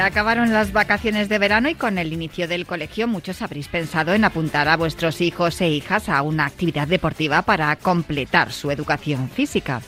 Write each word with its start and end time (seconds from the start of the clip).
Acabaron 0.00 0.52
las 0.52 0.72
vacaciones 0.72 1.28
de 1.28 1.38
verano 1.38 1.68
y 1.68 1.74
con 1.74 1.98
el 1.98 2.12
inicio 2.12 2.48
del 2.48 2.66
colegio 2.66 3.06
muchos 3.06 3.42
habréis 3.42 3.68
pensado 3.68 4.14
en 4.14 4.24
apuntar 4.24 4.68
a 4.68 4.76
vuestros 4.76 5.20
hijos 5.20 5.60
e 5.60 5.68
hijas 5.68 6.08
a 6.08 6.22
una 6.22 6.46
actividad 6.46 6.88
deportiva 6.88 7.42
para 7.42 7.74
completar 7.76 8.50
su 8.50 8.70
educación 8.70 9.28
física. 9.28 9.82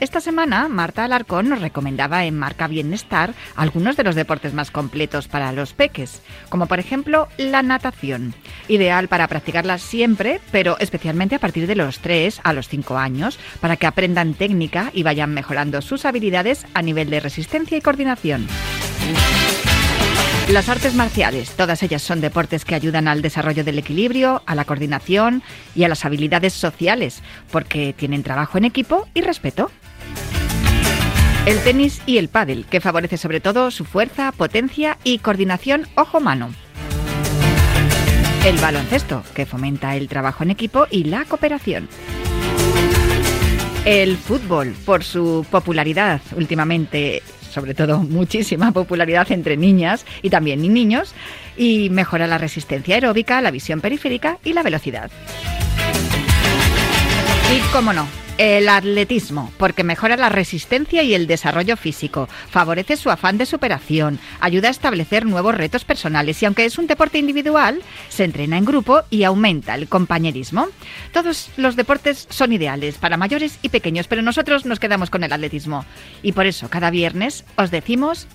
Esta 0.00 0.20
semana, 0.20 0.68
Marta 0.68 1.04
Alarcón 1.04 1.48
nos 1.48 1.60
recomendaba 1.60 2.24
en 2.24 2.36
Marca 2.36 2.66
Bienestar 2.66 3.32
algunos 3.56 3.96
de 3.96 4.04
los 4.04 4.14
deportes 4.14 4.52
más 4.52 4.70
completos 4.70 5.28
para 5.28 5.52
los 5.52 5.72
peques, 5.72 6.20
como 6.48 6.66
por 6.66 6.78
ejemplo 6.78 7.28
la 7.38 7.62
natación, 7.62 8.34
ideal 8.68 9.08
para 9.08 9.28
practicarla 9.28 9.78
siempre, 9.78 10.40
pero 10.50 10.76
especialmente 10.78 11.36
a 11.36 11.38
partir 11.38 11.66
de 11.66 11.76
los 11.76 12.00
3 12.00 12.40
a 12.42 12.52
los 12.52 12.68
5 12.68 12.98
años, 12.98 13.38
para 13.60 13.76
que 13.76 13.86
aprendan 13.86 14.34
técnica 14.34 14.90
y 14.92 15.04
vayan 15.04 15.32
mejorando 15.32 15.80
sus 15.80 16.04
habilidades 16.04 16.66
a 16.74 16.82
nivel 16.82 17.08
de 17.08 17.20
resistencia 17.20 17.78
y 17.78 17.80
coordinación. 17.80 18.46
Las 20.48 20.68
artes 20.68 20.94
marciales, 20.94 21.50
todas 21.52 21.82
ellas 21.82 22.02
son 22.02 22.20
deportes 22.20 22.66
que 22.66 22.74
ayudan 22.74 23.08
al 23.08 23.22
desarrollo 23.22 23.64
del 23.64 23.78
equilibrio, 23.78 24.42
a 24.44 24.54
la 24.54 24.66
coordinación 24.66 25.42
y 25.74 25.84
a 25.84 25.88
las 25.88 26.04
habilidades 26.04 26.52
sociales, 26.52 27.22
porque 27.50 27.94
tienen 27.96 28.22
trabajo 28.22 28.58
en 28.58 28.66
equipo 28.66 29.08
y 29.14 29.22
respeto. 29.22 29.70
El 31.46 31.58
tenis 31.60 32.02
y 32.04 32.18
el 32.18 32.28
pádel, 32.28 32.66
que 32.66 32.82
favorece 32.82 33.16
sobre 33.16 33.40
todo 33.40 33.70
su 33.70 33.86
fuerza, 33.86 34.32
potencia 34.32 34.98
y 35.02 35.18
coordinación 35.18 35.88
ojo-mano. 35.94 36.50
El 38.44 38.56
baloncesto, 38.58 39.22
que 39.34 39.46
fomenta 39.46 39.96
el 39.96 40.08
trabajo 40.08 40.42
en 40.42 40.50
equipo 40.50 40.86
y 40.90 41.04
la 41.04 41.24
cooperación. 41.24 41.88
El 43.86 44.18
fútbol, 44.18 44.74
por 44.84 45.04
su 45.04 45.46
popularidad 45.50 46.20
últimamente 46.36 47.22
sobre 47.54 47.74
todo 47.74 48.00
muchísima 48.00 48.72
popularidad 48.72 49.30
entre 49.30 49.56
niñas 49.56 50.04
y 50.22 50.30
también 50.30 50.60
niños, 50.60 51.14
y 51.56 51.88
mejora 51.90 52.26
la 52.26 52.36
resistencia 52.36 52.96
aeróbica, 52.96 53.40
la 53.40 53.52
visión 53.52 53.80
periférica 53.80 54.38
y 54.44 54.52
la 54.52 54.62
velocidad. 54.62 55.10
Y 57.52 57.60
cómo 57.72 57.92
no, 57.92 58.06
el 58.38 58.68
atletismo, 58.68 59.52
porque 59.58 59.84
mejora 59.84 60.16
la 60.16 60.28
resistencia 60.28 61.02
y 61.02 61.14
el 61.14 61.26
desarrollo 61.26 61.76
físico, 61.76 62.28
favorece 62.50 62.96
su 62.96 63.10
afán 63.10 63.38
de 63.38 63.46
superación, 63.46 64.18
ayuda 64.40 64.68
a 64.68 64.70
establecer 64.70 65.26
nuevos 65.26 65.54
retos 65.54 65.84
personales 65.84 66.42
y 66.42 66.46
aunque 66.46 66.64
es 66.64 66.78
un 66.78 66.86
deporte 66.86 67.18
individual, 67.18 67.80
se 68.08 68.24
entrena 68.24 68.58
en 68.58 68.64
grupo 68.64 69.02
y 69.10 69.24
aumenta 69.24 69.74
el 69.74 69.88
compañerismo. 69.88 70.68
Todos 71.12 71.50
los 71.56 71.76
deportes 71.76 72.26
son 72.30 72.52
ideales 72.52 72.96
para 72.96 73.16
mayores 73.16 73.58
y 73.62 73.68
pequeños, 73.68 74.08
pero 74.08 74.22
nosotros 74.22 74.64
nos 74.64 74.80
quedamos 74.80 75.10
con 75.10 75.22
el 75.22 75.32
atletismo. 75.32 75.84
Y 76.22 76.32
por 76.32 76.46
eso 76.46 76.68
cada 76.70 76.90
viernes 76.90 77.44
os 77.56 77.70
decimos, 77.70 78.26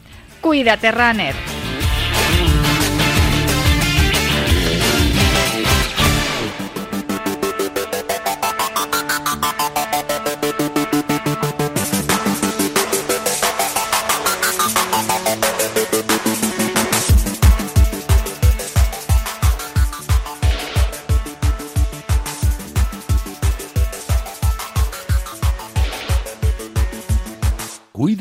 cuídate, 0.41 0.91
runner. 0.91 1.35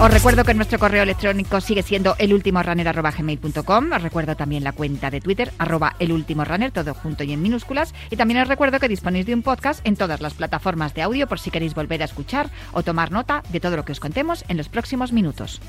Os 0.00 0.12
recuerdo 0.12 0.44
que 0.44 0.54
nuestro 0.54 0.78
correo 0.78 1.02
electrónico 1.02 1.60
sigue 1.60 1.82
siendo 1.82 2.14
elultimorunner.gmail.com. 2.18 3.92
Os 3.92 4.02
recuerdo 4.02 4.36
también 4.36 4.62
la 4.62 4.70
cuenta 4.70 5.10
de 5.10 5.20
Twitter, 5.20 5.52
arroba 5.58 5.96
elultimorunner, 5.98 6.70
todo 6.70 6.94
junto 6.94 7.24
y 7.24 7.32
en 7.32 7.42
minúsculas. 7.42 7.92
Y 8.08 8.14
también 8.14 8.40
os 8.40 8.46
recuerdo 8.46 8.78
que 8.78 8.86
disponéis 8.86 9.26
de 9.26 9.34
un 9.34 9.42
podcast 9.42 9.84
en 9.84 9.96
todas 9.96 10.20
las 10.20 10.34
plataformas 10.34 10.94
de 10.94 11.02
audio 11.02 11.26
por 11.26 11.40
si 11.40 11.50
queréis 11.50 11.74
volver 11.74 12.00
a 12.02 12.04
escuchar 12.04 12.48
o 12.72 12.84
tomar 12.84 13.10
nota 13.10 13.42
de 13.50 13.58
todo 13.58 13.76
lo 13.76 13.84
que 13.84 13.90
os 13.90 13.98
contemos 13.98 14.44
en 14.46 14.56
los 14.56 14.68
próximos 14.68 15.12
minutos. 15.12 15.60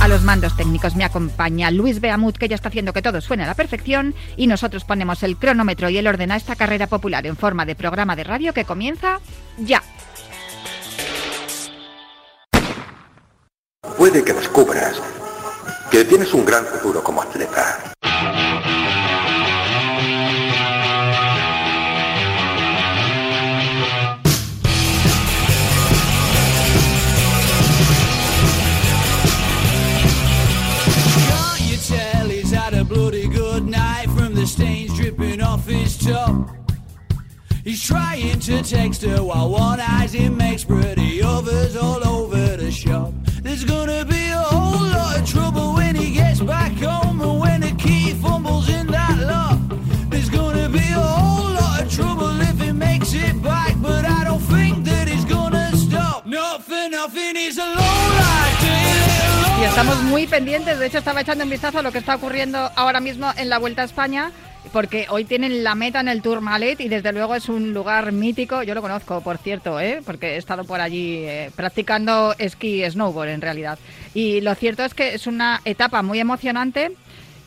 A 0.00 0.08
los 0.08 0.22
mandos 0.22 0.56
técnicos 0.56 0.96
me 0.96 1.04
acompaña 1.04 1.70
Luis 1.70 2.00
Beamut, 2.00 2.38
que 2.38 2.48
ya 2.48 2.54
está 2.54 2.70
haciendo 2.70 2.94
que 2.94 3.02
todo 3.02 3.20
suene 3.20 3.42
a 3.42 3.48
la 3.48 3.54
perfección, 3.54 4.14
y 4.38 4.46
nosotros 4.46 4.84
ponemos 4.84 5.22
el 5.22 5.36
cronómetro 5.36 5.90
y 5.90 5.98
el 5.98 6.06
orden 6.06 6.32
a 6.32 6.36
esta 6.36 6.56
carrera 6.56 6.86
popular 6.86 7.26
en 7.26 7.36
forma 7.36 7.66
de 7.66 7.74
programa 7.74 8.16
de 8.16 8.24
radio 8.24 8.54
que 8.54 8.64
comienza 8.64 9.20
ya. 9.58 9.82
Puede 13.96 14.22
que 14.22 14.32
descubras 14.32 15.00
que 15.90 16.04
tienes 16.04 16.32
un 16.32 16.44
gran 16.44 16.64
futuro 16.64 17.02
como 17.02 17.22
atleta. 17.22 17.92
Can't 31.28 31.60
you 31.60 31.76
tell 31.76 32.28
he's 32.28 32.50
had 32.52 32.74
a 32.74 32.84
bloody 32.84 33.28
good 33.28 33.66
night 33.66 34.08
from 34.16 34.34
the 34.34 34.46
stains 34.46 34.94
dripping 34.96 35.42
off 35.42 35.66
his 35.66 35.98
top? 35.98 36.50
He's 37.64 37.82
trying 37.82 38.38
to 38.40 38.62
text 38.62 39.02
her 39.02 39.22
while 39.22 39.50
one 39.50 39.80
eye's 39.80 40.12
him 40.12 40.36
makes 40.36 40.64
pretty 40.64 41.20
others 41.22 41.76
all 41.76 42.06
over 42.06 42.56
the 42.56 42.70
shop. 42.70 43.12
There's 43.42 43.64
gonna 43.64 44.04
be 44.04 44.30
a 44.30 44.38
whole 44.38 44.86
lot 44.88 45.18
of 45.18 45.26
trouble 45.28 45.74
when 45.74 45.94
he 45.94 46.12
gets 46.12 46.40
back 46.40 46.72
home 46.78 47.18
when 47.40 47.60
the 47.60 47.72
key 47.72 48.14
fumbles 48.14 48.68
in 48.68 48.86
that 48.88 49.18
lock. 49.18 49.58
There's 50.10 50.30
gonna 50.30 50.68
be 50.68 50.86
a 50.92 51.00
whole 51.00 51.52
lot 51.54 51.82
of 51.82 51.92
trouble 51.94 52.40
if 52.40 52.60
he 52.60 52.72
makes 52.72 53.14
it 53.14 53.40
back, 53.42 53.74
but 53.80 54.04
I 54.04 54.24
don't 54.24 54.40
think 54.40 54.84
that 54.84 55.08
he's 55.08 55.24
gonna 55.24 55.70
stop. 55.76 56.26
Nothing, 56.26 56.92
Y 59.60 59.64
estamos 59.64 60.02
muy 60.04 60.26
pendientes, 60.26 60.78
de 60.78 60.86
hecho 60.86 60.98
estaba 60.98 61.20
echando 61.20 61.44
un 61.44 61.50
vistazo 61.50 61.78
a 61.78 61.82
lo 61.82 61.90
que 61.90 61.98
está 61.98 62.16
ocurriendo 62.16 62.70
ahora 62.76 63.00
mismo 63.00 63.32
en 63.36 63.48
la 63.48 63.58
Vuelta 63.58 63.82
a 63.82 63.84
España, 63.84 64.30
porque 64.78 65.06
hoy 65.10 65.24
tienen 65.24 65.64
la 65.64 65.74
meta 65.74 65.98
en 65.98 66.06
el 66.06 66.22
Tourmalet 66.22 66.80
y 66.80 66.88
desde 66.88 67.12
luego 67.12 67.34
es 67.34 67.48
un 67.48 67.74
lugar 67.74 68.12
mítico, 68.12 68.62
yo 68.62 68.76
lo 68.76 68.80
conozco 68.80 69.20
por 69.22 69.36
cierto, 69.36 69.80
¿eh? 69.80 70.02
porque 70.06 70.34
he 70.34 70.36
estado 70.36 70.62
por 70.62 70.80
allí 70.80 71.24
eh, 71.24 71.50
practicando 71.56 72.32
esquí 72.38 72.88
snowboard 72.88 73.30
en 73.30 73.40
realidad. 73.40 73.76
Y 74.14 74.40
lo 74.40 74.54
cierto 74.54 74.84
es 74.84 74.94
que 74.94 75.14
es 75.14 75.26
una 75.26 75.60
etapa 75.64 76.02
muy 76.02 76.20
emocionante. 76.20 76.92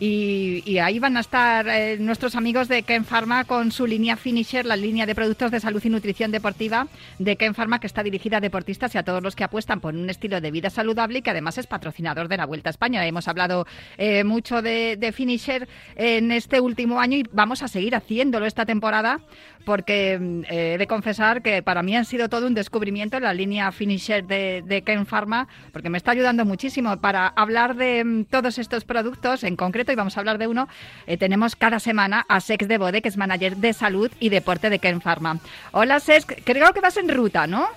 Y, 0.03 0.79
ahí 0.79 0.97
van 0.97 1.15
a 1.15 1.19
estar 1.19 1.67
eh, 1.67 1.97
nuestros 1.99 2.35
amigos 2.35 2.67
de 2.67 2.81
Ken 2.81 3.05
Pharma 3.05 3.43
con 3.43 3.71
su 3.71 3.85
línea 3.85 4.17
Finisher, 4.17 4.65
la 4.65 4.75
línea 4.75 5.05
de 5.05 5.13
productos 5.13 5.51
de 5.51 5.59
salud 5.59 5.79
y 5.85 5.89
nutrición 5.89 6.31
deportiva 6.31 6.87
de 7.19 7.35
Ken 7.35 7.53
Pharma, 7.53 7.79
que 7.79 7.85
está 7.85 8.01
dirigida 8.01 8.37
a 8.37 8.39
deportistas 8.39 8.95
y 8.95 8.97
a 8.97 9.03
todos 9.03 9.21
los 9.21 9.35
que 9.35 9.43
apuestan 9.43 9.79
por 9.79 9.93
un 9.93 10.09
estilo 10.09 10.41
de 10.41 10.49
vida 10.49 10.71
saludable 10.71 11.19
y 11.19 11.21
que 11.21 11.29
además 11.29 11.59
es 11.59 11.67
patrocinador 11.67 12.29
de 12.29 12.37
la 12.37 12.47
Vuelta 12.47 12.69
a 12.69 12.71
España. 12.71 13.05
Hemos 13.05 13.27
hablado 13.27 13.67
eh, 13.99 14.23
mucho 14.23 14.63
de, 14.63 15.13
Finisher 15.13 15.67
en 15.95 16.31
este 16.31 16.61
último 16.61 16.99
año 16.99 17.17
y 17.17 17.23
vamos 17.31 17.61
a 17.61 17.67
seguir 17.67 17.93
haciéndolo 17.93 18.47
esta 18.47 18.65
temporada 18.65 19.19
porque 19.65 20.17
mm, 20.19 20.41
eh, 20.49 20.73
he 20.73 20.77
de 20.79 20.87
confesar 20.87 21.43
que 21.43 21.61
para 21.61 21.83
mí 21.83 21.95
han 21.95 22.05
sido 22.05 22.27
todo 22.27 22.47
un 22.47 22.55
descubrimiento 22.55 23.19
la 23.19 23.35
línea 23.35 23.71
Finisher 23.71 24.25
de, 24.25 24.63
de 24.65 24.81
Ken 24.81 25.05
Pharma, 25.05 25.47
porque 25.71 25.91
me 25.91 25.99
está 25.99 26.09
ayudando 26.09 26.43
muchísimo 26.43 26.99
para 26.99 27.27
hablar 27.27 27.75
de 27.75 28.03
mm, 28.03 28.25
todos 28.25 28.57
estos 28.57 28.83
productos 28.83 29.43
en 29.43 29.55
concreto 29.55 29.90
y 29.91 29.95
vamos 29.95 30.17
a 30.17 30.19
hablar 30.21 30.37
de 30.37 30.47
uno. 30.47 30.67
eh, 31.07 31.17
tenemos 31.17 31.55
cada 31.55 31.79
semana 31.79 32.25
a 32.27 32.39
Sex 32.41 32.67
de 32.67 32.77
Bode, 32.77 33.01
que 33.01 33.09
es 33.09 33.17
manager 33.17 33.57
de 33.57 33.73
salud 33.73 34.11
y 34.19 34.29
deporte 34.29 34.69
de 34.69 34.79
Ken 34.79 35.01
Pharma. 35.01 35.37
Hola 35.71 35.99
Sex, 35.99 36.25
creo 36.43 36.73
que 36.73 36.79
vas 36.81 36.97
en 36.97 37.09
ruta, 37.09 37.47
¿no? 37.47 37.67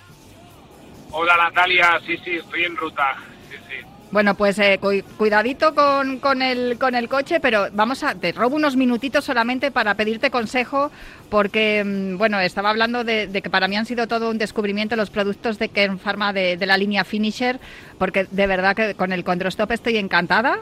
Hola 1.10 1.36
Natalia, 1.36 2.00
sí, 2.06 2.16
sí, 2.24 2.32
estoy 2.36 2.64
en 2.64 2.76
ruta. 2.76 3.14
Sí, 3.50 3.56
sí. 3.68 3.86
Bueno, 4.10 4.34
pues 4.36 4.58
eh, 4.58 4.78
cu- 4.80 5.02
cuidadito 5.16 5.74
con, 5.74 6.18
con 6.18 6.42
el, 6.42 6.76
con 6.78 6.94
el 6.94 7.08
coche, 7.08 7.40
pero 7.40 7.68
vamos 7.72 8.02
a, 8.04 8.14
te 8.14 8.32
robo 8.32 8.56
unos 8.56 8.76
minutitos 8.76 9.24
solamente 9.24 9.70
para 9.70 9.94
pedirte 9.94 10.30
consejo, 10.30 10.90
porque, 11.30 11.82
mm, 11.84 12.16
bueno, 12.18 12.38
estaba 12.40 12.70
hablando 12.70 13.02
de, 13.04 13.26
de 13.28 13.42
que 13.42 13.50
para 13.50 13.68
mí 13.68 13.76
han 13.76 13.86
sido 13.86 14.06
todo 14.08 14.30
un 14.30 14.38
descubrimiento 14.38 14.94
los 14.96 15.10
productos 15.10 15.58
de 15.58 15.68
Ken 15.68 15.98
Pharma 15.98 16.32
de, 16.32 16.56
de 16.56 16.66
la 16.66 16.76
línea 16.76 17.04
Finisher, 17.04 17.58
porque 17.98 18.26
de 18.30 18.46
verdad 18.46 18.74
que 18.76 18.94
con 18.94 19.12
el 19.12 19.24
Condrostop 19.24 19.70
estoy 19.72 19.96
encantada, 19.98 20.58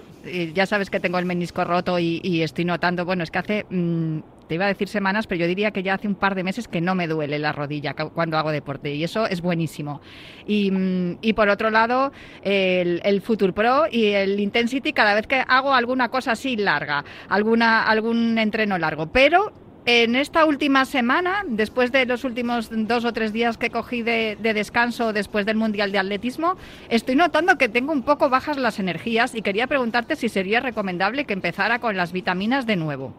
ya 0.54 0.66
sabes 0.66 0.90
que 0.90 1.00
tengo 1.00 1.18
el 1.18 1.26
menisco 1.26 1.64
roto 1.64 1.98
y, 1.98 2.42
estoy 2.42 2.64
notando, 2.64 3.04
bueno, 3.04 3.22
es 3.22 3.30
que 3.30 3.38
hace, 3.38 3.66
mm, 3.68 4.20
te 4.48 4.54
iba 4.56 4.64
a 4.64 4.68
decir 4.68 4.88
semanas, 4.88 5.26
pero 5.26 5.40
yo 5.40 5.46
diría 5.46 5.70
que 5.70 5.82
ya 5.82 5.94
hace 5.94 6.08
un 6.08 6.14
par 6.14 6.34
de 6.34 6.44
meses 6.44 6.68
que 6.68 6.80
no 6.80 6.94
me 6.94 7.06
duele 7.06 7.38
la 7.38 7.52
rodilla 7.52 7.94
cuando 7.94 8.36
hago 8.36 8.50
deporte 8.50 8.94
y 8.94 9.04
eso 9.04 9.26
es 9.26 9.40
buenísimo. 9.40 10.00
Y, 10.46 10.70
mm, 10.70 11.34
por 11.34 11.48
otro 11.48 11.70
lado, 11.70 12.12
el, 12.42 13.00
el 13.04 13.20
Future 13.22 13.52
Pro 13.52 13.84
y 13.90 14.06
el 14.06 14.38
Intensity 14.40 14.92
cada 14.92 15.14
vez 15.14 15.26
que 15.26 15.42
hago 15.46 15.74
alguna 15.74 16.08
cosa 16.08 16.32
así 16.32 16.56
larga, 16.56 17.04
alguna, 17.28 17.84
algún 17.84 18.38
entreno 18.38 18.78
largo, 18.78 19.06
pero 19.06 19.61
en 19.84 20.14
esta 20.14 20.44
última 20.44 20.84
semana, 20.84 21.42
después 21.46 21.90
de 21.90 22.06
los 22.06 22.24
últimos 22.24 22.68
dos 22.70 23.04
o 23.04 23.12
tres 23.12 23.32
días 23.32 23.58
que 23.58 23.70
cogí 23.70 24.02
de, 24.02 24.36
descanso 24.36 25.12
después 25.12 25.44
del 25.44 25.56
Mundial 25.56 25.90
de 25.90 25.98
Atletismo, 25.98 26.56
estoy 26.88 27.16
notando 27.16 27.58
que 27.58 27.68
tengo 27.68 27.92
un 27.92 28.04
poco 28.04 28.28
bajas 28.28 28.58
las 28.58 28.78
energías 28.78 29.34
y 29.34 29.42
quería 29.42 29.66
preguntarte 29.66 30.14
si 30.14 30.28
sería 30.28 30.60
recomendable 30.60 31.24
que 31.24 31.32
empezara 31.32 31.80
con 31.80 31.96
las 31.96 32.12
vitaminas 32.12 32.64
de 32.66 32.76
nuevo. 32.76 33.12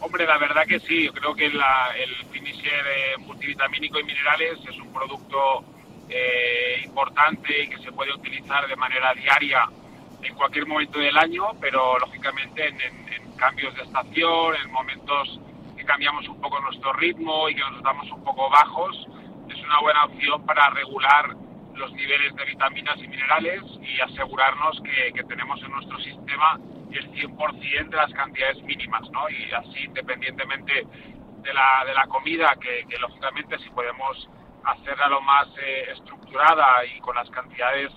Hombre, 0.00 0.26
la 0.26 0.38
verdad 0.38 0.64
que 0.66 0.78
sí. 0.80 1.06
Yo 1.06 1.12
creo 1.12 1.34
que 1.34 1.46
el 1.46 1.58
finisher 2.30 2.86
eh, 2.86 3.18
multivitamínico 3.18 3.98
y 3.98 4.04
minerales 4.04 4.58
es 4.68 4.76
un 4.78 4.92
producto 4.92 5.64
eh, 6.08 6.82
importante 6.84 7.64
y 7.64 7.68
que 7.68 7.78
se 7.78 7.92
puede 7.92 8.12
utilizar 8.12 8.66
de 8.68 8.76
manera 8.76 9.12
diaria 9.14 9.68
en 10.22 10.34
cualquier 10.34 10.66
momento 10.66 10.98
del 10.98 11.16
año, 11.16 11.44
pero 11.60 11.98
lógicamente 11.98 12.68
en, 12.68 13.27
cambios 13.38 13.74
de 13.76 13.82
estación, 13.82 14.54
en 14.62 14.70
momentos 14.70 15.40
que 15.76 15.84
cambiamos 15.84 16.28
un 16.28 16.40
poco 16.40 16.60
nuestro 16.60 16.92
ritmo 16.94 17.48
y 17.48 17.54
que 17.54 17.60
nos 17.60 17.72
notamos 17.72 18.10
un 18.10 18.22
poco 18.24 18.50
bajos, 18.50 19.06
es 19.48 19.64
una 19.64 19.80
buena 19.80 20.04
opción 20.04 20.44
para 20.44 20.68
regular 20.70 21.34
los 21.74 21.92
niveles 21.92 22.34
de 22.34 22.44
vitaminas 22.44 22.98
y 22.98 23.08
minerales 23.08 23.62
y 23.80 24.00
asegurarnos 24.00 24.80
que, 24.82 25.22
tenemos 25.24 25.62
en 25.62 25.70
nuestro 25.70 25.98
sistema 26.00 26.58
el 26.90 27.12
100% 27.12 27.88
de 27.90 27.96
las 27.96 28.12
cantidades 28.12 28.62
mínimas, 28.62 29.08
¿no? 29.10 29.28
Y 29.30 29.52
así, 29.52 29.84
independientemente 29.84 30.84
de 31.42 31.54
la, 31.54 31.84
de 31.86 31.94
la 31.94 32.06
comida, 32.06 32.56
que, 32.60 32.84
lógicamente 32.98 33.58
si 33.58 33.70
podemos 33.70 34.28
hacerla 34.64 35.08
lo 35.08 35.20
más 35.20 35.46
eh, 35.62 35.92
estructurada 35.92 36.84
y 36.84 36.98
con 37.00 37.14
las 37.14 37.30
cantidades 37.30 37.92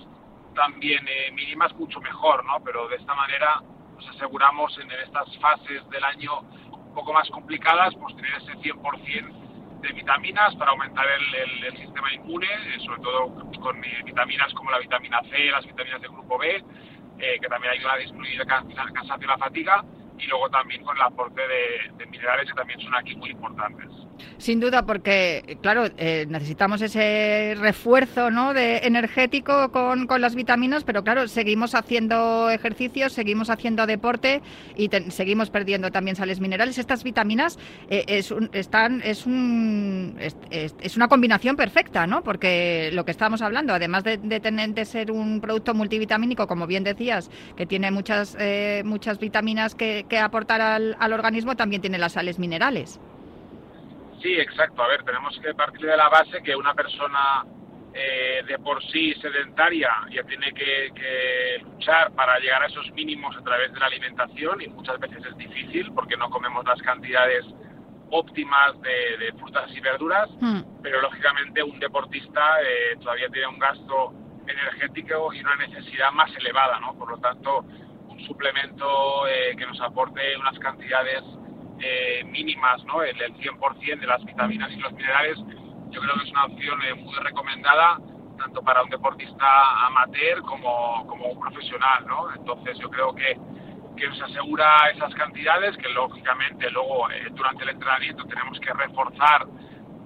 también 0.54 1.06
eh, 1.08 1.32
mínimas 1.32 1.74
mucho 1.74 2.00
mejor, 2.00 2.44
¿no? 2.44 2.62
Pero 2.62 2.88
de 2.88 2.96
esta 2.96 3.14
manera 3.14 3.62
nos 4.06 4.16
aseguramos 4.16 4.76
en, 4.78 4.90
estas 4.90 5.36
fases 5.38 5.88
del 5.90 6.04
año 6.04 6.40
un 6.40 6.94
poco 6.94 7.12
más 7.12 7.28
complicadas, 7.30 7.94
pues 7.94 8.14
tener 8.16 8.34
ese 8.34 8.52
100% 8.52 9.80
de 9.80 9.92
vitaminas 9.92 10.54
para 10.56 10.70
aumentar 10.72 11.04
el, 11.08 11.76
sistema 11.76 12.12
inmune, 12.14 12.46
eh, 12.46 12.78
sobre 12.84 13.00
todo 13.00 13.34
con 13.60 13.84
eh, 13.84 14.02
vitaminas 14.04 14.52
como 14.54 14.70
la 14.70 14.78
vitamina 14.78 15.20
C, 15.30 15.50
las 15.50 15.66
vitaminas 15.66 16.00
del 16.00 16.10
grupo 16.10 16.38
B, 16.38 16.64
que 17.18 17.48
también 17.48 17.72
ayudan 17.74 17.94
a 17.94 17.98
disminuir 17.98 18.40
el 18.40 18.46
cansancio 18.46 19.20
y 19.20 19.26
la 19.26 19.38
fatiga, 19.38 19.84
y 20.18 20.26
luego 20.26 20.50
también 20.50 20.82
con 20.82 20.96
el 20.96 21.02
aporte 21.02 21.40
de 21.96 22.06
minerales 22.06 22.48
que 22.48 22.54
también 22.54 22.80
son 22.80 22.94
aquí 22.96 23.14
muy 23.14 23.30
importantes. 23.30 24.01
Sin 24.38 24.60
duda, 24.60 24.84
porque, 24.84 25.58
claro, 25.62 25.86
eh, 25.98 26.26
necesitamos 26.28 26.82
ese 26.82 27.54
refuerzo 27.58 28.30
¿no? 28.30 28.54
de 28.54 28.78
energético 28.78 29.70
con, 29.70 30.06
las 30.20 30.34
vitaminas, 30.34 30.84
pero 30.84 31.02
claro, 31.02 31.26
seguimos 31.28 31.74
haciendo 31.74 32.50
ejercicios, 32.50 33.12
seguimos 33.12 33.50
haciendo 33.50 33.86
deporte 33.86 34.42
y 34.76 34.90
seguimos 35.08 35.50
perdiendo 35.50 35.90
también 35.90 36.16
sales 36.16 36.40
minerales. 36.40 36.78
Estas 36.78 37.02
vitaminas 37.02 37.58
eh, 37.88 38.04
es, 38.06 38.34
están, 38.52 39.00
es, 39.04 39.26
un, 39.26 40.16
es, 40.18 40.96
una 40.96 41.08
combinación 41.08 41.56
perfecta, 41.56 42.06
¿no? 42.06 42.22
Porque 42.22 42.90
lo 42.92 43.04
que 43.04 43.10
estamos 43.10 43.42
hablando, 43.42 43.72
además 43.74 44.04
de, 44.04 44.18
tener, 44.18 44.74
de 44.74 44.84
ser 44.84 45.10
un 45.10 45.40
producto 45.40 45.74
multivitamínico, 45.74 46.46
como 46.46 46.66
bien 46.66 46.84
decías, 46.84 47.30
que 47.56 47.66
tiene 47.66 47.90
muchas, 47.90 48.36
eh, 48.38 48.82
muchas 48.84 49.18
vitaminas 49.18 49.74
que, 49.74 50.04
que 50.08 50.18
aportar 50.18 50.60
al, 50.60 50.96
al 50.98 51.12
organismo, 51.12 51.56
también 51.56 51.80
tiene 51.80 51.98
las 51.98 52.12
sales 52.12 52.38
minerales. 52.38 53.00
Sí, 54.22 54.38
exacto. 54.38 54.82
A 54.82 54.88
ver, 54.88 55.02
tenemos 55.02 55.38
que 55.40 55.52
partir 55.54 55.86
de 55.86 55.96
la 55.96 56.08
base 56.08 56.42
que 56.42 56.54
una 56.54 56.74
persona 56.74 57.44
eh, 57.92 58.42
de 58.46 58.58
por 58.60 58.82
sí 58.84 59.12
sedentaria 59.14 59.90
ya 60.10 60.22
tiene 60.22 60.52
que, 60.54 61.60
luchar 61.62 62.12
para 62.12 62.38
llegar 62.38 62.62
a 62.62 62.66
esos 62.66 62.90
mínimos 62.92 63.36
a 63.36 63.42
través 63.42 63.72
de 63.72 63.80
la 63.80 63.86
alimentación 63.86 64.62
y 64.62 64.68
muchas 64.68 64.98
veces 65.00 65.18
es 65.26 65.36
difícil 65.36 65.92
porque 65.92 66.16
no 66.16 66.30
comemos 66.30 66.64
las 66.64 66.80
cantidades 66.80 67.44
óptimas 68.10 68.80
de, 68.80 69.32
frutas 69.38 69.70
y 69.74 69.80
verduras, 69.80 70.30
hmm. 70.40 70.82
pero 70.82 71.00
lógicamente 71.00 71.62
un 71.62 71.78
deportista 71.80 72.62
eh, 72.62 72.96
todavía 73.00 73.28
tiene 73.28 73.48
un 73.48 73.58
gasto 73.58 74.12
energético 74.46 75.32
y 75.32 75.40
una 75.40 75.56
necesidad 75.56 76.12
más 76.12 76.30
elevada, 76.36 76.78
¿no? 76.80 76.94
Por 76.94 77.10
lo 77.10 77.18
tanto, 77.18 77.64
un 78.08 78.20
suplemento 78.26 79.26
eh, 79.26 79.56
que 79.56 79.66
nos 79.66 79.80
aporte 79.80 80.36
unas 80.36 80.58
cantidades 80.58 81.22
eh, 81.82 82.24
mínimas, 82.24 82.84
¿no? 82.84 83.02
El, 83.02 83.16
100% 83.16 84.00
de 84.00 84.06
las 84.06 84.24
vitaminas 84.24 84.70
y 84.72 84.76
los 84.76 84.92
minerales, 84.92 85.36
yo 85.90 86.00
creo 86.00 86.14
que 86.14 86.24
es 86.24 86.30
una 86.30 86.44
opción 86.44 86.82
eh, 86.82 86.94
muy 86.94 87.14
recomendada 87.16 87.98
tanto 88.38 88.62
para 88.62 88.82
un 88.82 88.90
deportista 88.90 89.86
amateur 89.86 90.42
como, 90.42 91.06
como 91.06 91.26
un 91.26 91.40
profesional. 91.40 92.04
Entonces 92.36 92.78
yo 92.78 92.90
creo 92.90 93.14
que, 93.14 93.36
que 93.96 94.08
nos 94.08 94.22
asegura 94.22 94.90
esas 94.94 95.14
cantidades 95.14 95.76
que 95.76 95.88
lógicamente 95.88 96.70
luego 96.70 97.10
eh, 97.10 97.28
durante 97.32 97.64
el 97.64 97.70
entrenamiento 97.70 98.24
tenemos 98.24 98.58
que 98.60 98.72
reforzar 98.72 99.46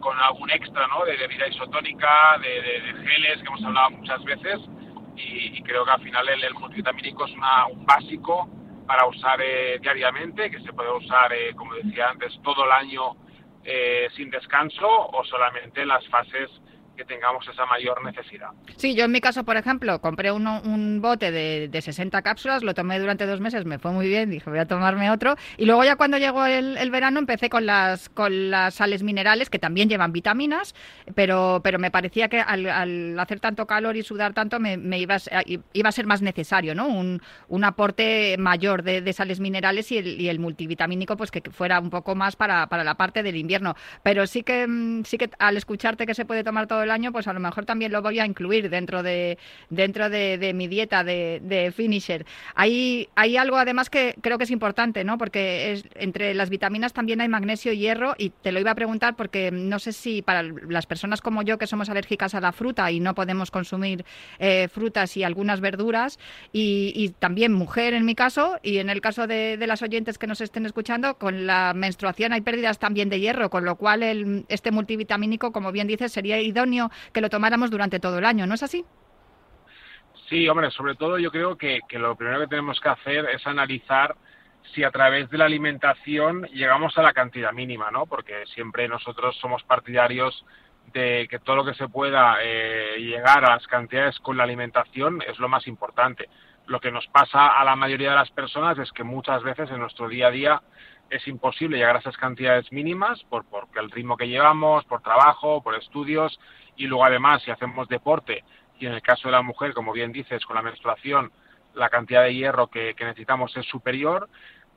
con 0.00 0.19
algún 0.19 0.50
extra, 0.50 0.87
¿no? 0.88 1.05
De 1.05 1.17
bebida 1.17 1.49
isotónica, 1.49 2.38
de, 2.40 2.94
geles 3.06 3.43
que 3.43 3.49
hemos 3.49 3.64
hablado 3.64 3.90
muchas 3.90 4.22
veces 4.25 4.61
y, 5.17 5.62
creo 5.62 5.84
que 5.84 5.90
al 5.90 6.00
final 6.02 6.29
el, 6.29 6.44
el 6.44 6.55
multivitamínico 6.55 7.25
es 7.25 7.32
un 7.32 7.87
básico 7.87 8.49
para 8.86 9.06
usar 9.06 9.40
eh, 9.42 9.78
diariamente, 9.80 10.50
que 10.50 10.60
se 10.60 10.72
puede 10.72 10.90
usar, 10.92 11.32
eh, 11.32 11.54
como 11.54 11.74
decía 11.74 12.08
antes, 12.08 12.32
todo 12.42 12.64
el 12.64 12.72
año 12.72 13.16
eh, 13.64 14.08
sin 14.14 14.30
descanso 14.30 14.86
o 14.88 15.24
solamente 15.24 15.82
en 15.82 15.88
las 15.88 16.06
fases 16.08 16.50
que 16.96 17.04
tengamos 17.04 17.46
esa 17.46 17.66
mayor 17.66 18.04
necesidad. 18.04 18.48
Sí, 18.76 18.94
yo 18.94 19.04
en 19.04 19.12
mi 19.12 19.20
caso, 19.20 19.44
por 19.44 19.56
ejemplo, 19.56 20.00
compré 20.00 20.32
uno, 20.32 20.60
un 20.64 21.00
bote 21.00 21.31
de, 21.31 21.69
de, 21.69 21.82
60 21.82 22.22
cápsulas, 22.22 22.62
lo 22.62 22.75
tomé 22.75 22.98
durante 22.98 23.26
dos 23.26 23.40
meses, 23.40 23.64
me 23.64 23.78
fue 23.78 23.93
muy 23.93 24.08
bien, 24.08 24.31
dije 24.31 24.48
voy 24.48 24.58
a 24.58 24.67
tomarme 24.67 25.10
otro. 25.10 25.36
Y 25.56 25.67
luego 25.67 25.84
ya 25.84 25.96
cuando 25.96 26.19
llegó 26.19 26.46
el, 26.46 26.91
verano 26.91 27.19
empecé 27.19 27.50
con 27.50 27.67
las, 27.67 28.08
con 28.08 28.50
las 28.50 28.74
sales 28.74 29.03
minerales, 29.03 29.50
que 29.50 29.58
también 29.58 29.88
llevan 29.88 30.12
vitaminas, 30.12 30.74
pero, 31.15 31.60
pero 31.62 31.79
me 31.79 31.91
parecía 31.91 32.29
que 32.29 32.41
al, 32.41 33.19
hacer 33.19 33.41
tanto 33.41 33.67
calor 33.67 33.96
y 33.96 34.03
sudar 34.03 34.32
tanto 34.32 34.58
me, 34.58 34.98
iba, 34.98 35.17
a, 35.17 35.43
iba 35.46 35.88
a 35.88 35.93
ser 35.93 36.06
más 36.06 36.22
necesario, 36.22 36.74
¿no? 36.74 36.88
Un, 36.88 37.20
un 37.48 37.65
aporte 37.65 38.36
mayor 38.38 38.82
de, 38.82 39.12
sales 39.12 39.41
minerales 39.41 39.93
y 39.93 39.98
el, 39.98 40.20
y 40.20 40.29
el, 40.29 40.38
multivitamínico 40.38 41.17
pues 41.17 41.31
que 41.31 41.43
fuera 41.50 41.81
un 41.81 41.91
poco 41.91 42.15
más 42.15 42.36
para, 42.36 42.67
para 42.69 42.84
la 42.84 42.94
parte 42.96 43.22
del 43.22 43.36
invierno. 43.36 43.74
Pero 44.03 44.26
sí 44.26 44.43
que, 44.43 44.67
mm, 44.67 45.05
sí 45.05 45.19
que 45.19 45.31
al 45.38 45.56
escucharte 45.56 46.06
que 46.06 46.15
se 46.15 46.24
puede 46.24 46.44
tomar 46.44 46.67
todo 46.67 46.85
el 46.86 46.90
año, 46.90 47.12
pues 47.12 47.28
a 47.28 47.32
lo 47.32 47.40
mejor 47.40 47.66
también 47.66 47.93
lo 47.93 48.02
voy 48.02 48.19
a 48.19 48.26
incluir 48.26 48.70
dentro 48.70 49.02
de, 49.02 49.38
dentro 49.70 50.08
de, 50.08 50.52
mi 50.55 50.69
dieta 50.69 51.05
de, 51.05 51.72
finisher. 51.76 52.24
Hay, 52.55 53.08
hay 53.14 53.36
algo 53.36 53.56
además 53.56 53.90
que 53.90 54.14
creo 54.20 54.38
que 54.38 54.44
es 54.44 54.50
importante, 54.50 55.05
¿no? 55.05 55.19
Porque 55.19 55.72
es, 55.72 55.84
entre 55.94 56.34
las 56.34 56.50
vitaminas 56.50 56.93
también 56.93 57.20
hay 57.20 57.28
magnesio 57.28 57.72
y 57.72 57.78
hierro 57.78 58.14
y 58.19 58.31
te 58.31 58.52
lo 58.52 58.60
iba 58.60 58.70
a 58.70 58.74
preguntar 58.74 59.16
porque 59.16 59.50
no 59.50 59.78
sé 59.78 59.93
si 59.93 60.22
para 60.22 60.43
las 60.43 60.86
personas 60.86 61.20
como 61.20 61.43
yo 61.43 61.58
que 61.58 61.66
somos 61.66 61.90
alérgicas 61.90 62.34
a 62.34 62.40
la 62.40 62.52
fruta 62.52 62.90
y 62.90 63.00
no 63.00 63.14
podemos 63.14 63.50
consumir 63.50 64.05
eh, 64.38 64.69
frutas 64.69 65.16
y 65.16 65.24
algunas 65.24 65.60
verduras 65.60 66.19
y, 66.52 67.14
también 67.19 67.52
mujer 67.52 67.94
en 67.94 68.05
mi 68.05 68.14
caso 68.14 68.58
y 68.62 68.78
en 68.78 68.90
el 68.90 69.00
caso 69.00 69.26
de, 69.26 69.56
las 69.66 69.82
oyentes 69.82 70.19
que 70.19 70.26
nos 70.26 70.40
estén 70.40 70.66
escuchando, 70.66 71.14
con 71.19 71.46
la 71.46 71.72
menstruación 71.74 72.32
hay 72.32 72.40
pérdidas 72.40 72.78
también 72.78 73.08
de 73.08 73.20
hierro, 73.20 73.50
con 73.50 73.64
lo 73.64 73.76
cual 73.76 74.02
el, 74.02 74.44
este 74.48 74.70
multivitamínico, 74.70 75.50
como 75.50 75.72
bien 75.72 75.86
dices, 75.86 76.12
sería 76.12 76.40
idóneo 76.40 76.75
que 77.12 77.20
lo 77.20 77.30
tomáramos 77.30 77.70
durante 77.70 78.00
todo 78.00 78.18
el 78.18 78.24
año, 78.24 78.46
¿no 78.46 78.54
es 78.54 78.62
así? 78.62 78.84
Sí, 80.28 80.48
hombre, 80.48 80.70
sobre 80.70 80.96
todo 80.96 81.18
yo 81.18 81.30
creo 81.30 81.56
que, 81.56 81.80
lo 81.92 82.16
primero 82.16 82.40
que 82.40 82.48
tenemos 82.48 82.80
que 82.80 82.88
hacer 82.88 83.28
es 83.30 83.46
analizar 83.46 84.16
si 84.74 84.82
a 84.82 84.90
través 84.90 85.30
de 85.30 85.38
la 85.38 85.44
alimentación 85.44 86.42
llegamos 86.52 86.98
a 86.98 87.02
la 87.02 87.12
cantidad 87.12 87.52
mínima, 87.52 87.92
¿no? 87.92 88.06
Porque 88.06 88.44
siempre 88.46 88.88
nosotros 88.88 89.36
somos 89.40 89.62
partidarios 89.62 90.44
de 90.92 91.28
que 91.30 91.38
todo 91.38 91.56
lo 91.56 91.64
que 91.64 91.74
se 91.74 91.88
pueda 91.88 92.38
eh, 92.42 92.96
llegar 92.98 93.44
a 93.44 93.54
las 93.54 93.66
cantidades 93.68 94.18
con 94.18 94.36
la 94.36 94.42
alimentación 94.42 95.22
es 95.26 95.38
lo 95.38 95.48
más 95.48 95.68
importante. 95.68 96.28
Lo 96.66 96.80
que 96.80 96.90
nos 96.90 97.06
pasa 97.06 97.46
a 97.46 97.64
la 97.64 97.76
mayoría 97.76 98.10
de 98.10 98.16
las 98.16 98.30
personas 98.30 98.76
es 98.78 98.90
que 98.90 99.04
muchas 99.04 99.44
veces 99.44 99.70
en 99.70 99.78
nuestro 99.78 100.08
día 100.08 100.26
a 100.26 100.32
día 100.32 100.62
es 101.08 101.26
imposible 101.28 101.76
llegar 101.76 101.94
a 101.94 102.00
esas 102.00 102.16
cantidades 102.16 102.72
mínimas 102.72 103.22
por 103.30 103.44
porque 103.44 103.78
el 103.78 103.92
ritmo 103.92 104.16
que 104.16 104.26
llevamos, 104.26 104.84
por 104.86 105.02
trabajo, 105.02 105.62
por 105.62 105.76
estudios 105.76 106.36
y 106.76 106.86
luego 106.86 107.04
además 107.04 107.42
si 107.42 107.50
hacemos 107.50 107.88
deporte 107.88 108.44
y 108.78 108.86
en 108.86 108.92
el 108.92 109.02
caso 109.02 109.28
de 109.28 109.32
la 109.32 109.42
mujer, 109.42 109.72
como 109.72 109.92
bien 109.92 110.12
dices, 110.12 110.44
con 110.44 110.56
la 110.56 110.62
menstruación 110.62 111.32
la 111.74 111.90
cantidad 111.90 112.22
de 112.22 112.34
hierro 112.34 112.68
que, 112.68 112.94
necesitamos 112.98 113.56
es 113.56 113.66
superior, 113.66 114.28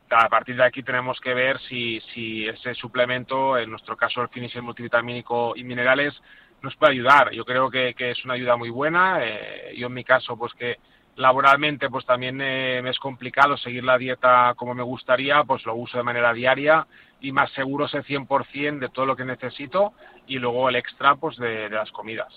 a 0.09 0.27
partir 0.27 0.55
de 0.55 0.65
aquí 0.65 0.83
tenemos 0.83 1.19
que 1.19 1.33
ver 1.33 1.59
si, 1.61 2.01
si 2.13 2.47
ese 2.47 2.73
suplemento, 2.73 3.57
en 3.57 3.69
nuestro 3.69 3.95
caso 3.95 4.21
el 4.21 4.29
finisher 4.29 4.61
multivitamínico 4.61 5.53
y 5.55 5.63
minerales, 5.63 6.19
nos 6.61 6.75
puede 6.75 6.93
ayudar. 6.93 7.31
Yo 7.31 7.45
creo 7.45 7.69
que, 7.69 7.93
es 7.97 8.25
una 8.25 8.33
ayuda 8.33 8.57
muy 8.57 8.69
buena. 8.69 9.19
Eh, 9.23 9.75
yo 9.77 9.87
en 9.87 9.93
mi 9.93 10.03
caso, 10.03 10.35
pues 10.35 10.53
que 10.53 10.77
laboralmente 11.19 11.89
pues 11.89 12.05
también 12.05 12.39
eh, 12.41 12.79
me 12.81 12.91
es 12.91 12.97
complicado 12.97 13.57
seguir 13.57 13.83
la 13.83 13.97
dieta 13.97 14.53
como 14.55 14.73
me 14.73 14.83
gustaría, 14.83 15.43
pues 15.43 15.65
lo 15.65 15.75
uso 15.75 15.97
de 15.97 16.03
manera 16.03 16.33
diaria 16.33 16.88
y 17.19 17.33
más 17.33 17.51
seguro 17.51 17.85
ese 17.85 18.01
100% 18.03 18.79
de 18.79 18.88
todo 18.89 19.05
lo 19.05 19.17
que 19.17 19.25
necesito 19.25 19.93
y 20.27 20.39
luego 20.39 20.69
el 20.69 20.77
extra 20.77 21.15
pues 21.15 21.35
de 21.38 21.69
las 21.69 21.91
comidas. 21.91 22.33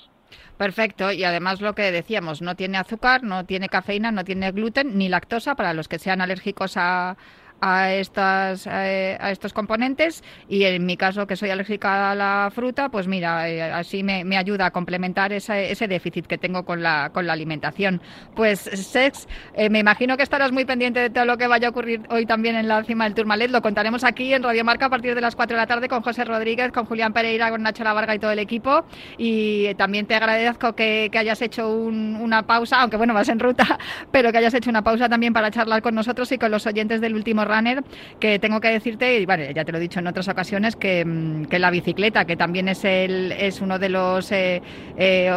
Perfecto, 0.57 1.12
y 1.12 1.23
además 1.23 1.61
lo 1.61 1.75
que 1.75 1.93
decíamos, 1.93 2.43
no 2.43 2.57
tiene 2.57 2.79
azúcar, 2.79 3.23
no 3.23 3.45
tiene 3.45 3.69
cafeína, 3.69 4.11
no 4.11 4.25
tiene 4.25 4.51
gluten 4.51 4.99
ni 4.99 5.09
lactosa 5.09 5.55
para 5.55 5.75
los 5.75 5.87
que 5.87 6.01
sean 6.01 6.21
alérgicos 6.21 6.77
a, 6.77 7.17
a, 7.62 7.95
estas, 7.95 8.66
eh, 8.66 9.16
a 9.21 9.31
estos 9.31 9.52
componentes 9.52 10.25
y 10.49 10.64
en 10.64 10.85
mi 10.85 10.97
caso 10.97 11.28
que 11.28 11.37
soy 11.37 11.50
alérgica 11.50 12.11
a 12.11 12.14
la 12.16 12.50
fruta, 12.52 12.88
pues 12.88 13.07
mira, 13.07 13.49
eh, 13.49 13.62
así 13.62 14.02
me, 14.02 14.25
me, 14.25 14.37
ayuda 14.37 14.66
a 14.66 14.71
complementar 14.73 15.33
ese, 15.33 15.71
ese, 15.71 15.87
déficit 15.87 16.26
que 16.26 16.38
tengo 16.38 16.64
con 16.64 16.83
la, 16.83 17.11
con 17.11 17.25
la 17.25 17.35
alimentación. 17.35 18.02
Pues 18.35 18.59
Sex, 18.61 19.28
eh, 19.54 19.71
me 19.71 19.78
imagino 19.78 20.16
que 20.16 20.25
estarás 20.25 20.50
muy 20.50 20.64
pendiente 20.64 20.99
de 20.99 21.11
todo 21.11 21.25
lo 21.25 21.37
que 21.37 21.47
vaya 21.47 21.69
a 21.69 21.71
ocurrir 21.71 22.00
hoy 22.11 22.26
también 22.26 22.57
en 22.57 22.66
la 22.66 22.83
cima 22.83 23.04
del 23.04 23.14
Tourmalet. 23.14 23.50
Lo 23.52 23.62
contaremos 23.62 24.02
aquí 24.02 24.35
en 24.35 24.42
Radio 24.42 24.64
Marca 24.64 24.87
a 24.87 24.90
partir 24.90 25.14
de 25.14 25.21
las 25.21 25.37
4 25.37 25.57
de 25.57 25.61
la 25.61 25.66
tarde 25.69 25.88
con 25.88 26.02
José 26.02 26.25
Rodríguez, 26.25 26.73
con 26.73 26.85
Julián 26.87 27.12
Pereira, 27.12 27.50
con 27.50 27.62
Nacho 27.62 27.85
Lavarga 27.85 28.16
y 28.16 28.19
todo 28.19 28.33
el 28.33 28.40
equipo. 28.40 28.85
Y 29.19 29.73
también 29.76 30.07
te 30.07 30.16
agradezco 30.16 30.73
que, 30.73 31.11
que 31.12 31.19
hayas 31.19 31.40
hecho 31.40 31.73
un, 31.73 32.16
una 32.16 32.42
pausa, 32.42 32.81
aunque 32.81 32.97
bueno, 32.97 33.14
vas 33.14 33.28
en 33.28 33.38
ruta, 33.38 33.78
pero 34.11 34.33
que 34.33 34.38
hayas 34.38 34.54
hecho 34.54 34.69
una 34.69 34.83
pausa 34.83 35.09
también 35.09 35.33
para 35.33 35.52
charlar 35.52 35.81
con 35.81 35.95
nosotros 35.95 36.33
y 36.33 36.38
con 36.38 36.50
los 36.50 36.66
oyentes 36.66 37.00
del 37.00 37.14
último 37.14 37.45
runner, 37.53 37.83
que 38.21 38.39
tengo 38.39 38.61
que 38.61 38.69
decirte, 38.69 39.19
y 39.19 39.27
vale, 39.27 39.53
ya 39.55 39.65
te 39.65 39.73
lo 39.73 39.79
he 39.79 39.81
dicho 39.81 40.01
en 40.01 40.07
otras 40.07 40.29
ocasiones, 40.29 40.77
que, 40.77 41.05
mm, 41.05 41.47
que 41.47 41.59
la 41.59 41.71
bicicleta, 41.71 42.25
que 42.25 42.37
también 42.37 42.69
es, 42.69 42.85
el, 42.85 43.33
es 43.33 43.61
uno 43.61 43.79
de 43.79 43.89
los 43.89 44.31
eh, 44.33 44.63
eh, 44.97 45.31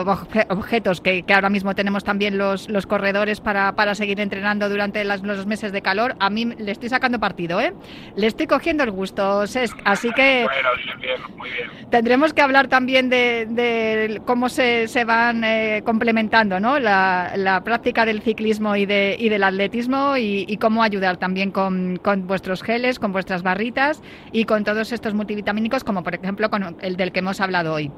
objetos 0.49 1.01
que, 1.01 1.23
que, 1.23 1.33
ahora 1.33 1.49
mismo 1.49 1.75
tenemos 1.75 2.03
también 2.03 2.37
los, 2.37 2.69
los 2.69 2.85
corredores 2.85 3.41
para, 3.41 3.75
para 3.75 3.95
seguir 3.95 4.19
entrenando 4.19 4.69
durante 4.69 5.03
las, 5.03 5.21
los 5.21 5.45
meses 5.45 5.71
de 5.71 5.81
calor, 5.81 6.15
a 6.19 6.29
mí 6.29 6.45
le 6.57 6.71
estoy 6.71 6.89
sacando 6.89 7.19
partido, 7.19 7.59
¿eh? 7.59 7.73
Le 8.15 8.27
estoy 8.27 8.47
cogiendo 8.47 8.83
el 8.83 8.91
gusto, 8.91 9.47
Sesc, 9.47 9.77
así 9.85 10.11
que 10.15 10.43
bueno, 10.43 10.69
bien, 10.83 10.99
bien, 10.99 11.37
muy 11.37 11.49
bien. 11.49 11.69
tendremos 11.89 12.33
que 12.33 12.41
hablar 12.41 12.67
también 12.67 13.09
de, 13.09 13.47
de 13.49 14.21
cómo 14.25 14.49
se, 14.49 14.87
se 14.87 15.05
van 15.05 15.43
eh, 15.43 15.81
complementando 15.85 16.59
¿no? 16.59 16.79
la, 16.79 17.33
la, 17.35 17.63
práctica 17.63 18.05
del 18.05 18.21
ciclismo 18.21 18.75
y, 18.75 18.85
de, 18.85 19.15
y 19.19 19.29
del 19.29 19.43
atletismo 19.43 20.17
y, 20.17 20.45
y 20.47 20.57
cómo 20.57 20.83
ayudar 20.83 21.17
también 21.17 21.51
con, 21.51 21.97
con, 22.05 22.27
vuestros 22.27 22.61
geles, 22.61 22.99
con 22.99 23.11
vuestras 23.11 23.41
barritas 23.41 24.03
y 24.31 24.45
con 24.45 24.63
todos 24.63 24.91
estos 24.91 25.15
multivitamínicos, 25.15 25.83
como 25.83 26.03
por 26.03 26.13
ejemplo 26.13 26.51
con 26.51 26.77
el 26.81 26.97
del 26.97 27.11
que 27.11 27.19
hemos 27.19 27.41
hablado 27.41 27.73
hoy. 27.73 27.91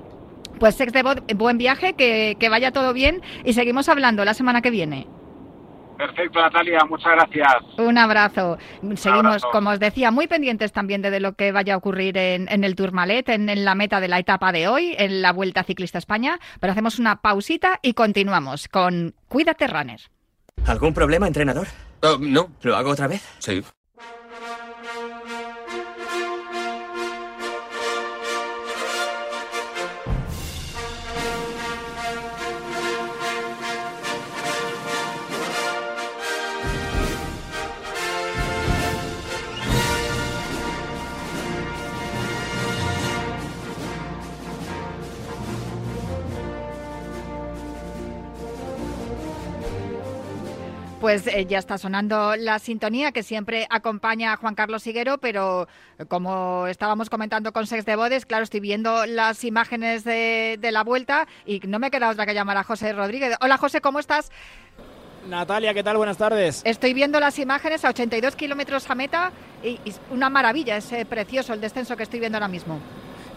Pues 0.59 0.75
Sex 0.75 0.93
de 0.93 1.03
buen 1.35 1.57
viaje, 1.57 1.93
que, 1.93 2.37
que 2.39 2.47
vaya 2.47 2.71
todo 2.71 2.93
bien 2.93 3.21
y 3.43 3.51
seguimos 3.51 3.89
hablando 3.89 4.23
la 4.23 4.33
semana 4.33 4.61
que 4.61 4.71
viene. 4.71 5.07
Perfecto, 5.97 6.39
Natalia, 6.39 6.79
muchas 6.87 7.11
gracias. 7.13 7.55
Un 7.79 7.97
abrazo. 7.97 8.57
Un 8.81 8.95
Seguimos, 8.95 9.25
abrazo. 9.25 9.49
como 9.51 9.71
os 9.71 9.79
decía, 9.79 10.09
muy 10.11 10.27
pendientes 10.27 10.71
también 10.71 11.01
de, 11.01 11.09
de 11.09 11.19
lo 11.19 11.33
que 11.33 11.51
vaya 11.51 11.73
a 11.73 11.77
ocurrir 11.77 12.17
en, 12.17 12.47
en 12.49 12.63
el 12.63 12.75
Tourmalet, 12.75 13.27
en, 13.29 13.49
en, 13.49 13.65
la 13.65 13.75
meta 13.75 13.99
de 13.99 14.07
la 14.07 14.19
etapa 14.19 14.51
de 14.51 14.67
hoy, 14.67 14.95
en 14.97 15.21
la 15.21 15.33
Vuelta 15.33 15.63
Ciclista 15.63 15.97
España. 15.97 16.39
Pero 16.61 16.71
hacemos 16.71 16.99
una 16.99 17.17
pausita 17.17 17.79
y 17.81 17.93
continuamos 17.93 18.67
con 18.67 19.15
Cuídate 19.27 19.67
Runner. 19.67 19.99
¿Algún 20.67 20.93
problema, 20.93 21.27
entrenador? 21.27 21.67
Uh, 22.03 22.17
no. 22.19 22.49
¿Lo 22.61 22.75
hago 22.75 22.91
otra 22.91 23.07
vez? 23.07 23.27
Sí. 23.39 23.63
Pues 51.07 51.25
eh, 51.27 51.45
ya 51.45 51.57
está 51.57 51.77
sonando 51.77 52.35
la 52.35 52.59
sintonía 52.59 53.13
que 53.13 53.23
siempre 53.23 53.65
acompaña 53.69 54.33
a 54.33 54.35
Juan 54.35 54.55
Carlos 54.55 54.85
Higuero, 54.85 55.19
pero 55.19 55.69
eh, 55.97 56.05
como 56.05 56.67
estábamos 56.67 57.09
comentando 57.09 57.53
con 57.53 57.65
Sex 57.65 57.85
de 57.85 57.95
Bodes, 57.95 58.25
claro, 58.25 58.43
estoy 58.43 58.59
viendo 58.59 59.05
las 59.05 59.45
imágenes 59.45 60.03
de, 60.03 60.57
de 60.59 60.71
la 60.73 60.83
vuelta 60.83 61.25
y 61.45 61.61
no 61.65 61.79
me 61.79 61.91
queda 61.91 62.09
otra 62.09 62.25
que 62.25 62.33
llamar 62.33 62.57
a 62.57 62.65
José 62.65 62.91
Rodríguez. 62.91 63.37
Hola 63.39 63.57
José, 63.57 63.79
¿cómo 63.79 63.99
estás? 63.99 64.33
Natalia, 65.29 65.73
¿qué 65.73 65.81
tal? 65.81 65.95
Buenas 65.95 66.17
tardes. 66.17 66.61
Estoy 66.65 66.93
viendo 66.93 67.21
las 67.21 67.39
imágenes 67.39 67.85
a 67.85 67.91
82 67.91 68.35
kilómetros 68.35 68.89
a 68.89 68.95
meta 68.95 69.31
y, 69.63 69.79
y, 69.85 69.95
una 70.11 70.29
maravilla, 70.29 70.75
es 70.75 70.91
eh, 70.91 71.05
precioso 71.05 71.53
el 71.53 71.61
descenso 71.61 71.95
que 71.95 72.03
estoy 72.03 72.19
viendo 72.19 72.35
ahora 72.35 72.49
mismo 72.49 72.81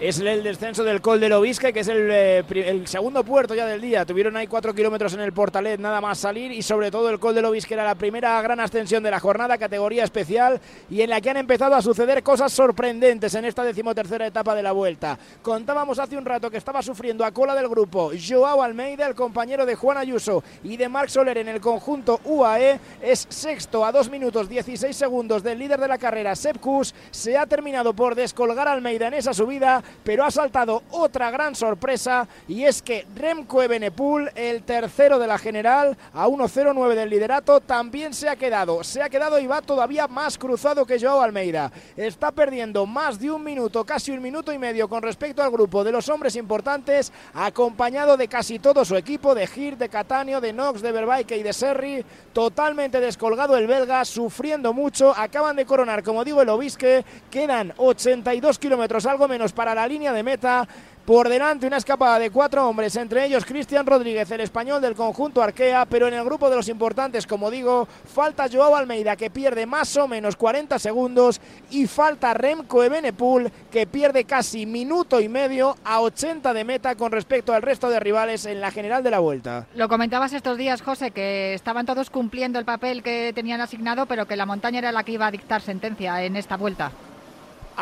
es 0.01 0.19
el 0.19 0.43
descenso 0.43 0.83
del 0.83 1.03
Col 1.03 1.21
de 1.21 1.29
Lobisque, 1.29 1.75
que 1.75 1.81
es 1.81 1.89
el, 1.89 2.09
eh, 2.11 2.45
el, 2.49 2.87
segundo 2.87 3.23
puerto 3.23 3.55
ya 3.55 3.67
del 3.67 3.83
día. 3.83 4.07
Tuvieron 4.07 4.35
ahí 4.35 4.47
cuatro 4.47 4.75
kilómetros 4.75 5.13
en 5.13 5.21
el 5.21 5.33
Portalet, 5.33 5.79
nada 5.79 6.01
más 6.01 6.19
salir, 6.19 6.51
y 6.53 6.63
sobre 6.63 6.91
todo 6.91 7.11
el 7.11 7.19
Col 7.19 7.35
de 7.35 7.43
Lobisque 7.43 7.75
era 7.75 7.85
la 7.85 7.95
primera 7.95 8.41
gran 8.41 8.61
ascensión 8.61 9.03
de 9.03 9.11
la 9.11 9.21
jornada, 9.21 9.59
categoría 9.59 10.05
especial, 10.05 10.59
y 10.89 11.03
en 11.03 11.11
la 11.11 11.21
que 11.21 11.29
han 11.29 11.37
empezado 11.37 11.75
a 11.75 11.83
suceder 11.83 12.23
cosas 12.23 12.51
sorprendentes 12.51 13.35
en 13.35 13.45
esta 13.45 13.63
decimotercera 13.63 14.27
etapa 14.27 14.55
de 14.55 14.63
la 14.63 14.73
vuelta. 14.73 15.19
Contábamos 15.43 15.99
hace 15.99 16.17
un 16.17 16.25
rato 16.25 16.51
que 16.51 16.57
estaba 16.57 16.83
sufriendo 16.83 17.25
a 17.25 17.33
cola 17.33 17.55
del 17.55 17.69
grupo 17.69 18.13
Joao 18.27 18.63
Almeida, 18.63 19.07
el 19.07 19.15
compañero 19.15 19.67
de 19.67 19.75
Juan 19.75 19.99
Ayuso 19.99 20.43
y 20.65 20.79
de 20.79 20.89
Marc 20.89 21.11
Soler 21.11 21.37
en 21.37 21.49
el 21.49 21.61
conjunto 21.61 22.21
UAE, 22.25 22.81
es 23.03 23.27
sexto 23.29 23.85
a 23.85 23.93
2 23.93 24.09
minutos 24.09 24.49
16 24.49 24.97
segundos 24.97 25.43
del 25.43 25.59
líder 25.59 25.79
de 25.79 25.89
la 25.89 25.99
carrera, 25.99 26.35
Sepp 26.35 26.59
Kuss. 26.59 26.95
Se 27.11 27.37
ha 27.37 27.45
terminado 27.45 27.93
por 27.93 28.15
descolgar 28.15 28.67
Almeida 28.67 29.09
en 29.09 29.15
esa 29.15 29.35
subida 29.35 29.83
pero 30.05 30.25
ha 30.25 30.31
saltado 30.31 30.83
otra 30.91 31.31
gran 31.31 31.55
sorpresa 31.55 32.27
y 32.49 32.65
es 32.65 32.83
que 32.83 33.07
Remco 33.15 33.63
Evenepoel, 33.63 34.31
el 34.35 34.63
tercero 34.63 35.19
de 35.19 35.27
la 35.27 35.39
general, 35.39 35.97
a 36.13 36.27
1.09 36.27 36.95
del 36.95 37.11
liderato, 37.11 37.61
también 37.61 38.15
se 38.15 38.29
ha 38.29 38.37
quedado. 38.37 38.83
Se 38.85 39.03
ha 39.03 39.09
quedado 39.09 39.39
y 39.39 39.47
va 39.47 39.63
todavía 39.63 40.09
más 40.09 40.39
cruzado 40.39 40.87
que 40.87 41.01
Joao 41.01 41.21
Almeida. 41.21 41.71
Está 41.97 42.31
perdiendo 42.31 42.87
más 42.87 43.19
de 43.19 43.31
un 43.31 43.43
minuto, 43.45 43.85
casi 43.85 44.11
un 44.11 44.23
minuto 44.23 44.53
y 44.53 44.59
medio 44.59 44.89
con 44.89 45.03
respecto 45.03 45.43
al 45.43 45.51
grupo 45.51 45.85
de 45.85 45.93
los 45.93 46.09
hombres 46.09 46.37
importantes, 46.37 47.13
acompañado 47.35 48.17
de 48.17 48.29
casi 48.29 48.59
todo 48.59 48.85
su 48.85 48.97
equipo, 48.97 49.35
de 49.35 49.47
Gir, 49.47 49.77
de 49.77 49.89
Catania, 49.89 50.41
de 50.41 50.53
Knox, 50.53 50.83
de 50.83 50.93
Verbaike 50.93 51.37
y 51.37 51.43
de 51.43 51.53
Serri, 51.53 52.05
totalmente 52.33 53.01
descolgado 53.01 53.57
el 53.57 53.67
belga, 53.67 54.05
sufriendo 54.05 54.73
mucho. 54.73 55.15
Acaban 55.17 55.57
de 55.57 55.67
coronar, 55.67 56.03
como 56.03 56.25
digo, 56.25 56.43
el 56.43 56.49
Obisque. 56.49 57.05
Quedan 57.31 57.73
82 57.77 58.59
kilómetros, 58.59 59.07
algo 59.07 59.29
menos 59.29 59.53
para 59.53 59.75
la 59.75 59.80
línea 59.89 60.13
de 60.13 60.23
meta. 60.23 60.67
Por 61.11 61.29
delante 61.29 61.67
una 61.67 61.79
escapada 61.79 62.21
de 62.21 62.31
cuatro 62.31 62.69
hombres, 62.69 62.95
entre 62.95 63.25
ellos 63.25 63.45
Cristian 63.45 63.85
Rodríguez, 63.85 64.31
el 64.31 64.43
español 64.43 64.81
del 64.81 64.95
conjunto 64.95 65.43
Arkea, 65.43 65.85
pero 65.87 66.07
en 66.07 66.15
el 66.15 66.25
grupo 66.25 66.49
de 66.49 66.55
los 66.55 66.69
importantes, 66.69 67.27
como 67.27 67.51
digo, 67.51 67.89
falta 68.15 68.47
Joao 68.49 68.77
Almeida 68.77 69.17
que 69.17 69.29
pierde 69.29 69.67
más 69.67 69.97
o 69.97 70.07
menos 70.07 70.37
40 70.37 70.79
segundos 70.79 71.41
y 71.71 71.89
falta 71.89 72.33
Remco 72.33 72.85
Evenepoel 72.85 73.51
que 73.73 73.89
pierde 73.89 74.25
casi 74.25 74.67
minuto 74.67 75.21
y 75.21 75.29
medio 75.29 75.75
a 75.83 76.01
80 76.01 76.53
de 76.53 76.65
meta 76.65 76.95
con 76.95 77.11
respecto 77.11 77.55
al 77.55 77.63
resto 77.63 77.89
de 77.89 77.99
rivales 77.99 78.47
en 78.47 78.61
la 78.61 78.71
general 78.71 79.03
de 79.03 79.11
la 79.11 79.19
vuelta. 79.19 79.67
Lo 79.75 79.89
comentabas 79.89 80.33
estos 80.33 80.59
días, 80.59 80.81
José, 80.81 81.11
que 81.11 81.55
estaban 81.55 81.87
todos 81.87 82.09
cumpliendo 82.11 82.61
el 82.61 82.65
papel 82.65 83.03
que 83.03 83.33
tenían 83.35 83.61
asignado, 83.61 84.07
pero 84.07 84.27
que 84.27 84.37
la 84.37 84.47
montaña 84.47 84.79
era 84.79 84.93
la 84.93 85.03
que 85.03 85.13
iba 85.13 85.27
a 85.27 85.33
dictar 85.33 85.61
sentencia 85.61 86.23
en 86.23 86.37
esta 86.37 86.57
vuelta. 86.57 86.93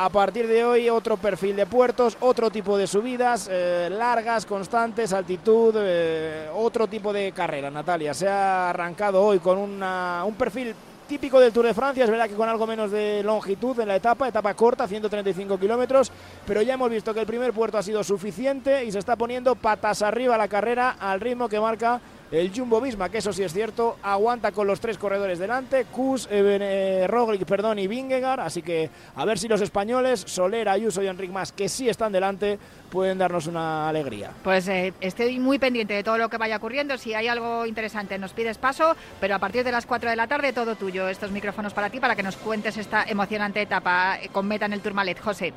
A 0.00 0.10
partir 0.10 0.46
de 0.46 0.64
hoy 0.64 0.88
otro 0.88 1.16
perfil 1.16 1.56
de 1.56 1.66
puertos, 1.66 2.16
otro 2.20 2.50
tipo 2.50 2.78
de 2.78 2.86
subidas, 2.86 3.48
eh, 3.50 3.88
largas, 3.90 4.46
constantes, 4.46 5.12
altitud, 5.12 5.74
eh, 5.76 6.48
otro 6.54 6.86
tipo 6.86 7.12
de 7.12 7.32
carrera, 7.32 7.68
Natalia. 7.68 8.14
Se 8.14 8.28
ha 8.28 8.70
arrancado 8.70 9.20
hoy 9.24 9.40
con 9.40 9.58
un 9.58 10.34
perfil 10.38 10.72
típico 11.08 11.40
del 11.40 11.52
Tour 11.52 11.66
de 11.66 11.74
Francia, 11.74 12.04
es 12.04 12.10
verdad 12.10 12.28
que 12.28 12.36
con 12.36 12.48
algo 12.48 12.64
menos 12.64 12.92
de 12.92 13.24
longitud 13.24 13.80
en 13.80 13.88
la 13.88 13.96
etapa, 13.96 14.28
etapa 14.28 14.54
corta, 14.54 14.86
135 14.86 15.58
kilómetros, 15.58 16.12
pero 16.46 16.62
ya 16.62 16.74
hemos 16.74 16.90
visto 16.90 17.12
que 17.12 17.20
el 17.20 17.26
primer 17.26 17.52
puerto 17.52 17.78
ha 17.78 17.82
sido 17.82 18.04
suficiente 18.04 18.84
y 18.84 18.92
se 18.92 19.00
está 19.00 19.16
poniendo 19.16 19.56
patas 19.56 20.02
arriba 20.02 20.38
la 20.38 20.46
carrera 20.46 20.96
al 21.00 21.20
ritmo 21.20 21.48
que 21.48 21.58
marca 21.58 22.00
el 22.30 22.52
Jumbo 22.54 22.80
Visma, 22.80 23.08
que 23.08 23.18
eso 23.18 23.32
sí 23.32 23.42
es 23.42 23.52
cierto, 23.52 23.96
aguanta 24.02 24.52
con 24.52 24.66
los 24.66 24.80
tres 24.80 24.98
corredores 24.98 25.38
delante, 25.38 25.84
Kus, 25.86 26.28
eh, 26.30 27.06
Roglic, 27.08 27.44
perdón, 27.44 27.78
y 27.78 27.86
Vingegaard, 27.86 28.40
así 28.40 28.62
que 28.62 28.90
a 29.14 29.24
ver 29.24 29.38
si 29.38 29.48
los 29.48 29.60
españoles, 29.60 30.24
Soler, 30.26 30.68
Ayuso 30.68 31.02
y 31.02 31.06
Enric 31.06 31.30
Mas, 31.30 31.52
que 31.52 31.68
sí 31.68 31.88
están 31.88 32.12
delante, 32.12 32.58
pueden 32.90 33.18
darnos 33.18 33.46
una 33.46 33.88
alegría. 33.88 34.32
Pues 34.44 34.68
eh, 34.68 34.92
estoy 35.00 35.38
muy 35.38 35.58
pendiente 35.58 35.94
de 35.94 36.04
todo 36.04 36.18
lo 36.18 36.28
que 36.28 36.36
vaya 36.36 36.56
ocurriendo, 36.56 36.98
si 36.98 37.14
hay 37.14 37.28
algo 37.28 37.66
interesante 37.66 38.18
nos 38.18 38.32
pides 38.32 38.58
paso, 38.58 38.94
pero 39.20 39.34
a 39.34 39.38
partir 39.38 39.64
de 39.64 39.72
las 39.72 39.86
4 39.86 40.10
de 40.10 40.16
la 40.16 40.26
tarde 40.26 40.52
todo 40.52 40.76
tuyo, 40.76 41.08
estos 41.08 41.30
micrófonos 41.30 41.72
para 41.72 41.90
ti, 41.90 42.00
para 42.00 42.16
que 42.16 42.22
nos 42.22 42.36
cuentes 42.36 42.76
esta 42.76 43.04
emocionante 43.04 43.62
etapa 43.62 44.18
con 44.32 44.46
meta 44.46 44.66
en 44.66 44.74
el 44.74 44.80
Tourmalet. 44.80 45.18
José. 45.20 45.52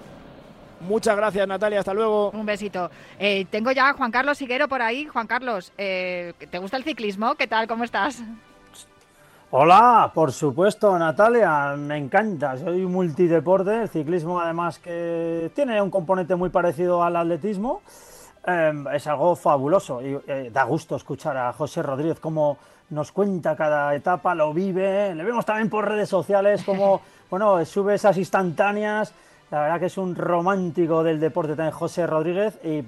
Muchas 0.81 1.15
gracias, 1.15 1.47
Natalia. 1.47 1.79
Hasta 1.79 1.93
luego. 1.93 2.31
Un 2.31 2.45
besito. 2.45 2.89
Eh, 3.19 3.45
tengo 3.49 3.71
ya 3.71 3.89
a 3.89 3.93
Juan 3.93 4.11
Carlos 4.11 4.41
Higuero 4.41 4.67
por 4.67 4.81
ahí. 4.81 5.05
Juan 5.05 5.27
Carlos, 5.27 5.71
eh, 5.77 6.33
¿te 6.49 6.57
gusta 6.59 6.77
el 6.77 6.83
ciclismo? 6.83 7.35
¿Qué 7.35 7.47
tal? 7.47 7.67
¿Cómo 7.67 7.83
estás? 7.83 8.21
Hola, 9.53 10.11
por 10.13 10.31
supuesto, 10.31 10.97
Natalia, 10.97 11.75
me 11.77 11.97
encanta. 11.97 12.57
Soy 12.57 12.85
multideporte, 12.85 13.81
el 13.81 13.89
ciclismo 13.89 14.39
además 14.39 14.79
que 14.79 15.51
tiene 15.53 15.81
un 15.81 15.91
componente 15.91 16.35
muy 16.35 16.49
parecido 16.49 17.03
al 17.03 17.17
atletismo. 17.17 17.81
Em, 18.45 18.87
es 18.87 19.05
algo 19.07 19.35
fabuloso 19.35 20.01
y 20.01 20.17
eh, 20.25 20.49
da 20.51 20.63
gusto 20.63 20.95
escuchar 20.95 21.37
a 21.37 21.53
José 21.53 21.83
Rodríguez 21.83 22.19
cómo 22.19 22.57
nos 22.89 23.11
cuenta 23.11 23.55
cada 23.55 23.93
etapa, 23.93 24.33
lo 24.33 24.53
vive. 24.53 25.13
Le 25.13 25.23
vemos 25.23 25.45
también 25.45 25.69
por 25.69 25.87
redes 25.87 26.07
sociales 26.07 26.63
cómo 26.65 27.01
bueno, 27.29 27.63
sube 27.65 27.95
esas 27.95 28.17
instantáneas 28.17 29.13
la 29.51 29.63
verdad 29.63 29.79
que 29.81 29.87
es 29.87 29.97
un 29.97 30.15
romántico 30.15 31.03
del 31.03 31.19
deporte 31.19 31.57
también 31.57 31.73
José 31.73 32.07
Rodríguez 32.07 32.57
y, 32.63 32.83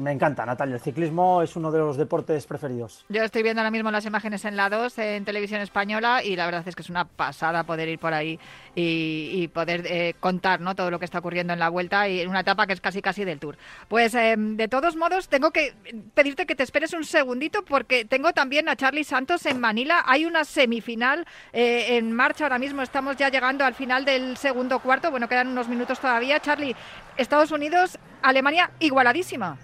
me 0.00 0.10
encanta, 0.10 0.44
Natalia. 0.44 0.74
El 0.74 0.80
ciclismo 0.80 1.42
es 1.42 1.54
uno 1.54 1.70
de 1.70 1.78
los 1.78 1.96
deportes 1.96 2.44
preferidos. 2.44 3.04
Yo 3.08 3.22
estoy 3.22 3.44
viendo 3.44 3.60
ahora 3.60 3.70
mismo 3.70 3.92
las 3.92 4.04
imágenes 4.04 4.44
en 4.44 4.56
la 4.56 4.68
2 4.68 4.98
en 4.98 5.24
televisión 5.24 5.60
española 5.60 6.24
y 6.24 6.34
la 6.34 6.46
verdad 6.46 6.66
es 6.66 6.74
que 6.74 6.82
es 6.82 6.90
una 6.90 7.04
pasada 7.04 7.62
poder 7.62 7.88
ir 7.88 8.00
por 8.00 8.14
ahí 8.14 8.40
y, 8.74 9.46
poder 9.48 9.84
eh, 9.86 10.14
contar 10.18 10.60
¿no? 10.60 10.74
todo 10.74 10.90
lo 10.90 10.98
que 10.98 11.04
está 11.04 11.20
ocurriendo 11.20 11.52
en 11.52 11.60
la 11.60 11.68
vuelta 11.68 12.08
y 12.08 12.20
en 12.20 12.28
una 12.28 12.40
etapa 12.40 12.66
que 12.66 12.72
es 12.72 12.80
casi 12.80 13.00
casi 13.00 13.24
del 13.24 13.38
tour. 13.38 13.56
Pues 13.86 14.14
em, 14.16 14.56
de 14.56 14.66
todos 14.66 14.96
modos 14.96 15.28
tengo 15.28 15.52
que 15.52 15.74
pedirte 16.14 16.46
que 16.46 16.56
te 16.56 16.64
esperes 16.64 16.94
un 16.94 17.04
segundito 17.04 17.64
porque 17.64 18.04
tengo 18.04 18.32
también 18.32 18.68
a 18.68 18.74
Charlie 18.74 19.04
Santos 19.04 19.46
en 19.46 19.60
Manila. 19.60 20.02
Hay 20.04 20.24
una 20.24 20.44
semifinal 20.44 21.26
eh, 21.52 21.96
en 21.96 22.12
marcha 22.12 22.44
ahora 22.44 22.58
mismo. 22.58 22.82
Estamos 22.82 23.16
ya 23.16 23.28
llegando 23.28 23.64
al 23.64 23.74
final 23.74 24.04
del 24.04 24.36
segundo 24.36 24.80
cuarto. 24.80 25.12
Bueno, 25.12 25.28
quedan 25.28 25.48
unos 25.48 25.68
minutos 25.68 26.00
todavía. 26.00 26.07
Charlie, 26.40 26.74
Estados 27.16 27.50
Unidos, 27.50 27.98
Alemania 28.22 28.70
igualadísima. 28.80 29.58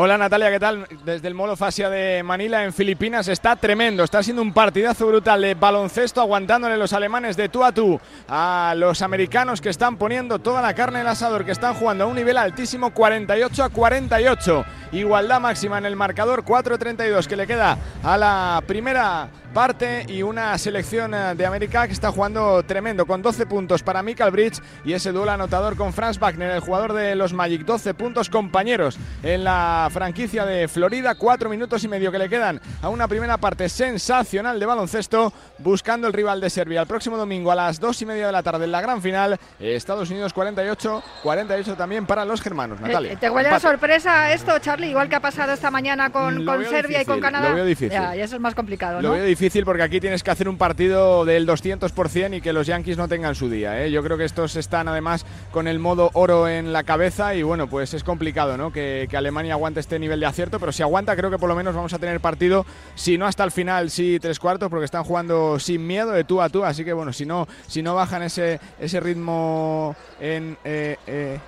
Hola 0.00 0.16
Natalia, 0.16 0.48
¿qué 0.52 0.60
tal? 0.60 0.86
Desde 1.04 1.26
el 1.26 1.34
Molo 1.34 1.56
Fasia 1.56 1.90
de 1.90 2.22
Manila 2.22 2.64
en 2.64 2.72
Filipinas 2.72 3.26
está 3.26 3.56
tremendo, 3.56 4.04
está 4.04 4.22
siendo 4.22 4.42
un 4.42 4.52
partidazo 4.52 5.08
brutal 5.08 5.42
de 5.42 5.54
baloncesto 5.54 6.20
aguantándole 6.20 6.76
los 6.76 6.92
alemanes 6.92 7.36
de 7.36 7.48
tú 7.48 7.64
a 7.64 7.72
tú 7.72 8.00
a 8.28 8.74
los 8.76 9.02
americanos 9.02 9.60
que 9.60 9.70
están 9.70 9.96
poniendo 9.96 10.38
toda 10.38 10.62
la 10.62 10.72
carne 10.72 11.00
en 11.00 11.06
el 11.06 11.10
asador, 11.10 11.44
que 11.44 11.50
están 11.50 11.74
jugando 11.74 12.04
a 12.04 12.06
un 12.06 12.14
nivel 12.14 12.36
altísimo 12.36 12.94
48 12.94 13.64
a 13.64 13.70
48. 13.70 14.64
Igualdad 14.92 15.40
máxima 15.40 15.78
en 15.78 15.86
el 15.86 15.96
marcador 15.96 16.44
4-32 16.44 17.26
que 17.26 17.34
le 17.34 17.48
queda 17.48 17.76
a 18.04 18.16
la 18.16 18.62
primera 18.68 19.28
parte 19.52 20.04
y 20.08 20.22
una 20.22 20.56
selección 20.58 21.10
de 21.10 21.46
América 21.46 21.86
que 21.86 21.92
está 21.92 22.12
jugando 22.12 22.62
tremendo 22.62 23.06
con 23.06 23.22
12 23.22 23.46
puntos 23.46 23.82
para 23.82 24.02
Michael 24.02 24.30
Bridge 24.30 24.60
y 24.84 24.92
ese 24.92 25.10
duelo 25.10 25.32
anotador 25.32 25.76
con 25.76 25.92
Franz 25.92 26.18
Wagner, 26.18 26.50
el 26.52 26.60
jugador 26.60 26.92
de 26.92 27.14
los 27.16 27.32
Magic. 27.32 27.64
12 27.64 27.94
puntos 27.94 28.30
compañeros 28.30 28.98
en 29.22 29.44
la 29.44 29.87
franquicia 29.90 30.44
de 30.44 30.68
Florida, 30.68 31.14
4 31.14 31.48
minutos 31.48 31.84
y 31.84 31.88
medio 31.88 32.12
que 32.12 32.18
le 32.18 32.28
quedan 32.28 32.60
a 32.82 32.88
una 32.88 33.08
primera 33.08 33.36
parte 33.38 33.68
sensacional 33.68 34.58
de 34.58 34.66
baloncesto 34.66 35.32
buscando 35.58 36.06
el 36.06 36.12
rival 36.12 36.40
de 36.40 36.50
Serbia. 36.50 36.80
El 36.80 36.86
próximo 36.86 37.16
domingo 37.16 37.50
a 37.50 37.54
las 37.54 37.80
2 37.80 38.02
y 38.02 38.06
media 38.06 38.26
de 38.26 38.32
la 38.32 38.42
tarde 38.42 38.64
en 38.64 38.72
la 38.72 38.80
gran 38.80 39.02
final, 39.02 39.38
Estados 39.58 40.10
Unidos 40.10 40.32
48, 40.32 41.02
48 41.22 41.76
también 41.76 42.06
para 42.06 42.24
los 42.24 42.40
germanos. 42.40 42.80
Natalia. 42.80 43.18
¿Te 43.18 43.30
huele 43.30 43.48
a 43.48 43.60
sorpresa 43.60 44.32
esto, 44.32 44.58
Charlie? 44.58 44.90
Igual 44.90 45.08
que 45.08 45.16
ha 45.16 45.20
pasado 45.20 45.52
esta 45.52 45.70
mañana 45.70 46.10
con, 46.10 46.44
Serbia 46.68 47.02
y 47.02 47.04
con 47.04 47.20
Canadá. 47.20 47.50
Lo 47.50 47.54
veo 47.56 47.64
difícil. 47.64 47.92
Ya, 47.92 48.16
y 48.16 48.20
eso 48.20 48.36
es 48.36 48.40
más 48.40 48.54
complicado, 48.54 49.00
Lo 49.00 49.12
veo 49.12 49.24
difícil 49.24 49.64
porque 49.64 49.82
aquí 49.82 50.00
tienes 50.00 50.22
que 50.22 50.30
hacer 50.30 50.48
un 50.48 50.58
partido 50.58 51.24
del 51.24 51.46
200% 51.46 52.36
y 52.36 52.40
que 52.40 52.52
los 52.52 52.66
Yankees 52.66 52.96
no 52.96 53.08
tengan 53.08 53.34
su 53.34 53.48
día. 53.48 53.82
¿eh? 53.82 53.90
Yo 53.90 54.02
creo 54.02 54.16
que 54.18 54.24
estos 54.24 54.56
están 54.56 54.88
además 54.88 55.24
con 55.50 55.68
el 55.68 55.78
modo 55.78 56.10
oro 56.14 56.48
en 56.48 56.72
la 56.72 56.84
cabeza 56.84 57.34
y 57.34 57.42
bueno, 57.42 57.68
pues 57.68 57.94
es 57.94 58.04
complicado 58.04 58.56
¿no? 58.56 58.72
que, 58.72 59.06
que 59.10 59.16
Alemania 59.16 59.54
aguante 59.54 59.77
este 59.78 59.98
nivel 59.98 60.20
de 60.20 60.26
acierto, 60.26 60.58
pero 60.58 60.72
si 60.72 60.82
aguanta 60.82 61.16
creo 61.16 61.30
que 61.30 61.38
por 61.38 61.48
lo 61.48 61.54
menos 61.54 61.74
vamos 61.74 61.92
a 61.92 61.98
tener 61.98 62.20
partido, 62.20 62.66
si 62.94 63.18
no 63.18 63.26
hasta 63.26 63.44
el 63.44 63.50
final, 63.50 63.90
sí 63.90 64.18
tres 64.20 64.38
cuartos, 64.38 64.68
porque 64.68 64.84
están 64.84 65.04
jugando 65.04 65.58
sin 65.58 65.86
miedo 65.86 66.10
de 66.10 66.24
tú 66.24 66.40
a 66.40 66.48
tú, 66.48 66.64
así 66.64 66.84
que 66.84 66.92
bueno, 66.92 67.12
si 67.12 67.26
no, 67.26 67.48
si 67.66 67.82
no 67.82 67.94
bajan 67.94 68.22
ese, 68.22 68.60
ese 68.78 69.00
ritmo 69.00 69.94
en... 70.20 70.56
Eh, 70.64 70.96
eh, 71.06 71.38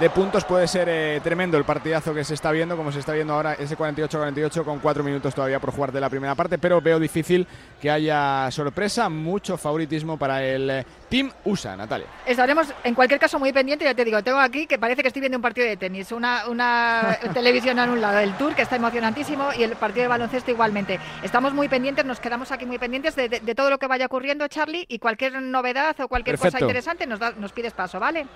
de 0.00 0.10
puntos 0.10 0.44
puede 0.44 0.68
ser 0.68 0.88
eh, 0.90 1.20
tremendo 1.24 1.56
el 1.56 1.64
partidazo 1.64 2.12
que 2.12 2.22
se 2.22 2.34
está 2.34 2.52
viendo, 2.52 2.76
como 2.76 2.92
se 2.92 2.98
está 2.98 3.12
viendo 3.12 3.32
ahora, 3.32 3.54
ese 3.54 3.78
48-48 3.78 4.62
con 4.62 4.78
cuatro 4.78 5.02
minutos 5.02 5.34
todavía 5.34 5.58
por 5.58 5.72
jugar 5.72 5.90
de 5.90 6.00
la 6.02 6.10
primera 6.10 6.34
parte, 6.34 6.58
pero 6.58 6.82
veo 6.82 7.00
difícil 7.00 7.46
que 7.80 7.90
haya 7.90 8.50
sorpresa, 8.50 9.08
mucho 9.08 9.56
favoritismo 9.56 10.18
para 10.18 10.44
el 10.44 10.68
eh, 10.68 10.86
Team 11.08 11.32
USA, 11.44 11.76
Natalia. 11.76 12.08
Estaremos 12.26 12.74
en 12.84 12.94
cualquier 12.94 13.18
caso 13.18 13.38
muy 13.38 13.54
pendientes, 13.54 13.88
ya 13.88 13.94
te 13.94 14.04
digo, 14.04 14.22
tengo 14.22 14.38
aquí 14.38 14.66
que 14.66 14.78
parece 14.78 15.00
que 15.00 15.08
estoy 15.08 15.20
viendo 15.20 15.38
un 15.38 15.42
partido 15.42 15.66
de 15.66 15.78
tenis, 15.78 16.12
una, 16.12 16.46
una 16.46 17.18
televisión 17.32 17.78
en 17.78 17.88
un 17.88 18.00
lado, 18.00 18.18
el 18.18 18.34
Tour 18.34 18.54
que 18.54 18.62
está 18.62 18.76
emocionantísimo 18.76 19.48
y 19.58 19.62
el 19.62 19.76
partido 19.76 20.02
de 20.02 20.08
baloncesto 20.08 20.50
igualmente. 20.50 21.00
Estamos 21.22 21.54
muy 21.54 21.68
pendientes, 21.68 22.04
nos 22.04 22.20
quedamos 22.20 22.52
aquí 22.52 22.66
muy 22.66 22.78
pendientes 22.78 23.16
de, 23.16 23.28
todo 23.54 23.70
lo 23.70 23.78
que 23.78 23.86
vaya 23.86 24.04
ocurriendo, 24.04 24.46
Charlie, 24.48 24.84
y 24.88 24.98
cualquier 24.98 25.40
novedad 25.40 25.98
o 26.00 26.08
cualquier 26.08 26.36
cosa 26.36 26.60
interesante 26.60 27.06
nos, 27.06 27.18
nos 27.38 27.52
pides 27.52 27.72
paso, 27.72 27.98
¿vale? 27.98 28.26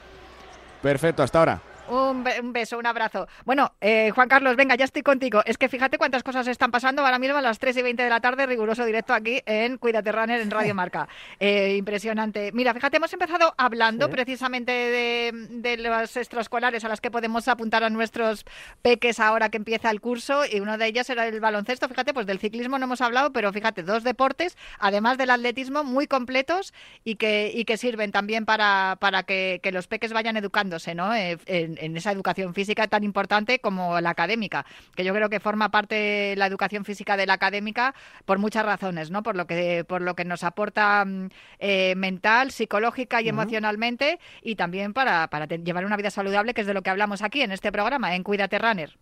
Perfecto, 0.82 1.22
hasta 1.22 1.38
ahora. 1.38 1.69
Un, 1.90 2.52
beso, 2.52 2.78
un 2.78 2.86
abrazo. 2.86 3.26
Bueno, 3.44 3.72
eh, 3.80 4.10
Juan 4.14 4.28
Carlos, 4.28 4.54
venga, 4.56 4.76
ya 4.76 4.84
estoy 4.84 5.02
contigo. 5.02 5.42
Es 5.44 5.58
que 5.58 5.68
fíjate 5.68 5.98
cuántas 5.98 6.22
cosas 6.22 6.46
están 6.46 6.70
pasando 6.70 7.02
ahora 7.02 7.18
mismo 7.18 7.36
a 7.36 7.40
las 7.40 7.58
3 7.58 7.76
y 7.78 7.82
20 7.82 8.02
de 8.02 8.08
la 8.08 8.20
tarde, 8.20 8.46
riguroso 8.46 8.84
directo 8.84 9.12
aquí 9.12 9.42
en 9.46 9.76
Cuídate 9.76 10.12
Runner 10.12 10.40
en 10.40 10.50
Radio 10.50 10.74
Marca. 10.76 11.08
Eh, 11.40 11.76
impresionante. 11.76 12.52
Mira, 12.52 12.72
fíjate, 12.74 12.98
hemos 12.98 13.12
empezado 13.12 13.54
hablando 13.56 14.08
precisamente 14.08 14.72
de, 14.72 15.32
de 15.50 15.76
las 15.78 16.16
extraescolares 16.16 16.84
a 16.84 16.88
las 16.88 17.00
que 17.00 17.10
podemos 17.10 17.48
apuntar 17.48 17.82
a 17.82 17.90
nuestros 17.90 18.44
peques 18.82 19.18
ahora 19.18 19.48
que 19.48 19.56
empieza 19.56 19.90
el 19.90 20.00
curso 20.00 20.42
y 20.46 20.60
uno 20.60 20.78
de 20.78 20.86
ellos 20.86 21.10
era 21.10 21.26
el 21.26 21.40
baloncesto. 21.40 21.88
Fíjate, 21.88 22.14
pues 22.14 22.26
del 22.26 22.38
ciclismo 22.38 22.78
no 22.78 22.84
hemos 22.84 23.00
hablado, 23.00 23.32
pero 23.32 23.52
fíjate, 23.52 23.82
dos 23.82 24.04
deportes, 24.04 24.56
además 24.78 25.18
del 25.18 25.30
atletismo, 25.30 25.82
muy 25.82 26.06
completos 26.06 26.72
y 27.04 27.16
que, 27.16 27.50
y 27.54 27.64
que 27.64 27.76
sirven 27.76 28.12
también 28.12 28.44
para, 28.44 28.96
para 29.00 29.24
que, 29.24 29.60
los 29.72 29.86
peques 29.86 30.12
vayan 30.12 30.36
educándose, 30.36 30.94
¿no? 30.94 31.14
Eh, 31.14 31.38
en, 31.46 31.79
en 31.80 31.96
esa 31.96 32.12
educación 32.12 32.54
física 32.54 32.86
tan 32.88 33.04
importante 33.04 33.58
como 33.58 34.00
la 34.00 34.10
académica, 34.10 34.66
que 34.94 35.04
yo 35.04 35.14
creo 35.14 35.28
que 35.28 35.40
forma 35.40 35.70
parte 35.70 36.34
la 36.36 36.46
educación 36.46 36.84
física 36.84 37.16
de 37.16 37.26
la 37.26 37.34
académica 37.34 37.94
por 38.24 38.38
muchas 38.38 38.64
razones, 38.64 39.10
¿no? 39.10 39.22
Por 39.22 39.36
lo 39.36 39.46
que, 39.46 39.84
por 39.84 40.02
lo 40.02 40.14
que 40.14 40.24
nos 40.24 40.44
aporta 40.44 41.04
mm, 41.04 41.28
eh, 41.58 41.94
mental, 41.96 42.50
psicológica 42.50 43.20
y 43.22 43.28
emocionalmente 43.28 44.18
y 44.42 44.56
también 44.56 44.92
para, 44.92 45.28
para 45.28 45.46
llevar 45.46 45.84
una 45.84 45.96
vida 45.96 46.10
saludable, 46.10 46.54
que 46.54 46.62
es 46.62 46.66
de 46.66 46.74
lo 46.74 46.82
que 46.82 46.90
hablamos 46.90 47.22
aquí 47.22 47.42
en 47.42 47.52
este 47.52 47.72
programa, 47.72 48.14
en 48.14 48.22
Cuídate 48.22 48.58
Runner. 48.58 48.96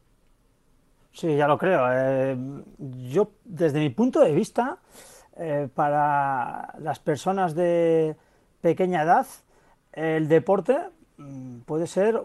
Sí, 1.12 1.37
ya 1.37 1.49
lo 1.49 1.59
creo. 1.59 1.87
Eh, 1.93 2.37
yo, 2.79 3.33
desde 3.45 3.81
mi 3.81 3.91
punto 3.91 4.21
de 4.21 4.33
vista, 4.33 4.79
eh, 5.37 5.69
para 5.75 6.75
las 6.79 6.99
personas 7.01 7.55
de 7.55 8.17
pequeña 8.61 9.03
edad, 9.03 9.27
el 9.93 10.29
deporte 10.29 10.79
mm, 11.17 11.61
puede 11.61 11.87
ser 11.87 12.21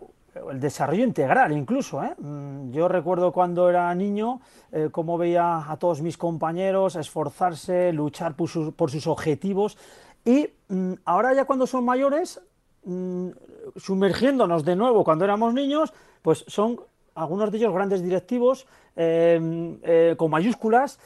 el 0.50 0.60
desarrollo 0.60 1.04
integral 1.04 1.52
incluso. 1.52 2.04
¿eh? 2.04 2.13
Mm, 2.17 2.72
yo 2.72 2.88
recuerdo 2.88 3.32
cuando 3.32 3.69
era 3.69 3.93
niño 3.96 4.41
eh, 4.72 4.89
cómo 4.91 5.17
veía 5.17 5.72
a 5.72 5.78
todos 5.78 6.02
mis 6.02 6.17
compañeros 6.17 6.96
esforzarse, 6.96 7.93
luchar 7.93 8.36
por 8.36 8.50
sus, 8.50 9.08
objetivos 9.08 9.78
y 10.26 10.50
mm, 10.69 10.93
ahora 11.06 11.34
ya 11.34 11.46
cuando 11.46 11.67
son 11.67 11.86
mayores, 11.86 12.41
mm, 12.86 13.30
sumergiéndonos 13.76 14.63
de 14.65 14.76
nuevo 14.76 15.04
cuando 15.04 15.26
éramos 15.26 15.54
niños, 15.54 15.93
pues 16.22 16.46
son 16.48 16.80
algunos 17.15 17.52
de 17.52 17.58
ellos 17.58 17.74
grandes 17.74 18.02
directivos 18.02 18.65
em, 18.96 19.78
eh, 19.84 20.15
con 20.17 20.32
mayúsculas 20.32 21.00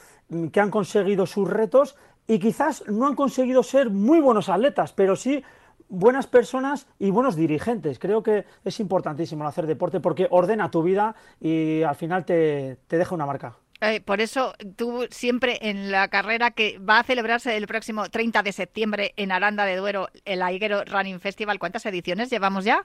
que 0.51 0.59
han 0.59 0.71
conseguido 0.71 1.25
sus 1.25 1.49
retos 1.49 1.95
y 2.27 2.39
quizás 2.39 2.83
no 2.87 3.07
han 3.07 3.15
conseguido 3.15 3.63
ser 3.63 3.89
muy 3.89 4.19
buenos 4.19 4.49
atletas, 4.49 4.91
pero 4.91 5.15
sí 5.15 5.43
buenas 5.89 6.27
personas 6.27 6.87
y 6.99 7.11
buenos 7.11 7.35
dirigentes. 7.35 7.99
Creo 7.99 8.23
que 8.23 8.45
es 8.63 8.79
importantísimo 8.79 9.47
hacer 9.47 9.67
deporte 9.67 9.99
porque 9.99 10.27
ordena 10.29 10.71
tu 10.71 10.83
vida 10.83 11.15
y 11.39 11.83
al 11.83 11.95
final 11.95 12.25
te, 12.25 12.77
deja 12.89 13.15
una 13.15 13.25
marca. 13.25 13.55
Eh, 13.79 14.01
por 14.01 14.21
eso 14.21 14.53
tú 14.75 15.05
siempre 15.11 15.59
en 15.61 15.91
la 15.91 16.07
carrera 16.07 16.49
que 16.49 16.79
va 16.79 16.99
a 16.99 17.03
celebrarse 17.03 17.55
el 17.55 17.67
próximo 17.67 18.09
30 18.09 18.41
de 18.41 18.51
septiembre 18.51 19.13
en 19.17 19.31
Aranda 19.31 19.65
de 19.65 19.75
Duero, 19.75 20.09
el 20.25 20.41
Aiguero 20.41 20.83
Running 20.83 21.19
Festival, 21.19 21.59
¿cuántas 21.59 21.85
ediciones 21.85 22.31
llevamos 22.31 22.65
ya? 22.65 22.83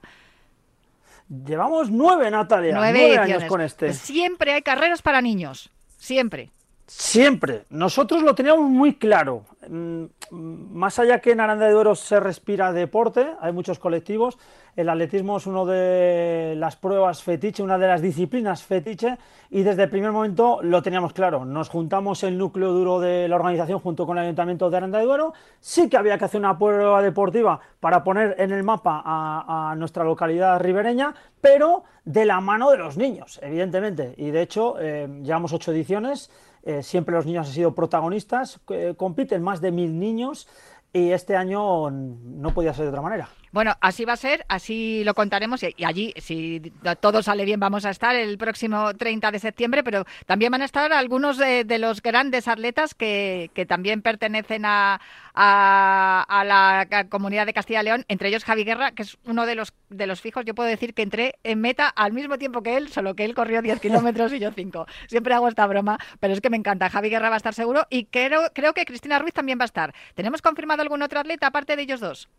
Llevamos 1.29 1.89
nueve, 1.89 2.29
Natalia. 2.29 2.75
Nueve, 2.75 3.17
años 3.17 3.45
con 3.45 3.61
este. 3.61 3.93
Siempre 3.93 4.53
hay 4.53 4.61
carreras 4.61 5.01
para 5.01 5.21
niños. 5.21 5.71
Siempre. 5.97 6.51
Siempre. 6.85 7.65
Nosotros 7.69 8.23
lo 8.23 8.35
teníamos 8.35 8.69
muy 8.69 8.95
claro. 8.95 9.45
Mm, 9.69 10.05
más 10.31 10.99
allá 10.99 11.19
que 11.19 11.31
en 11.31 11.39
Aranda 11.39 11.65
de 11.65 11.71
Duero 11.71 11.95
se 11.95 12.19
respira 12.19 12.73
deporte, 12.73 13.25
hay 13.39 13.53
muchos 13.53 13.79
colectivos. 13.79 14.37
El 14.75 14.89
atletismo 14.89 15.37
es 15.37 15.45
una 15.45 15.63
de 15.65 16.55
las 16.57 16.75
pruebas 16.75 17.23
fetiche, 17.23 17.63
una 17.63 17.77
de 17.77 17.87
las 17.87 18.01
disciplinas 18.01 18.63
fetiche, 18.63 19.17
y 19.49 19.61
desde 19.61 19.83
el 19.83 19.89
primer 19.89 20.11
momento 20.11 20.59
lo 20.61 20.81
teníamos 20.81 21.13
claro. 21.13 21.45
Nos 21.45 21.69
juntamos 21.69 22.23
el 22.23 22.37
núcleo 22.37 22.73
duro 22.73 22.99
de 22.99 23.27
la 23.27 23.35
organización 23.35 23.79
junto 23.79 24.05
con 24.05 24.17
el 24.17 24.25
Ayuntamiento 24.25 24.69
de 24.69 24.77
Aranda 24.77 24.99
de 24.99 25.05
Duero. 25.05 25.33
Sí 25.59 25.89
que 25.89 25.97
había 25.97 26.17
que 26.17 26.25
hacer 26.25 26.39
una 26.39 26.57
prueba 26.57 27.01
deportiva 27.01 27.59
para 27.79 28.03
poner 28.03 28.35
en 28.39 28.51
el 28.51 28.63
mapa 28.63 29.03
a, 29.05 29.75
nuestra 29.77 30.03
localidad 30.03 30.59
ribereña, 30.59 31.13
pero 31.39 31.83
de 32.03 32.25
la 32.25 32.41
mano 32.41 32.71
de 32.71 32.77
los 32.77 32.97
niños, 32.97 33.39
evidentemente. 33.41 34.15
Y 34.17 34.31
de 34.31 34.41
hecho, 34.41 34.75
eh, 34.79 35.07
llevamos 35.21 35.53
ocho 35.53 35.71
ediciones 35.71 36.31
eh, 36.63 36.81
siempre 36.83 37.15
los 37.15 37.25
niños 37.25 37.47
han 37.47 37.53
sido 37.53 37.75
protagonistas, 37.75 38.59
eh, 38.69 38.93
compiten 38.95 39.41
más 39.43 39.61
de 39.61 39.71
mil 39.71 39.99
niños 39.99 40.47
y 40.93 41.11
este 41.11 41.35
año 41.35 41.89
no 41.89 42.53
podía 42.53 42.73
ser 42.73 42.85
de 42.85 42.89
otra 42.89 43.01
manera. 43.01 43.29
Bueno, 43.53 43.75
así 43.81 44.03
va 44.03 44.13
a 44.13 44.17
ser, 44.17 44.45
así 44.49 45.03
lo 45.03 45.13
contaremos 45.13 45.61
y, 45.61 45.85
allí, 45.85 46.11
si 46.17 46.59
todo 46.99 47.21
sale 47.21 47.45
bien, 47.45 47.59
vamos 47.59 47.85
a 47.85 47.91
estar 47.91 48.15
el 48.15 48.39
próximo 48.39 48.95
30 48.95 49.29
de 49.29 49.37
septiembre, 49.37 49.83
pero 49.83 50.05
también 50.25 50.51
van 50.51 50.63
a 50.63 50.65
estar 50.65 50.91
algunos 50.91 51.37
de, 51.37 51.63
los 51.77 52.01
grandes 52.01 52.47
atletas 52.47 52.95
que, 52.95 53.51
también 53.67 54.01
pertenecen 54.01 54.65
a, 54.65 54.99
a, 55.35 56.43
la 56.43 57.05
comunidad 57.09 57.45
de 57.45 57.53
Castilla 57.53 57.81
y 57.81 57.85
León, 57.85 58.05
entre 58.07 58.29
ellos 58.29 58.43
Javi 58.43 58.63
Guerra, 58.63 58.93
que 58.93 59.03
es 59.03 59.19
uno 59.23 59.45
de 59.45 59.53
los, 59.53 59.71
de 59.89 60.07
los 60.07 60.19
fijos. 60.19 60.45
Yo 60.45 60.55
puedo 60.55 60.67
decir 60.67 60.95
que 60.95 61.03
entré 61.03 61.35
en 61.43 61.61
meta 61.61 61.89
al 61.89 62.11
mismo 62.11 62.39
tiempo 62.39 62.63
que 62.63 62.75
él, 62.75 62.89
solo 62.89 63.15
que 63.15 63.23
él 63.23 63.35
corrió 63.35 63.61
10 63.61 63.79
kilómetros 63.81 64.33
y 64.33 64.39
yo 64.39 64.51
5. 64.51 64.87
Siempre 65.07 65.35
hago 65.35 65.47
esta 65.47 65.67
broma, 65.67 65.99
pero 66.19 66.33
es 66.33 66.41
que 66.41 66.49
me 66.49 66.57
encanta. 66.57 66.89
Javi 66.89 67.09
Guerra 67.09 67.29
va 67.29 67.35
a 67.35 67.37
estar 67.37 67.53
seguro 67.53 67.85
y 67.91 68.05
creo, 68.05 68.49
creo 68.51 68.73
que 68.73 68.85
Cristina 68.85 69.19
Ruiz 69.19 69.35
también 69.35 69.59
va 69.59 69.65
a 69.65 69.65
estar. 69.65 69.93
¿Tenemos 70.15 70.41
confirmado 70.41 70.81
algún 70.81 71.03
otro 71.03 71.19
atleta 71.19 71.45
aparte 71.45 71.75
de 71.75 71.83
ellos 71.83 71.99
dos? 71.99 72.29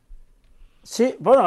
Sí, 0.84 1.16
bueno, 1.18 1.44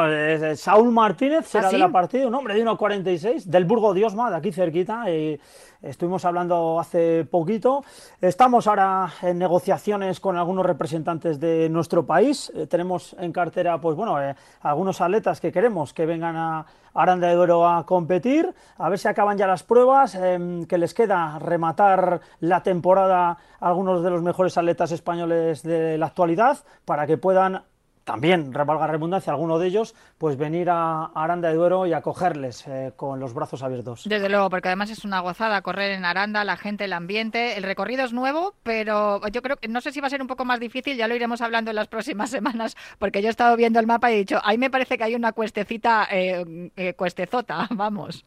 Saúl 0.56 0.90
Martínez 0.90 1.46
será 1.46 1.68
¿Ah, 1.68 1.70
de 1.70 1.78
la 1.78 1.90
partida, 1.90 2.26
un 2.26 2.34
hombre 2.34 2.54
de 2.54 2.64
1.46, 2.64 3.44
del 3.44 3.66
Burgo 3.66 3.94
Diosma, 3.94 4.30
de 4.30 4.36
aquí 4.36 4.50
cerquita, 4.50 5.08
y 5.08 5.38
estuvimos 5.80 6.24
hablando 6.24 6.80
hace 6.80 7.24
poquito. 7.24 7.84
Estamos 8.20 8.66
ahora 8.66 9.08
en 9.22 9.38
negociaciones 9.38 10.18
con 10.18 10.36
algunos 10.36 10.66
representantes 10.66 11.38
de 11.38 11.68
nuestro 11.68 12.04
país. 12.04 12.50
Eh, 12.52 12.66
tenemos 12.66 13.14
en 13.20 13.30
cartera, 13.30 13.80
pues 13.80 13.94
bueno, 13.94 14.20
eh, 14.20 14.34
algunos 14.62 15.00
atletas 15.00 15.40
que 15.40 15.52
queremos 15.52 15.94
que 15.94 16.04
vengan 16.04 16.34
a 16.34 16.66
Aranda 16.92 17.28
de 17.28 17.36
Duero 17.36 17.68
a 17.68 17.86
competir, 17.86 18.52
a 18.76 18.88
ver 18.88 18.98
si 18.98 19.06
acaban 19.06 19.38
ya 19.38 19.46
las 19.46 19.62
pruebas, 19.62 20.16
em, 20.16 20.66
que 20.66 20.78
les 20.78 20.94
queda 20.94 21.38
rematar 21.38 22.22
la 22.40 22.64
temporada 22.64 23.38
algunos 23.60 24.02
de 24.02 24.10
los 24.10 24.20
mejores 24.20 24.58
atletas 24.58 24.90
españoles 24.90 25.62
de 25.62 25.96
la 25.96 26.06
actualidad, 26.06 26.58
para 26.84 27.06
que 27.06 27.18
puedan 27.18 27.62
también, 28.08 28.54
revalga 28.54 28.86
redundancia, 28.86 29.34
alguno 29.34 29.58
de 29.58 29.66
ellos, 29.66 29.94
pues 30.16 30.38
venir 30.38 30.70
a 30.70 31.10
Aranda 31.14 31.50
de 31.50 31.56
Duero 31.56 31.86
y 31.86 31.92
acogerles 31.92 32.66
eh, 32.66 32.92
con 32.96 33.20
los 33.20 33.34
brazos 33.34 33.62
abiertos. 33.62 34.04
Desde 34.06 34.30
luego, 34.30 34.48
porque 34.48 34.68
además 34.68 34.88
es 34.88 35.04
una 35.04 35.20
gozada 35.20 35.60
correr 35.60 35.90
en 35.90 36.06
Aranda, 36.06 36.42
la 36.42 36.56
gente, 36.56 36.86
el 36.86 36.94
ambiente. 36.94 37.58
El 37.58 37.64
recorrido 37.64 38.06
es 38.06 38.14
nuevo, 38.14 38.54
pero 38.62 39.20
yo 39.28 39.42
creo 39.42 39.58
que 39.58 39.68
no 39.68 39.82
sé 39.82 39.92
si 39.92 40.00
va 40.00 40.06
a 40.06 40.10
ser 40.10 40.22
un 40.22 40.26
poco 40.26 40.46
más 40.46 40.58
difícil, 40.58 40.96
ya 40.96 41.06
lo 41.06 41.14
iremos 41.14 41.42
hablando 41.42 41.70
en 41.70 41.76
las 41.76 41.88
próximas 41.88 42.30
semanas, 42.36 42.78
porque 42.98 43.20
yo 43.20 43.28
he 43.28 43.30
estado 43.30 43.54
viendo 43.58 43.78
el 43.78 43.86
mapa 43.86 44.10
y 44.10 44.14
he 44.14 44.18
dicho, 44.20 44.40
ahí 44.42 44.56
me 44.56 44.70
parece 44.70 44.96
que 44.96 45.04
hay 45.04 45.14
una 45.14 45.32
cuestecita, 45.32 46.08
eh, 46.10 46.70
eh 46.76 46.94
cuestezota, 46.94 47.68
vamos. 47.74 48.24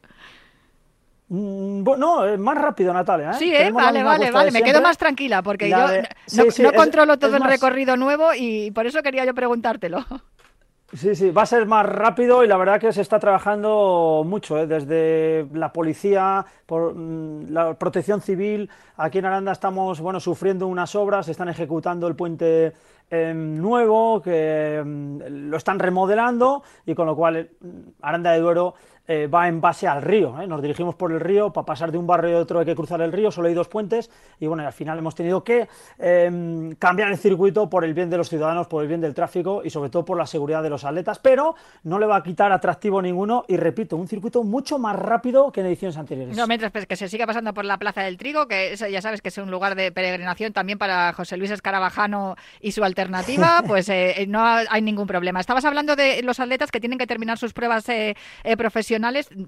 Mm, 1.34 1.84
no, 1.98 2.38
más 2.40 2.58
rápido, 2.58 2.94
Natalia. 2.94 3.32
¿eh? 3.32 3.36
Sí, 3.40 3.56
¿eh? 3.56 3.72
vale, 3.72 4.04
vale, 4.04 4.32
vale. 4.32 4.52
Me 4.52 4.62
quedo 4.62 4.82
más 4.82 4.98
tranquila 4.98 5.42
porque 5.42 5.70
yo 5.70 5.78
no, 5.78 6.74
controlo 6.74 7.18
todo 7.18 7.38
el 7.38 7.44
recorrido 7.44 7.96
nuevo 7.96 8.34
y 8.38 8.70
por 8.72 8.86
eso 8.86 9.02
quería 9.02 9.24
yo 9.24 9.34
preguntártelo. 9.34 10.06
Sí, 10.94 11.16
sí, 11.16 11.32
va 11.32 11.44
a 11.44 11.46
ser 11.46 11.66
más 11.68 11.86
rápido 11.86 12.44
y 12.44 12.50
la 12.50 12.58
verdad 12.58 12.78
que 12.78 12.92
se 12.92 13.00
está 13.00 13.18
trabajando 13.18 14.24
mucho, 14.26 14.58
¿eh? 14.58 14.68
desde 14.68 15.48
la 15.54 15.72
policía, 15.72 16.46
por, 16.66 16.94
mm, 16.94 17.50
la 17.50 17.76
protección 17.76 18.20
civil. 18.20 18.70
Aquí 18.98 19.20
en 19.20 19.26
Aranda 19.26 19.54
estamos 19.54 20.02
bueno, 20.02 20.20
sufriendo 20.20 20.68
unas 20.68 20.94
obras, 20.96 21.28
se 21.28 21.32
están 21.32 21.48
ejecutando 21.48 22.10
el 22.10 22.18
puente 22.18 22.74
em, 23.10 23.56
nuevo, 23.56 24.22
que 24.22 24.84
mm, 24.86 25.50
lo 25.50 25.56
están 25.56 25.80
remodelando 25.80 26.62
y 26.86 26.94
con 26.94 27.06
lo 27.06 27.16
cual 27.16 27.52
Aranda 28.02 28.34
de 28.34 28.40
Duero 28.42 28.74
eh, 29.08 29.28
va 29.28 29.48
en 29.48 29.60
base 29.60 29.88
al 29.88 30.02
río. 30.02 30.40
¿eh? 30.40 30.48
Nos 30.48 30.62
dirigimos 30.62 30.96
por 30.96 31.12
el 31.12 31.20
río, 31.20 31.52
para 31.52 31.66
pasar 31.66 31.92
de 31.92 31.98
un 31.98 32.06
barrio 32.06 32.38
a 32.38 32.42
otro 32.42 32.60
hay 32.60 32.66
que 32.66 32.76
cruzar 32.76 33.02
el 33.02 33.12
río, 33.12 33.32
solo 33.32 33.48
hay 33.48 33.54
dos 33.54 33.68
puentes 33.68 34.12
y 34.40 34.46
bueno, 34.46 34.66
al 34.66 34.74
final 34.74 35.00
hemos 35.00 35.16
tenido 35.16 35.44
que 35.44 35.68
em, 35.98 36.76
cambiar 36.76 37.10
el 37.10 37.18
circuito 37.18 37.68
por 37.70 37.84
el 37.84 37.96
bien 37.96 38.10
de 38.12 38.18
los 38.18 38.30
ciudadanos, 38.30 38.68
por 38.68 38.84
el 38.84 38.88
bien 38.88 39.02
del 39.02 39.16
tráfico 39.16 39.62
y 39.64 39.72
sobre 39.72 39.90
todo 39.90 40.06
por 40.06 40.18
la 40.18 40.28
seguridad 40.28 40.62
de 40.62 40.70
los 40.70 40.84
atletas, 40.84 41.20
pero 41.20 41.56
no 41.84 41.98
le 41.98 42.06
va 42.06 42.18
a 42.18 42.24
quitar 42.24 42.52
atractivo 42.52 43.02
ninguno 43.02 43.44
y 43.48 43.58
repito, 43.58 43.96
un 43.96 44.08
circuito 44.08 44.44
mucho 44.44 44.78
más 44.78 44.96
rápido 44.96 45.52
que 45.52 45.62
en 45.62 45.68
ediciones 45.68 45.98
anteriores. 45.98 46.38
No, 46.38 46.46
mientras 46.46 46.72
pues, 46.72 46.86
que 46.86 46.96
se 46.96 47.10
siga 47.10 47.26
pasando 47.26 47.54
por 47.54 47.66
la 47.66 47.78
Plaza 47.78 48.02
del 48.02 48.18
Trigo, 48.18 48.48
que 48.48 48.76
ya 48.76 49.02
sabes 49.02 49.22
que 49.22 49.30
es 49.30 49.38
un 49.40 49.50
lugar 49.50 49.76
de 49.76 49.92
peregrinación 49.92 50.54
también 50.54 50.78
para 50.78 51.14
José 51.14 51.38
Luis 51.38 51.50
Escarabajano 51.50 52.36
y 52.60 52.72
su 52.72 52.84
alternativa, 52.84 53.64
pues 53.68 53.90
eh, 53.90 54.26
no 54.28 54.44
hay 54.44 54.82
ningún 54.82 55.08
problema. 55.08 55.40
Estabas 55.40 55.66
hablando 55.66 55.96
de 55.96 56.22
los 56.22 56.40
atletas 56.40 56.72
que 56.72 56.80
tienen 56.80 57.00
que 57.00 57.08
terminar 57.08 57.38
sus 57.40 57.54
pruebas 57.54 57.86
profesionales 58.58 58.91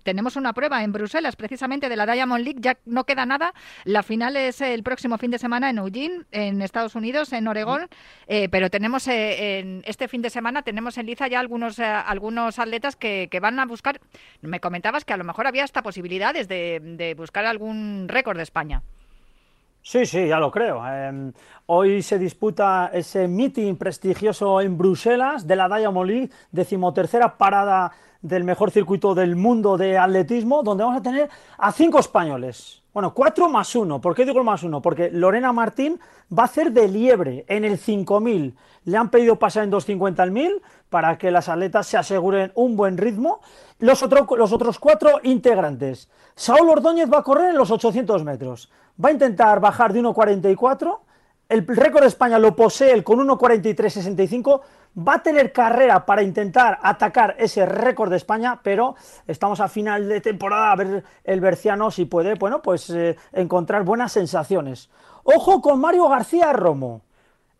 tenemos 0.03 0.35
una 0.35 0.53
prueba 0.53 0.83
en 0.83 0.91
Bruselas, 0.91 1.35
precisamente 1.35 1.89
de 1.89 1.95
la 1.95 2.05
Diamond 2.05 2.43
League, 2.43 2.59
ya 2.61 2.77
no 2.85 3.03
queda 3.03 3.25
nada. 3.25 3.53
La 3.83 4.03
final 4.03 4.37
es 4.37 4.61
el 4.61 4.83
próximo 4.83 5.17
fin 5.17 5.31
de 5.31 5.39
semana 5.39 5.69
en 5.69 5.77
Eugene, 5.77 6.23
en 6.31 6.61
Estados 6.61 6.95
Unidos, 6.95 7.33
en 7.33 7.47
Oregón, 7.47 7.87
eh, 8.27 8.49
pero 8.49 8.69
tenemos 8.69 9.07
eh, 9.07 9.59
en 9.59 9.81
este 9.85 10.07
fin 10.07 10.21
de 10.21 10.29
semana, 10.29 10.61
tenemos 10.61 10.97
en 10.97 11.05
Liza 11.05 11.27
ya 11.27 11.39
algunos, 11.39 11.79
eh, 11.79 11.83
algunos 11.83 12.59
atletas 12.59 12.95
que, 12.95 13.29
van 13.41 13.59
a 13.59 13.65
buscar, 13.65 13.99
me 14.41 14.59
comentabas 14.59 15.05
que 15.05 15.13
a 15.13 15.17
lo 15.17 15.23
mejor 15.23 15.47
había 15.47 15.63
hasta 15.63 15.83
posibilidades 15.83 16.47
de, 16.47 17.13
buscar 17.17 17.45
algún 17.45 18.07
récord 18.07 18.37
de 18.37 18.43
España. 18.43 18.81
Sí, 19.85 20.05
sí, 20.05 20.27
ya 20.29 20.39
lo 20.39 20.49
creo. 20.49 20.81
Em, 20.87 21.33
hoy 21.65 22.01
se 22.01 22.17
disputa 22.17 22.89
ese 22.93 23.27
meeting 23.27 23.75
prestigioso 23.75 24.61
en 24.61 24.77
Bruselas 24.77 25.45
de 25.45 25.57
la 25.57 25.67
Diamond 25.67 26.09
League, 26.09 26.29
decimotercera 26.51 27.37
parada 27.37 27.91
del 28.21 28.45
mejor 28.45 28.71
circuito 28.71 29.13
del 29.13 29.35
mundo 29.35 29.75
de 29.75 29.97
atletismo, 29.97 30.63
donde 30.63 30.85
vamos 30.85 30.99
a 31.01 31.03
tener 31.03 31.29
a 31.57 31.73
cinco 31.73 31.99
españoles. 31.99 32.81
Bueno, 32.93 33.13
cuatro 33.13 33.49
más 33.49 33.75
uno. 33.75 33.99
¿Por 33.99 34.15
qué 34.15 34.23
digo 34.23 34.41
más 34.41 34.63
uno? 34.63 34.81
Porque 34.81 35.09
Lorena 35.11 35.51
Martín 35.51 35.99
va 36.31 36.43
a 36.43 36.45
hacer 36.45 36.71
de 36.71 36.87
liebre 36.87 37.43
en 37.49 37.65
el 37.65 37.77
5000. 37.77 38.55
Le 38.85 38.97
han 38.97 39.09
pedido 39.09 39.37
pasar 39.37 39.65
en 39.65 39.69
250 39.69 40.23
el 40.23 40.31
1000 40.31 40.61
para 40.89 41.17
que 41.17 41.29
las 41.31 41.49
atletas 41.49 41.87
se 41.87 41.97
aseguren 41.97 42.53
un 42.55 42.77
buen 42.77 42.97
ritmo. 42.97 43.41
Los, 43.79 44.01
los 44.01 44.53
otros 44.53 44.79
cuatro 44.79 45.19
integrantes. 45.23 46.07
Saúl 46.35 46.69
Ordóñez 46.69 47.11
va 47.11 47.19
a 47.19 47.23
correr 47.23 47.49
en 47.49 47.57
los 47.57 47.71
800 47.71 48.23
metros. 48.23 48.69
Va 49.03 49.09
a 49.09 49.11
intentar 49.11 49.59
bajar 49.59 49.93
de 49.93 50.01
1.44 50.01 50.99
el 51.53 51.67
récord 51.67 52.01
de 52.01 52.07
España 52.07 52.39
lo 52.39 52.55
posee 52.55 52.93
él 52.93 53.03
con 53.03 53.19
1.43.65, 53.19 54.61
va 54.97 55.15
a 55.15 55.23
tener 55.23 55.51
carrera 55.51 56.03
para 56.03 56.23
intentar 56.23 56.79
atacar 56.81 57.35
ese 57.37 57.65
récord 57.65 58.09
de 58.09 58.17
España, 58.17 58.59
pero 58.63 58.95
estamos 59.27 59.59
a 59.59 59.67
final 59.67 60.07
de 60.07 60.19
temporada. 60.19 60.71
A 60.71 60.75
ver 60.75 61.03
el 61.23 61.41
Berciano 61.41 61.91
si 61.91 62.05
puede, 62.05 62.35
bueno, 62.35 62.61
pues 62.61 62.89
eh, 62.89 63.17
encontrar 63.33 63.83
buenas 63.83 64.11
sensaciones. 64.11 64.89
Ojo 65.23 65.61
con 65.61 65.79
Mario 65.79 66.09
García 66.09 66.53
Romo, 66.53 67.01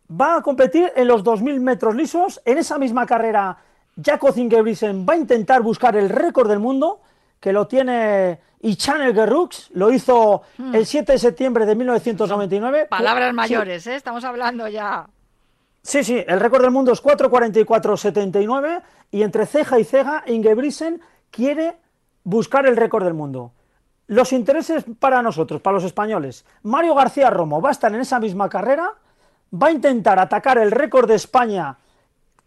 va 0.10 0.38
a 0.38 0.42
competir 0.42 0.92
en 0.96 1.08
los 1.08 1.24
2.000 1.24 1.60
metros 1.60 1.96
lisos, 1.96 2.42
en 2.46 2.58
esa 2.58 2.78
misma 2.78 3.06
carrera 3.06 3.58
Jaco 4.04 4.32
Zingebrisen 4.32 5.06
va 5.08 5.14
a 5.14 5.18
intentar 5.18 5.62
buscar 5.62 5.96
el 5.96 6.10
récord 6.10 6.50
del 6.50 6.60
mundo, 6.60 7.02
que 7.40 7.54
lo 7.54 7.68
tiene 7.68 8.40
y 8.64 8.78
Channel 8.78 9.14
Gerrux 9.14 9.70
lo 9.74 9.92
hizo 9.92 10.42
hmm. 10.58 10.74
el 10.74 10.86
7 10.86 11.12
de 11.12 11.20
septiembre 11.20 11.66
de 11.66 11.76
1999. 11.76 12.88
Palabras 12.90 13.34
mayores, 13.34 13.86
¿eh? 13.88 13.96
estamos 13.96 14.24
hablando 14.24 14.70
ya. 14.70 15.06
Sí, 15.82 16.02
sí, 16.06 16.24
el 16.26 16.40
récord 16.40 16.62
del 16.62 16.72
mundo 16.72 16.94
es 16.94 17.04
4.44.79 17.04 18.82
y 19.12 19.22
entre 19.22 19.46
ceja 19.46 19.80
y 19.80 19.84
ceja 19.84 20.24
Ingebrigtsen 20.28 21.02
quiere 21.30 21.76
buscar 22.24 22.66
el 22.66 22.78
récord 22.78 23.04
del 23.04 23.14
mundo. 23.14 23.52
Los 24.08 24.32
intereses 24.32 24.86
para 24.98 25.22
nosotros, 25.22 25.62
para 25.62 25.76
los 25.76 25.84
españoles, 25.84 26.46
Mario 26.62 26.96
García 26.96 27.30
Romo 27.30 27.62
va 27.62 27.68
a 27.68 27.74
estar 27.74 27.94
en 27.94 28.00
esa 28.00 28.22
misma 28.22 28.48
carrera, 28.48 28.94
va 29.54 29.68
a 29.68 29.72
intentar 29.72 30.20
atacar 30.20 30.58
el 30.58 30.72
récord 30.72 31.10
de 31.10 31.16
España 31.16 31.78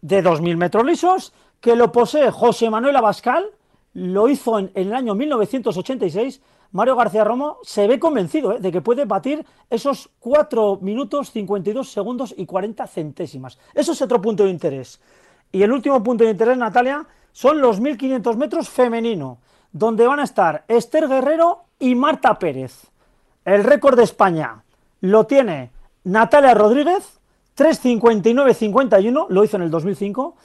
de 0.01 0.23
2.000 0.23 0.57
metros 0.57 0.83
lisos, 0.83 1.33
que 1.61 1.75
lo 1.75 1.91
posee 1.91 2.31
José 2.31 2.71
Manuel 2.71 2.95
Abascal, 2.95 3.51
lo 3.93 4.29
hizo 4.29 4.59
en, 4.59 4.71
el 4.75 4.93
año 4.93 5.15
1986, 5.15 6.41
Mario 6.71 6.95
García 6.95 7.23
Romo 7.23 7.57
se 7.63 7.87
ve 7.87 7.99
convencido 7.99 8.53
¿eh? 8.53 8.59
de 8.59 8.71
que 8.71 8.81
puede 8.81 9.05
batir 9.05 9.45
esos 9.69 10.09
4 10.19 10.79
minutos 10.81 11.31
52 11.31 11.89
segundos 11.89 12.33
y 12.37 12.45
40 12.45 12.85
centésimas. 12.87 13.57
Eso 13.73 13.93
es 13.93 14.01
otro 14.01 14.21
punto 14.21 14.43
de 14.43 14.49
interés. 14.49 14.99
Y 15.51 15.63
el 15.63 15.71
último 15.71 16.03
punto 16.03 16.23
de 16.23 16.31
interés, 16.31 16.57
Natalia, 16.57 17.05
son 17.31 17.61
los 17.61 17.79
1500 17.79 18.35
metros 18.35 18.69
femenino, 18.69 19.39
donde 19.71 20.05
van 20.05 20.19
a 20.19 20.23
estar 20.23 20.65
Esther 20.67 21.07
Guerrero 21.07 21.63
y 21.79 21.95
Marta 21.95 22.37
Pérez. 22.37 22.87
El 23.45 23.63
récord 23.63 23.95
de 23.95 24.03
España 24.03 24.63
lo 25.01 25.25
tiene 25.25 25.71
Natalia 26.03 26.53
Rodríguez, 26.53 27.19
3.59.51, 27.57 29.27
lo 29.29 29.43
hizo 29.43 29.57
en 29.57 29.63
el 29.63 29.71
2005. 29.71 30.35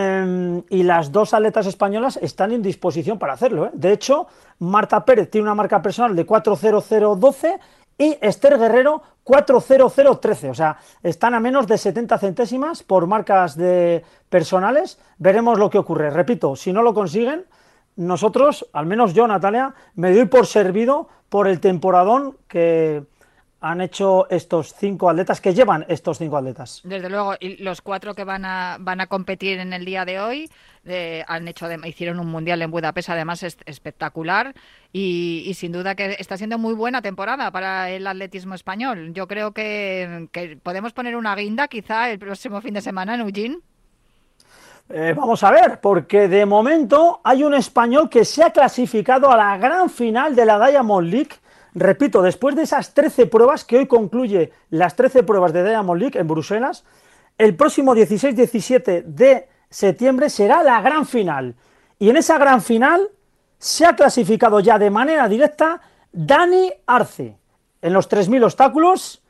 Em, 0.00 0.62
y 0.70 0.84
las 0.84 1.10
dos 1.10 1.34
atletas 1.34 1.66
españolas 1.66 2.20
están 2.22 2.52
en 2.52 2.62
disposición 2.62 3.18
para 3.18 3.32
hacerlo. 3.32 3.66
¿eh? 3.66 3.70
De 3.72 3.92
hecho, 3.92 4.28
Marta 4.60 5.04
Pérez 5.04 5.28
tiene 5.28 5.46
una 5.46 5.56
marca 5.56 5.82
personal 5.82 6.14
de 6.14 6.24
40012 6.24 7.58
y 7.98 8.16
Esther 8.20 8.60
Guerrero 8.60 9.02
40013. 9.24 10.50
O 10.50 10.54
sea, 10.54 10.76
están 11.02 11.34
a 11.34 11.40
menos 11.40 11.66
de 11.66 11.78
70 11.78 12.16
centésimas 12.16 12.84
por 12.84 13.08
marcas 13.08 13.56
de 13.56 14.04
personales. 14.28 15.00
Veremos 15.18 15.58
lo 15.58 15.68
que 15.68 15.78
ocurre. 15.78 16.10
Repito, 16.10 16.54
si 16.54 16.72
no 16.72 16.82
lo 16.82 16.94
consiguen, 16.94 17.46
nosotros, 17.96 18.68
al 18.72 18.86
menos 18.86 19.14
yo, 19.14 19.26
Natalia, 19.26 19.74
me 19.96 20.14
doy 20.14 20.26
por 20.26 20.46
servido 20.46 21.08
por 21.28 21.48
el 21.48 21.58
temporadón 21.58 22.36
que 22.46 23.02
han 23.60 23.80
hecho 23.80 24.28
estos 24.30 24.74
cinco 24.74 25.10
atletas, 25.10 25.40
que 25.40 25.52
llevan 25.52 25.84
estos 25.88 26.18
cinco 26.18 26.36
atletas. 26.36 26.80
Desde 26.84 27.10
luego, 27.10 27.34
y 27.40 27.56
los 27.56 27.80
cuatro 27.80 28.14
que 28.14 28.24
van 28.24 28.44
a, 28.44 28.76
van 28.78 29.00
a 29.00 29.08
competir 29.08 29.58
en 29.58 29.72
el 29.72 29.84
día 29.84 30.04
de 30.04 30.20
hoy 30.20 30.50
eh, 30.84 31.24
han 31.26 31.48
hecho, 31.48 31.66
hicieron 31.84 32.20
un 32.20 32.28
mundial 32.28 32.62
en 32.62 32.70
Budapest, 32.70 33.10
además 33.10 33.42
es 33.42 33.58
espectacular 33.66 34.54
y, 34.92 35.52
sin 35.54 35.72
duda 35.72 35.96
que 35.96 36.16
está 36.18 36.36
siendo 36.36 36.56
muy 36.56 36.74
buena 36.74 37.02
temporada 37.02 37.50
para 37.50 37.90
el 37.90 38.06
atletismo 38.06 38.54
español. 38.54 39.12
Yo 39.12 39.26
creo 39.26 39.52
que, 39.52 40.28
podemos 40.62 40.92
poner 40.92 41.16
una 41.16 41.34
guinda 41.34 41.66
quizá 41.66 42.10
el 42.10 42.18
próximo 42.18 42.60
fin 42.60 42.74
de 42.74 42.80
semana 42.80 43.14
en 43.14 43.20
Eugene. 43.22 43.58
Eh, 44.90 45.12
vamos 45.14 45.42
a 45.42 45.50
ver, 45.50 45.80
porque 45.80 46.28
de 46.28 46.46
momento 46.46 47.20
hay 47.22 47.42
un 47.42 47.54
español 47.54 48.08
que 48.08 48.24
se 48.24 48.42
ha 48.42 48.50
clasificado 48.50 49.30
a 49.30 49.36
la 49.36 49.58
gran 49.58 49.90
final 49.90 50.34
de 50.34 50.46
la 50.46 50.66
Diamond 50.66 51.10
League 51.10 51.36
Repito, 51.74 52.22
después 52.22 52.56
de 52.56 52.62
esas 52.62 52.94
13 52.94 53.26
pruebas, 53.26 53.64
que 53.64 53.78
hoy 53.78 53.86
concluye 53.86 54.52
las 54.70 54.96
13 54.96 55.22
pruebas 55.22 55.52
de 55.52 55.64
Diamond 55.64 56.00
League 56.00 56.18
en 56.18 56.26
Bruselas, 56.26 56.84
el 57.36 57.54
próximo 57.54 57.94
16-17 57.94 59.04
de 59.04 59.48
septiembre 59.70 60.30
será 60.30 60.62
la 60.62 60.80
gran 60.80 61.06
final. 61.06 61.54
Y 61.98 62.10
en 62.10 62.16
esa 62.16 62.38
gran 62.38 62.62
final 62.62 63.08
se 63.58 63.86
ha 63.86 63.94
clasificado 63.94 64.60
ya 64.60 64.78
de 64.78 64.90
manera 64.90 65.28
directa 65.28 65.80
Dani 66.12 66.72
Arce. 66.86 67.36
En 67.80 67.92
los 67.92 68.10
3.000 68.10 68.44
obstáculos, 68.44 69.22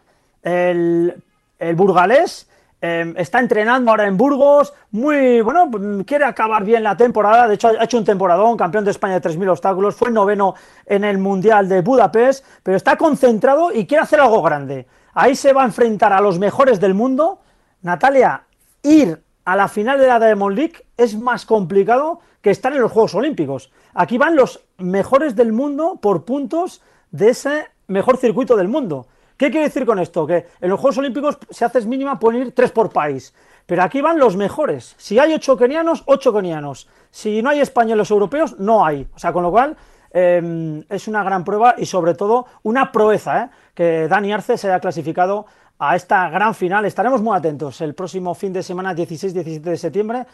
el, 0.42 1.22
el 1.59 1.74
burgalés 1.74 2.47
Em, 2.81 3.12
está 3.17 3.41
entrenando 3.41 3.91
ahora 3.91 4.07
en 4.07 4.17
Burgos, 4.17 4.73
muy 4.93 5.41
bueno, 5.41 5.69
quiere 6.07 6.25
acabar 6.25 6.62
bien 6.64 6.85
la 6.85 6.97
temporada, 6.97 7.49
de 7.49 7.55
hecho 7.55 7.69
ha 7.69 7.83
hecho 7.83 7.99
un 7.99 8.05
temporadón, 8.05 8.57
campeón 8.57 8.85
de 8.85 8.93
España 8.93 9.19
de 9.19 9.29
3.000 9.29 9.51
obstáculos, 9.51 9.97
fue 9.97 10.12
noveno 10.12 10.55
en 10.87 11.03
el 11.03 11.19
Mundial 11.19 11.69
de 11.69 11.81
Budapest, 11.81 12.45
pero 12.62 12.77
está 12.77 12.97
concentrado 12.97 13.73
y 13.73 13.85
quiere 13.85 14.05
hacer 14.05 14.21
algo 14.21 14.43
grande. 14.43 14.87
Ahí 15.12 15.35
se 15.35 15.53
va 15.53 15.62
a 15.62 15.64
enfrentar 15.64 16.12
a 16.12 16.21
los 16.21 16.38
mejores 16.38 16.79
del 16.79 16.95
mundo. 16.95 17.41
Natalia, 17.83 18.45
ir 18.85 19.21
a 19.45 19.57
la 19.57 19.67
final 19.67 19.99
de 19.99 20.07
la 20.07 20.21
Diamond 20.21 20.57
League 20.57 20.87
es 20.97 21.19
más 21.19 21.45
complicado 21.47 22.21
que 22.41 22.51
estar 22.51 22.73
en 22.73 22.81
los 22.81 22.93
Juegos 22.93 23.17
Olímpicos. 23.17 23.73
Aquí 23.95 24.19
van 24.19 24.37
los 24.37 24.64
mejores 24.77 25.35
del 25.35 25.53
mundo 25.53 25.99
por 26.01 26.25
puntos 26.25 26.81
de 27.11 27.31
ese 27.31 27.67
mejor 27.88 28.19
circuito 28.19 28.57
del 28.57 28.69
mundo. 28.69 29.09
¿Qué 29.38 29.53
quiere 29.53 29.66
decir 29.68 29.87
con 29.87 30.01
esto? 30.01 30.27
Que 30.27 30.46
en 30.61 30.68
los 30.68 30.81
Juegos 30.81 30.98
Olímpicos, 30.98 31.38
si 31.48 31.64
haces 31.64 31.87
mínima, 31.87 32.18
pueden 32.18 32.42
ir 32.42 32.53
tres 32.53 32.72
por 32.72 32.90
país. 32.90 33.33
Pero 33.66 33.85
aquí 33.85 34.01
van 34.01 34.18
los 34.18 34.37
mejores. 34.37 34.96
Si 34.98 35.16
hay 35.20 35.33
ocho 35.33 35.57
kenianos, 35.57 36.03
ocho 36.07 36.35
kenianos. 36.35 36.88
Si 37.12 37.40
no 37.40 37.51
hay 37.51 37.61
españoles 37.61 38.11
europeos, 38.11 38.59
no 38.59 38.85
hay. 38.85 39.07
O 39.14 39.18
sea, 39.18 39.33
con 39.33 39.44
lo 39.44 39.53
cual 39.53 39.77
em, 40.11 40.83
es 40.88 41.07
una 41.07 41.22
gran 41.22 41.44
prueba 41.44 41.77
y 41.79 41.87
sobre 41.87 42.14
todo 42.14 42.46
una 42.64 42.90
proeza 42.90 43.44
¿eh? 43.44 43.51
que 43.74 44.09
Dani 44.09 44.33
Arce 44.33 44.59
se 44.59 44.66
haya 44.66 44.81
clasificado 44.81 45.46
a 45.79 45.94
esta 45.94 46.29
gran 46.31 46.53
final. 46.53 46.85
Estaremos 46.85 47.22
muy 47.22 47.37
atentos 47.37 47.81
el 47.81 47.94
próximo 47.94 48.35
fin 48.35 48.53
de 48.53 48.64
semana, 48.64 48.92
16-17 48.92 49.61
de 49.61 49.77
septiembre, 49.77 50.27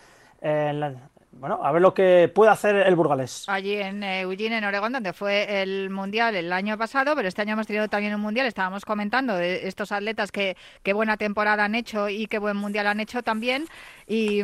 bueno, 1.39 1.61
a 1.63 1.73
ver 1.73 1.83
lo 1.83 1.95
que 1.95 2.31
puede 2.35 2.51
hacer 2.51 2.77
el 2.77 2.97
burgalés. 2.97 3.45
Allí 3.49 3.75
en 3.75 4.03
eh, 4.03 4.21
Eugene, 4.21 4.59
en 4.59 4.65
Oregón, 4.65 4.93
donde 4.93 5.13
fue 5.13 5.63
el 5.63 5.91
Mundial 5.91 6.37
el 6.37 6.53
año 6.53 6.79
pasado, 6.79 7.15
pero 7.15 7.29
este 7.29 7.43
año 7.43 7.53
hemos 7.53 7.67
tenido 7.67 7.89
también 7.89 8.15
un 8.15 8.21
Mundial, 8.21 8.47
estábamos 8.47 8.85
comentando 8.85 9.35
de 9.37 9.67
estos 9.67 9.93
atletas 9.93 10.33
que 10.33 10.57
qué 10.83 10.93
buena 10.93 11.17
temporada 11.17 11.65
han 11.65 11.75
hecho 11.75 12.09
y 12.09 12.27
qué 12.27 12.39
buen 12.39 12.57
Mundial 12.57 12.87
han 12.87 13.01
hecho 13.01 13.23
también. 13.23 13.67
Y, 14.07 14.43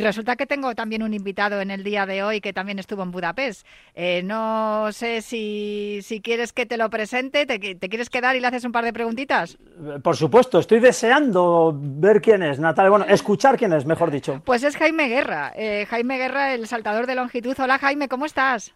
resulta 0.00 0.36
que 0.36 0.46
tengo 0.46 0.74
también 0.74 1.02
un 1.02 1.14
invitado 1.14 1.60
en 1.60 1.70
el 1.70 1.82
día 1.82 2.06
de 2.06 2.22
hoy 2.22 2.40
que 2.40 2.52
también 2.52 2.78
estuvo 2.78 3.02
en 3.02 3.10
Budapest. 3.10 3.66
Eh, 3.94 4.22
no 4.22 4.92
sé 4.92 5.22
si, 5.22 6.00
si, 6.02 6.20
quieres 6.20 6.52
que 6.52 6.66
te 6.66 6.76
lo 6.76 6.90
presente, 6.90 7.46
te, 7.46 7.58
te, 7.58 7.88
quieres 7.88 8.10
quedar 8.10 8.36
y 8.36 8.40
le 8.40 8.46
haces 8.46 8.64
un 8.64 8.72
par 8.72 8.84
de 8.84 8.92
preguntitas? 8.92 9.58
Por 10.02 10.16
supuesto, 10.16 10.58
estoy 10.58 10.80
deseando 10.80 11.74
ver 11.78 12.20
quién 12.20 12.42
es, 12.42 12.58
Natalia. 12.58 12.90
Bueno, 12.90 13.06
escuchar 13.08 13.56
quién 13.56 13.72
es, 13.72 13.86
mejor 13.86 14.10
dicho. 14.10 14.42
Pues 14.44 14.62
es 14.62 14.76
Jaime 14.76 15.08
Guerra. 15.08 15.52
Eh, 15.54 15.86
Jaime 15.88 16.18
Guerra, 16.18 16.23
el 16.26 16.66
saltador 16.66 17.06
de 17.06 17.14
longitud. 17.14 17.56
Hola 17.58 17.78
Jaime, 17.78 18.08
¿cómo 18.08 18.26
estás? 18.26 18.74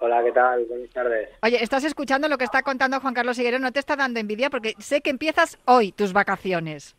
Hola, 0.00 0.22
¿qué 0.22 0.32
tal? 0.32 0.64
Buenas 0.66 0.90
tardes. 0.90 1.28
Oye, 1.42 1.62
estás 1.62 1.84
escuchando 1.84 2.28
lo 2.28 2.38
que 2.38 2.44
está 2.44 2.62
contando 2.62 3.00
Juan 3.00 3.14
Carlos 3.14 3.38
Higuero, 3.38 3.58
no 3.58 3.72
te 3.72 3.80
está 3.80 3.96
dando 3.96 4.20
envidia 4.20 4.48
porque 4.48 4.74
sé 4.78 5.00
que 5.00 5.10
empiezas 5.10 5.58
hoy 5.64 5.92
tus 5.92 6.12
vacaciones. 6.12 6.96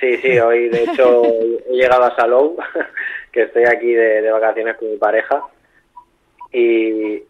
Sí, 0.00 0.16
sí, 0.18 0.38
hoy 0.38 0.68
de 0.68 0.84
hecho 0.84 1.22
he 1.70 1.74
llegado 1.74 2.04
a 2.04 2.16
Salou, 2.16 2.56
que 3.32 3.42
estoy 3.42 3.64
aquí 3.64 3.92
de, 3.92 4.30
vacaciones 4.30 4.76
con 4.76 4.90
mi 4.90 4.96
pareja. 4.96 5.42
Y, 6.52 7.22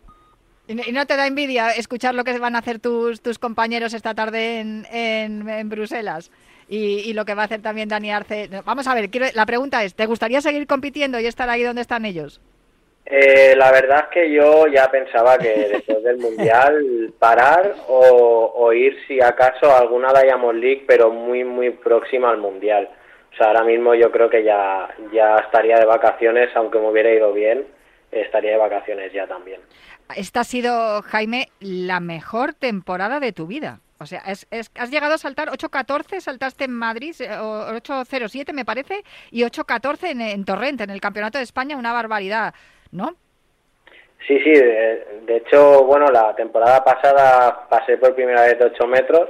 ¿Y 0.69 0.93
no 0.93 1.07
te 1.07 1.17
da 1.17 1.27
envidia 1.27 1.71
escuchar 1.71 2.15
lo 2.15 2.25
que 2.25 2.39
van 2.39 2.57
a 2.57 2.59
hacer 2.59 2.79
tus, 2.79 3.21
tus 3.21 3.39
compañeros 3.39 3.95
esta 3.95 4.15
tarde 4.15 4.61
en, 4.61 4.87
en, 4.91 5.69
Bruselas? 5.69 6.31
Y, 6.69 7.13
lo 7.13 7.25
que 7.25 7.35
va 7.35 7.43
a 7.43 7.45
hacer 7.45 7.63
también 7.63 7.89
Dani 7.89 8.11
Arce. 8.11 8.51
Vamos 8.65 8.89
a 8.89 8.95
ver, 8.95 9.09
quiero, 9.09 9.27
la 9.35 9.47
pregunta 9.47 9.85
es, 9.85 9.95
¿te 9.95 10.07
gustaría 10.07 10.41
seguir 10.41 10.67
compitiendo 10.67 11.21
y 11.21 11.27
estar 11.27 11.49
ahí 11.49 11.63
donde 11.63 11.83
están 11.83 12.05
ellos? 12.05 12.41
Eh, 13.09 13.55
la 13.57 13.71
verdad 13.71 14.07
es 14.07 14.09
que 14.09 14.33
yo 14.33 14.67
ya 14.67 14.91
pensaba 14.91 15.39
que 15.39 15.49
después 15.73 16.03
del 16.03 16.19
Mundial 16.19 17.13
parar 17.19 17.77
o, 17.89 18.73
ir 18.73 18.97
si 19.07 19.21
acaso 19.21 19.71
a 19.71 19.79
alguna 19.79 20.13
Diamond 20.13 20.59
League, 20.59 20.85
pero 20.89 21.11
muy, 21.11 21.45
muy 21.45 21.71
próxima 21.71 22.31
al 22.31 22.39
Mundial. 22.39 22.91
O 23.33 23.37
sea, 23.37 23.49
ahora 23.49 23.65
mismo 23.65 23.95
yo 23.95 24.11
creo 24.11 24.29
que 24.29 24.43
ya, 24.43 24.89
ya 25.13 25.37
estaría 25.37 25.79
de 25.79 25.87
vacaciones, 25.87 26.51
aunque 26.57 26.79
me 26.79 26.89
hubiera 26.89 27.13
ido 27.13 27.33
bien, 27.33 27.65
estaría 28.11 28.53
de 28.53 28.57
vacaciones 28.57 29.13
ya 29.13 29.27
también. 29.27 29.61
Esta 30.17 30.41
ha 30.41 30.45
sido, 30.45 31.03
Jaime, 31.03 31.49
la 31.61 32.01
mejor 32.01 32.55
temporada 32.55 33.21
de 33.21 33.33
tu 33.33 33.47
vida. 33.47 33.81
O 33.99 34.07
sea, 34.07 34.23
es, 34.27 34.47
has 34.75 34.91
llegado 34.91 35.15
a 35.15 35.19
saltar 35.19 35.49
8.14, 35.49 36.21
saltaste 36.21 36.65
en 36.65 36.73
Madrid, 36.73 37.15
8.07 37.19 38.53
me 38.53 38.65
parece, 38.65 39.03
y 39.31 39.43
8.14 39.43 40.11
en, 40.11 40.21
en 40.21 40.45
Torrente, 40.45 40.85
en 40.85 40.91
el 40.91 41.01
Campeonato 41.01 41.39
de 41.39 41.45
España, 41.45 41.77
una 41.77 41.93
barbaridad. 41.93 42.55
¿no? 42.93 43.15
Sí, 44.27 44.39
sí, 44.41 44.51
de, 44.51 45.37
hecho, 45.37 45.85
bueno, 45.85 46.07
la 46.07 46.35
temporada 46.35 46.83
pasada 46.83 47.69
pasé 47.69 47.97
por 47.97 48.15
primera 48.15 48.43
vez 48.43 48.59
de 48.59 48.67
8 48.67 48.87
metros, 48.87 49.29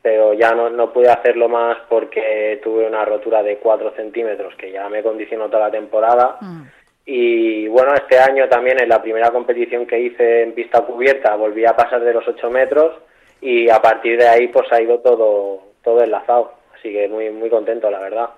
pero 0.00 0.32
ya 0.32 0.52
no, 0.52 0.70
no 0.70 0.92
pude 0.92 1.10
hacerlo 1.10 1.48
más 1.48 1.76
porque 1.88 2.58
tuve 2.62 2.86
una 2.86 3.04
rotura 3.04 3.42
de 3.42 3.58
4 3.58 3.92
centímetros 3.96 4.54
que 4.56 4.72
ya 4.72 4.88
me 4.88 5.02
condicionó 5.02 5.48
toda 5.48 5.66
la 5.66 5.70
temporada. 5.70 6.38
Mm. 6.40 6.62
Y 7.04 7.68
bueno, 7.68 7.92
este 7.94 8.18
año 8.18 8.48
también 8.48 8.80
en 8.80 8.88
la 8.88 9.02
primera 9.02 9.30
competición 9.30 9.86
que 9.86 9.98
hice 9.98 10.42
en 10.42 10.54
pista 10.54 10.80
cubierta 10.82 11.34
volví 11.34 11.66
a 11.66 11.76
pasar 11.76 12.00
de 12.02 12.14
los 12.14 12.26
8 12.26 12.50
metros 12.50 12.94
y 13.40 13.68
a 13.68 13.80
partir 13.80 14.18
de 14.18 14.28
ahí 14.28 14.48
pues 14.48 14.70
ha 14.72 14.80
ido 14.80 15.00
todo, 15.00 15.62
todo 15.82 16.02
enlazado. 16.02 16.52
Así 16.78 16.92
que 16.92 17.08
muy, 17.08 17.30
muy 17.30 17.50
contento, 17.50 17.90
la 17.90 18.00
verdad 18.00 18.30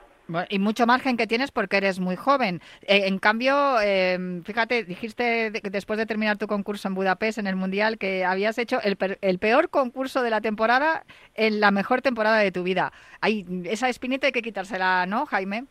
y 0.49 0.59
mucho 0.59 0.87
margen 0.87 1.17
que 1.17 1.27
tienes 1.27 1.51
porque 1.51 1.77
eres 1.77 2.01
muy 2.01 2.17
joven. 2.17 2.61
Eh, 2.87 3.03
en 3.07 3.19
cambio, 3.19 3.81
em, 3.81 4.43
fíjate, 4.45 4.85
dijiste 4.85 5.51
después 5.51 5.99
de 5.99 6.07
terminar 6.07 6.39
tu 6.39 6.47
concurso 6.47 6.89
en 6.89 6.95
Budapest, 6.95 7.39
en 7.39 7.47
el 7.47 7.57
Mundial, 7.57 7.99
que 7.99 8.25
habías 8.25 8.59
hecho 8.59 8.79
el, 8.83 8.97
el, 9.21 9.39
peor 9.39 9.69
concurso 9.71 10.23
de 10.23 10.31
la 10.31 10.41
temporada 10.41 11.05
en 11.35 11.61
la 11.61 11.71
mejor 11.71 12.03
temporada 12.03 12.39
de 12.39 12.53
tu 12.53 12.63
vida. 12.63 12.93
Hay, 13.21 13.45
esa 13.65 13.89
espinita 13.89 14.27
hay 14.27 14.33
que 14.33 14.43
quitársela, 14.43 15.07
¿no, 15.07 15.27
Jaime? 15.27 15.65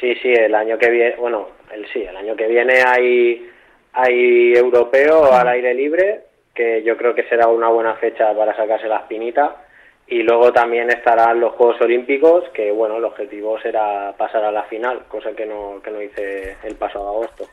Sí, 0.00 0.14
sí, 0.22 0.32
el 0.32 0.54
año 0.54 0.78
que 0.78 0.90
viene, 0.90 1.16
bueno, 1.16 1.48
el, 1.72 1.86
sí, 1.92 2.02
el 2.02 2.16
año 2.16 2.34
que 2.34 2.46
viene 2.46 2.82
hay, 2.84 3.48
hay 3.92 4.54
europeo 4.54 5.32
al 5.32 5.48
aire 5.48 5.74
libre, 5.74 6.22
que 6.54 6.82
yo 6.82 6.96
creo 6.96 7.14
que 7.14 7.28
será 7.28 7.48
una 7.48 7.68
buena 7.68 7.94
fecha 7.94 8.34
para 8.34 8.56
sacarse 8.56 8.88
la 8.88 8.98
espinita 8.98 9.56
y 10.06 10.22
luego 10.22 10.52
también 10.52 10.90
estarán 10.90 11.40
los 11.40 11.54
Juegos 11.54 11.80
Olímpicos, 11.80 12.44
que 12.52 12.70
bueno, 12.70 12.96
el 12.98 13.04
objetivo 13.04 13.58
será 13.60 14.14
pasar 14.18 14.44
a 14.44 14.52
la 14.52 14.64
final, 14.64 15.04
cosa 15.08 15.32
que 15.32 15.46
no, 15.46 15.80
que 15.82 15.90
no 15.90 16.02
hice 16.02 16.56
el 16.64 16.74
pasado 16.76 17.08
agosto. 17.08 17.46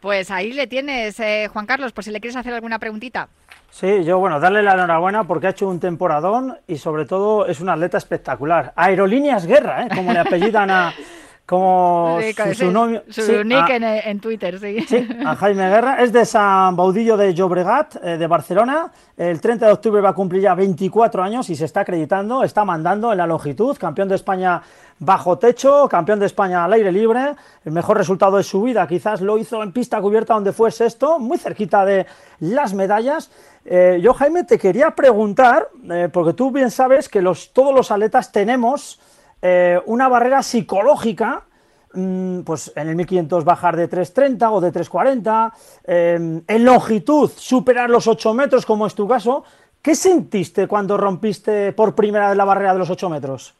Pues 0.00 0.30
ahí 0.30 0.52
le 0.52 0.66
tienes, 0.66 1.20
eh, 1.20 1.48
Juan 1.52 1.66
Carlos, 1.66 1.92
por 1.92 2.04
si 2.04 2.10
le 2.10 2.20
quieres 2.20 2.36
hacer 2.36 2.54
alguna 2.54 2.78
preguntita. 2.78 3.28
Sí, 3.68 4.02
yo 4.02 4.18
bueno, 4.18 4.40
darle 4.40 4.62
la 4.62 4.72
enhorabuena 4.72 5.24
porque 5.24 5.46
ha 5.46 5.50
hecho 5.50 5.68
un 5.68 5.78
temporadón 5.78 6.58
y 6.66 6.76
sobre 6.76 7.04
todo 7.04 7.46
es 7.46 7.60
un 7.60 7.68
atleta 7.68 7.98
espectacular. 7.98 8.72
Aerolíneas 8.76 9.46
Guerra, 9.46 9.84
¿eh? 9.84 9.88
como 9.94 10.12
le 10.12 10.18
apellidan 10.18 10.70
a, 10.70 10.92
como 11.50 12.20
su, 12.54 12.70
nombre, 12.70 13.02
su 13.08 13.42
nick 13.42 13.70
en, 13.70 14.20
Twitter, 14.20 14.60
sí. 14.60 14.82
sí. 14.86 15.08
A 15.26 15.34
Jaime 15.34 15.68
Guerra. 15.68 16.00
Es 16.00 16.12
de 16.12 16.24
San 16.24 16.76
Baudillo 16.76 17.16
de 17.16 17.34
Llobregat, 17.34 17.96
eh, 18.04 18.18
de 18.18 18.26
Barcelona. 18.28 18.92
El 19.16 19.40
30 19.40 19.66
de 19.66 19.72
octubre 19.72 20.00
va 20.00 20.10
a 20.10 20.12
cumplir 20.12 20.42
ya 20.42 20.54
24 20.54 21.20
años 21.20 21.50
y 21.50 21.56
se 21.56 21.64
está 21.64 21.80
acreditando, 21.80 22.44
está 22.44 22.64
mandando 22.64 23.10
en 23.10 23.18
la 23.18 23.26
longitud. 23.26 23.76
Campeón 23.76 24.06
de 24.06 24.14
España 24.14 24.62
bajo 25.00 25.38
techo, 25.38 25.88
campeón 25.88 26.20
de 26.20 26.26
España 26.26 26.64
al 26.64 26.72
aire 26.72 26.92
libre. 26.92 27.34
El 27.64 27.72
mejor 27.72 27.98
resultado 27.98 28.36
de 28.36 28.44
su 28.44 28.62
vida 28.62 28.86
quizás 28.86 29.20
lo 29.20 29.36
hizo 29.36 29.60
en 29.64 29.72
pista 29.72 30.00
cubierta 30.00 30.34
donde 30.34 30.52
fue 30.52 30.70
sexto, 30.70 31.18
muy 31.18 31.36
cerquita 31.36 31.84
de 31.84 32.06
las 32.38 32.74
medallas. 32.74 33.32
Eh, 33.64 33.98
yo, 34.00 34.14
Jaime, 34.14 34.44
te 34.44 34.56
quería 34.56 34.92
preguntar, 34.92 35.68
eh, 35.90 36.08
porque 36.12 36.32
tú 36.32 36.52
bien 36.52 36.70
sabes 36.70 37.08
que 37.08 37.20
los, 37.20 37.52
todos 37.52 37.74
los 37.74 37.90
atletas 37.90 38.30
tenemos 38.30 39.00
eh, 39.42 39.80
una 39.86 40.08
barrera 40.08 40.42
psicológica, 40.42 41.44
mm, 41.92 42.40
pues 42.40 42.72
en 42.76 42.88
el 42.88 42.96
1500 42.96 43.44
bajar 43.44 43.76
de 43.76 43.88
330 43.88 44.50
o 44.50 44.60
de 44.60 44.72
340, 44.72 45.52
em, 45.84 46.42
en 46.46 46.64
longitud 46.64 47.30
superar 47.34 47.90
los 47.90 48.06
8 48.06 48.34
metros, 48.34 48.66
como 48.66 48.86
es 48.86 48.94
tu 48.94 49.08
caso, 49.08 49.44
¿Qué 49.82 49.94
sentiste 49.94 50.66
cuando 50.66 50.98
rompiste 50.98 51.72
por 51.72 51.94
primera 51.94 52.28
vez 52.28 52.36
la 52.36 52.44
barrera 52.44 52.74
de 52.74 52.80
los 52.80 52.90
8 52.90 53.08
metros? 53.08 53.54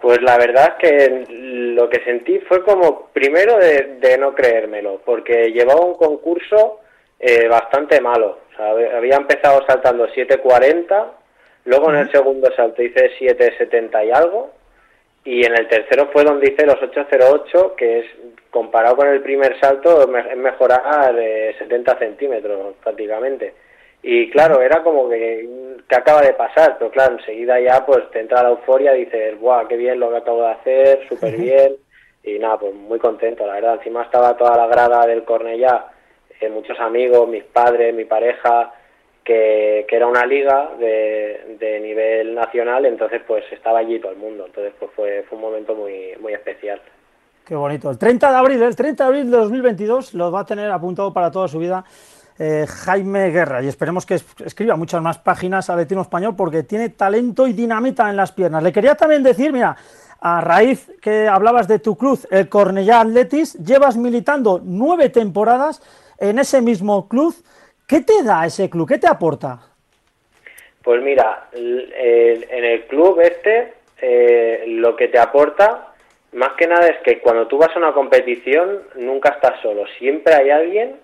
Pues 0.00 0.22
la 0.22 0.38
verdad 0.38 0.76
es 0.78 0.88
que 0.88 1.24
lo 1.28 1.90
que 1.90 2.02
sentí 2.04 2.38
fue 2.40 2.62
como 2.62 3.08
primero 3.12 3.58
de, 3.58 4.16
no 4.18 4.34
creérmelo, 4.34 5.02
porque 5.04 5.52
llevaba 5.52 5.84
un 5.84 5.96
concurso 5.96 6.80
eh, 7.18 7.46
bastante 7.46 8.00
malo. 8.00 8.38
O 8.52 8.56
sea, 8.56 8.70
había 8.96 9.16
empezado 9.16 9.62
saltando 9.66 10.08
7.40, 10.08 11.04
luego 11.64 11.90
en 11.90 11.96
el 11.98 12.10
segundo 12.10 12.50
salto 12.56 12.82
hice 12.82 13.10
7.70 13.18 14.06
y 14.06 14.10
algo, 14.10 14.50
y 15.28 15.44
en 15.44 15.54
el 15.58 15.68
tercero 15.68 16.08
fue 16.10 16.24
donde 16.24 16.48
hice 16.48 16.64
los 16.64 16.76
8.08, 16.76 17.74
que 17.74 17.98
es 17.98 18.06
comparado 18.48 18.96
con 18.96 19.08
el 19.08 19.20
primer 19.20 19.60
salto 19.60 20.00
es 20.00 20.36
mejorar 20.38 21.14
70 21.58 21.98
centímetros 21.98 22.76
prácticamente. 22.82 23.52
Y 24.02 24.30
claro, 24.30 24.62
era 24.62 24.82
como 24.82 25.06
que, 25.10 25.46
que 25.86 25.96
acaba 25.96 26.22
de 26.22 26.32
pasar, 26.32 26.76
pero 26.78 26.90
claro, 26.90 27.18
enseguida 27.18 27.60
ya 27.60 27.84
pues 27.84 28.10
te 28.10 28.20
entra 28.20 28.42
la 28.42 28.48
euforia, 28.48 28.92
dices, 28.92 29.38
¡buah, 29.38 29.68
qué 29.68 29.76
bien 29.76 30.00
lo 30.00 30.08
que 30.08 30.16
acabo 30.16 30.40
de 30.40 30.52
hacer, 30.52 31.00
súper 31.10 31.36
bien! 31.36 31.76
Y 32.22 32.38
nada, 32.38 32.58
pues 32.58 32.72
muy 32.72 32.98
contento, 32.98 33.46
la 33.46 33.52
verdad. 33.52 33.74
Encima 33.74 34.04
estaba 34.04 34.34
toda 34.34 34.56
la 34.56 34.66
grada 34.66 35.06
del 35.06 35.24
Cornellá, 35.24 35.88
eh, 36.40 36.48
muchos 36.48 36.80
amigos, 36.80 37.28
mis 37.28 37.44
padres, 37.44 37.94
mi 37.94 38.06
pareja, 38.06 38.72
que, 39.28 39.84
que 39.86 39.94
era 39.94 40.06
una 40.06 40.24
liga 40.24 40.70
de, 40.80 41.56
de, 41.60 41.80
nivel 41.80 42.34
nacional, 42.34 42.86
entonces 42.86 43.20
pues 43.26 43.44
estaba 43.52 43.80
allí 43.80 44.00
todo 44.00 44.12
el 44.12 44.16
mundo. 44.16 44.46
Entonces 44.46 44.72
pues 44.78 44.90
fue, 44.96 45.22
fue 45.28 45.36
un 45.36 45.42
momento 45.42 45.74
muy, 45.74 46.14
muy 46.18 46.32
especial. 46.32 46.80
Qué 47.44 47.54
bonito. 47.54 47.90
El 47.90 47.98
30 47.98 48.30
de 48.30 48.36
abril, 48.38 48.62
el 48.62 48.74
30 48.74 49.04
de 49.04 49.06
abril 49.06 49.30
de 49.30 49.36
2022 49.36 50.14
lo 50.14 50.32
va 50.32 50.40
a 50.40 50.46
tener 50.46 50.70
apuntado 50.70 51.12
para 51.12 51.30
toda 51.30 51.46
su 51.46 51.58
vida 51.58 51.84
eh, 52.38 52.64
Jaime 52.66 53.28
Guerra 53.28 53.62
y 53.62 53.68
esperemos 53.68 54.06
que 54.06 54.14
escriba 54.14 54.76
muchas 54.76 55.02
más 55.02 55.18
páginas 55.18 55.68
atletismo 55.68 56.02
español 56.02 56.34
porque 56.34 56.62
tiene 56.62 56.88
talento 56.88 57.46
y 57.46 57.52
dinamita 57.52 58.08
en 58.08 58.16
las 58.16 58.32
piernas. 58.32 58.62
Le 58.62 58.72
quería 58.72 58.94
también 58.94 59.22
decir, 59.22 59.52
mira, 59.52 59.76
a 60.20 60.40
raíz 60.40 60.90
que 61.02 61.28
hablabas 61.28 61.68
de 61.68 61.80
tu 61.80 61.98
club, 61.98 62.18
el 62.30 62.48
Cornellá 62.48 63.00
Atletis, 63.00 63.58
llevas 63.62 63.98
militando 63.98 64.58
nueve 64.64 65.10
temporadas 65.10 65.82
en 66.16 66.38
ese 66.38 66.62
mismo 66.62 67.08
club. 67.08 67.34
¿Qué 67.88 68.02
te 68.02 68.22
da 68.22 68.44
ese 68.44 68.68
club? 68.68 68.86
¿Qué 68.86 68.98
te 68.98 69.08
aporta? 69.08 69.58
Pues 70.82 71.02
mira, 71.02 71.48
en 71.52 72.64
el 72.64 72.84
club 72.86 73.20
este 73.20 73.72
eh, 74.00 74.64
lo 74.66 74.94
que 74.94 75.08
te 75.08 75.18
aporta 75.18 75.94
más 76.32 76.50
que 76.58 76.66
nada 76.66 76.86
es 76.86 76.98
que 77.02 77.18
cuando 77.20 77.46
tú 77.46 77.56
vas 77.56 77.74
a 77.74 77.78
una 77.78 77.92
competición 77.92 78.82
nunca 78.96 79.30
estás 79.30 79.60
solo, 79.62 79.86
siempre 79.98 80.34
hay 80.34 80.50
alguien 80.50 80.96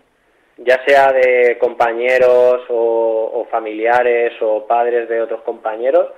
ya 0.58 0.84
sea 0.84 1.12
de 1.12 1.58
compañeros 1.58 2.62
o, 2.68 3.46
familiares 3.50 4.32
o 4.40 4.66
padres 4.66 5.08
de 5.08 5.20
otros 5.20 5.42
compañeros, 5.42 6.08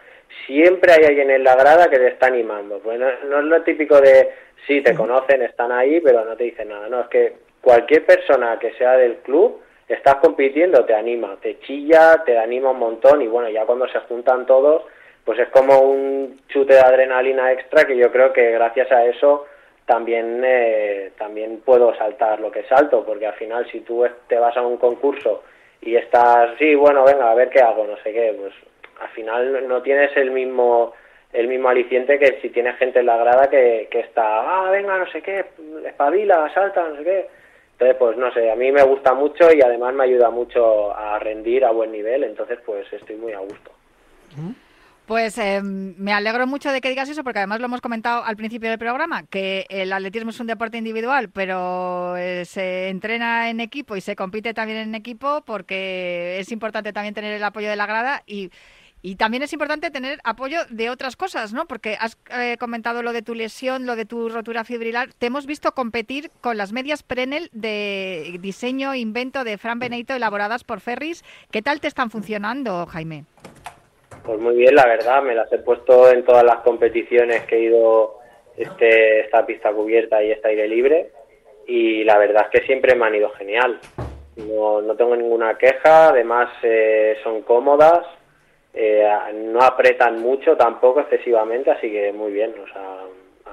siempre 0.47 0.93
hay 0.93 1.05
alguien 1.05 1.31
en 1.31 1.45
la 1.45 1.55
grada 1.55 1.89
que 1.89 1.99
te 1.99 2.09
está 2.09 2.27
animando. 2.27 2.79
Pues 2.79 2.99
no, 2.99 3.09
es 3.09 3.45
lo 3.45 3.63
típico 3.63 4.01
de, 4.01 4.31
sí, 4.67 4.81
te 4.81 4.95
conocen, 4.95 5.43
están 5.43 5.73
ahí, 5.73 6.01
pero 6.01 6.25
no 6.25 6.37
te 6.37 6.45
dicen 6.45 6.69
nada. 6.69 6.89
No, 6.89 7.03
es 7.03 7.09
que 7.09 7.37
cualquier 7.61 8.07
persona 8.07 8.59
que 8.59 8.73
sea 8.75 8.97
del 8.97 9.17
club, 9.17 9.61
estás 9.89 10.17
compitiendo, 10.17 10.85
te 10.85 10.95
anima, 10.95 11.37
te 11.41 11.59
chilla, 11.61 12.23
te 12.25 12.39
anima 12.39 12.71
un 12.71 12.79
montón 12.79 13.23
y 13.23 13.27
bueno, 13.27 13.49
ya 13.49 13.65
cuando 13.65 13.89
se 13.89 14.01
juntan 14.01 14.47
todos, 14.47 14.83
pues 15.25 15.39
es 15.39 15.49
como 15.49 15.81
un 15.81 16.41
chute 16.49 16.75
de 16.75 16.81
adrenalina 16.81 17.53
extra 17.53 17.85
que 17.85 17.97
yo 17.97 18.11
creo 18.11 18.33
que 18.33 18.51
gracias 18.53 18.91
a 18.93 19.05
eso 19.05 19.47
también, 19.85 20.43
eh, 20.45 21.13
también 21.17 21.61
puedo 21.65 21.95
saltar 21.97 22.41
lo 22.41 22.51
que 22.51 22.65
salto, 22.65 23.05
porque 23.05 23.27
al 23.27 23.35
final 23.35 23.69
si 23.71 23.81
tú 23.81 24.05
te 24.29 24.39
vas 24.39 24.57
a 24.57 24.63
un 24.63 24.77
concurso 24.77 25.45
y 25.81 25.95
estás, 25.95 26.51
sí, 26.59 26.75
bueno, 26.75 27.05
venga, 27.05 27.31
a 27.31 27.35
ver 27.35 27.51
qué 27.51 27.61
hago, 27.61 27.87
no 27.87 27.97
sé 27.99 28.13
qué, 28.13 28.35
pues 28.39 28.53
al 29.01 29.09
final 29.11 29.69
no 29.69 29.83
tienes 29.83 30.17
el 30.17 30.31
mismo 30.31 30.95
el 31.33 31.49
mismo 31.49 31.69
aliciente 31.69 32.19
que 32.19 32.39
si 32.41 32.49
tienes 32.49 32.77
gente 32.79 33.01
en 33.01 33.07
la 33.07 33.19
grada 33.19 33.51
que, 33.51 33.89
que 33.91 34.01
está, 34.01 34.23
ah, 34.67 34.71
venga, 34.71 34.97
no 34.97 35.07
sé 35.11 35.21
qué, 35.23 35.45
espabila, 35.85 36.51
salta, 36.55 36.89
no 36.89 36.97
sé 36.97 37.05
qué. 37.05 37.27
Entonces, 37.79 37.97
pues 37.99 38.17
no 38.17 38.33
sé, 38.33 38.51
a 38.51 38.57
mí 38.57 38.73
me 38.73 38.83
gusta 38.83 39.13
mucho 39.13 39.53
y 39.53 39.61
además 39.61 39.93
me 39.93 40.05
ayuda 40.05 40.31
mucho 40.31 40.97
a 40.97 41.19
rendir 41.19 41.63
a 41.63 41.73
buen 41.73 41.93
nivel, 41.93 42.25
entonces 42.25 42.59
pues 42.65 42.91
estoy 42.91 43.17
muy 43.17 43.35
a 43.35 43.41
gusto. 43.41 43.71
Pues 45.05 45.37
eh, 45.37 45.61
me 45.63 46.15
alegro 46.15 46.47
mucho 46.47 46.73
de 46.73 46.81
que 46.81 46.89
digas 46.89 47.11
eso, 47.11 47.23
porque 47.23 47.41
además 47.41 47.61
lo 47.61 47.67
hemos 47.67 47.83
comentado 47.83 48.25
al 48.25 48.35
principio 48.35 48.71
del 48.71 48.79
programa, 48.79 49.25
que 49.27 49.67
el 49.69 49.93
atletismo 49.93 50.31
es 50.31 50.41
un 50.41 50.47
deporte 50.47 50.79
individual, 50.79 51.29
pero 51.29 52.17
eh, 52.17 52.47
se 52.47 52.89
entrena 52.89 53.51
en 53.51 53.61
equipo 53.61 53.95
y 53.95 54.01
se 54.01 54.17
compite 54.17 54.55
también 54.55 54.79
en 54.79 54.95
equipo, 54.95 55.43
porque 55.45 56.39
es 56.41 56.51
importante 56.53 56.95
también 56.95 57.13
tener 57.13 57.35
el 57.35 57.45
apoyo 57.45 57.69
de 57.69 57.77
la 57.77 57.85
grada 57.85 58.23
y, 58.27 58.51
y 59.03 59.17
también 59.17 59.43
es 59.43 59.53
importante 59.53 59.91
tener 59.91 60.19
apoyo 60.25 60.59
de 60.71 60.91
otras 60.91 61.17
cosas, 61.17 61.53
¿no? 61.53 61.67
Porque 61.67 61.97
has 62.01 62.19
eh, 62.37 62.57
comentado 62.59 63.03
lo 63.03 63.13
de 63.13 63.23
tu 63.23 63.35
lesión, 63.35 63.87
lo 63.87 63.95
de 63.97 64.05
tu 64.05 64.29
rotura 64.29 64.65
fibrilar. 64.65 65.13
Te 65.13 65.27
hemos 65.27 65.47
visto 65.47 65.73
competir 65.73 66.31
con 66.41 66.57
las 66.57 66.73
medias 66.73 67.03
Prenel 67.03 67.49
de 67.53 68.39
diseño, 68.41 68.95
invento 68.95 69.45
de 69.45 69.59
Fran 69.59 69.79
Benito 69.79 70.15
elaboradas 70.15 70.65
por 70.65 70.81
Ferris. 70.81 71.25
¿Qué 71.51 71.63
tal 71.63 71.81
te 71.81 71.89
están 71.89 72.11
funcionando, 72.11 72.87
Jaime? 72.87 73.25
Pues 74.25 74.41
muy 74.41 74.57
bien, 74.57 74.75
la 74.75 74.87
verdad, 74.87 75.23
me 75.23 75.35
las 75.35 75.53
he 75.53 75.59
puesto 75.59 76.11
en 76.11 76.25
todas 76.25 76.43
las 76.43 76.57
competiciones 76.57 77.43
que 77.45 77.57
he 77.57 77.63
ido 77.63 78.19
este, 78.57 79.21
esta 79.21 79.47
pista 79.47 79.73
cubierta 79.73 80.23
y 80.23 80.33
este 80.33 80.49
aire 80.49 80.67
libre 80.67 81.13
y 81.67 82.05
la 82.05 82.19
verdad 82.19 82.47
es 82.47 82.61
que 82.61 82.67
siempre 82.67 82.95
me 82.95 83.07
han 83.07 83.15
ido 83.15 83.31
genial. 83.31 83.79
No, 84.37 84.83
no 84.83 84.95
tengo 84.97 85.17
ninguna 85.17 85.57
queja, 85.57 86.09
además 86.09 86.51
eh, 86.63 87.17
son 87.23 87.43
cómodas, 87.43 88.07
eh, 88.79 89.09
no 89.33 89.61
apretan 89.61 90.21
mucho 90.21 90.55
tampoco 90.55 91.01
excesivamente, 91.01 91.71
así 91.71 91.91
que 91.91 92.13
muy 92.13 92.31
bien, 92.31 92.55
o 92.63 92.67
sea, 92.71 92.99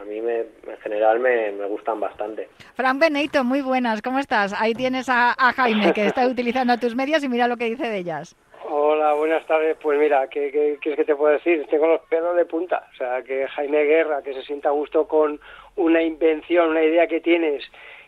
a 0.02 0.04
mí 0.04 0.20
me, 0.20 0.40
en 0.40 0.78
general 0.82 1.20
me, 1.22 1.54
me, 1.54 1.66
gustan 1.66 2.02
bastante. 2.02 2.50
Fran 2.76 3.00
Benito, 3.00 3.46
muy 3.46 3.62
buenas, 3.62 4.02
¿cómo 4.02 4.20
estás? 4.20 4.54
Ahí 4.60 4.74
tienes 4.74 5.08
a, 5.08 5.32
a 5.32 5.54
Jaime 5.54 5.94
que 5.94 6.08
está 6.08 6.28
utilizando 6.28 6.78
tus 6.78 6.94
medias 6.94 7.24
y 7.24 7.30
mira 7.30 7.48
lo 7.48 7.56
que 7.56 7.70
dice 7.70 7.90
de 7.90 8.00
ellas. 8.00 8.36
Hola, 8.70 9.14
buenas 9.14 9.46
tardes. 9.46 9.78
Pues 9.82 9.98
mira, 9.98 10.28
¿qué, 10.28 10.52
qué, 10.52 10.78
qué 10.82 10.92
es 10.92 10.96
que 10.98 11.06
te 11.06 11.16
puedo 11.16 11.34
decir? 11.34 11.66
Tengo 11.70 11.88
los 11.88 12.02
pelos 12.02 12.36
de 12.36 12.46
punta. 12.46 12.88
O 12.94 12.98
sea, 12.98 13.22
que 13.22 13.48
Jaime 13.48 13.84
Guerra, 13.84 14.22
que 14.24 14.34
se 14.34 14.42
sienta 14.42 14.70
a 14.70 14.72
gusto 14.74 15.08
con 15.08 15.40
una 15.76 16.02
invención, 16.02 16.70
una 16.70 16.84
idea 16.84 17.08
que 17.08 17.22
tienes 17.22 17.64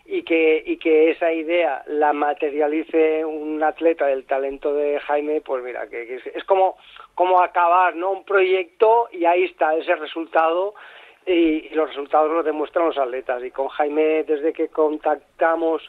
y 0.06 0.24
que, 0.24 0.64
y 0.66 0.78
que 0.78 1.12
esa 1.12 1.34
idea 1.34 1.84
la 1.88 2.14
materialice 2.14 3.26
un 3.26 3.62
atleta 3.64 4.06
del 4.06 4.26
talento 4.26 4.74
de 4.74 5.00
Jaime, 5.00 5.42
pues 5.42 5.64
mira, 5.64 5.88
que, 5.88 6.22
es, 6.34 6.44
como, 6.44 6.78
como 7.16 7.42
acabar 7.42 7.96
¿no? 7.96 8.12
un 8.12 8.26
proyecto 8.26 9.08
y 9.12 9.26
ahí 9.26 9.46
está 9.46 9.74
ese 9.76 9.96
resultado 9.96 10.76
y, 11.26 11.70
los 11.70 11.90
resultados 11.90 12.32
los 12.32 12.46
demuestran 12.46 12.88
los 12.88 12.98
atletas. 12.98 13.44
Y 13.44 13.52
con 13.52 13.70
Jaime, 13.70 14.24
desde 14.24 14.54
que 14.54 14.68
contactamos, 14.68 15.82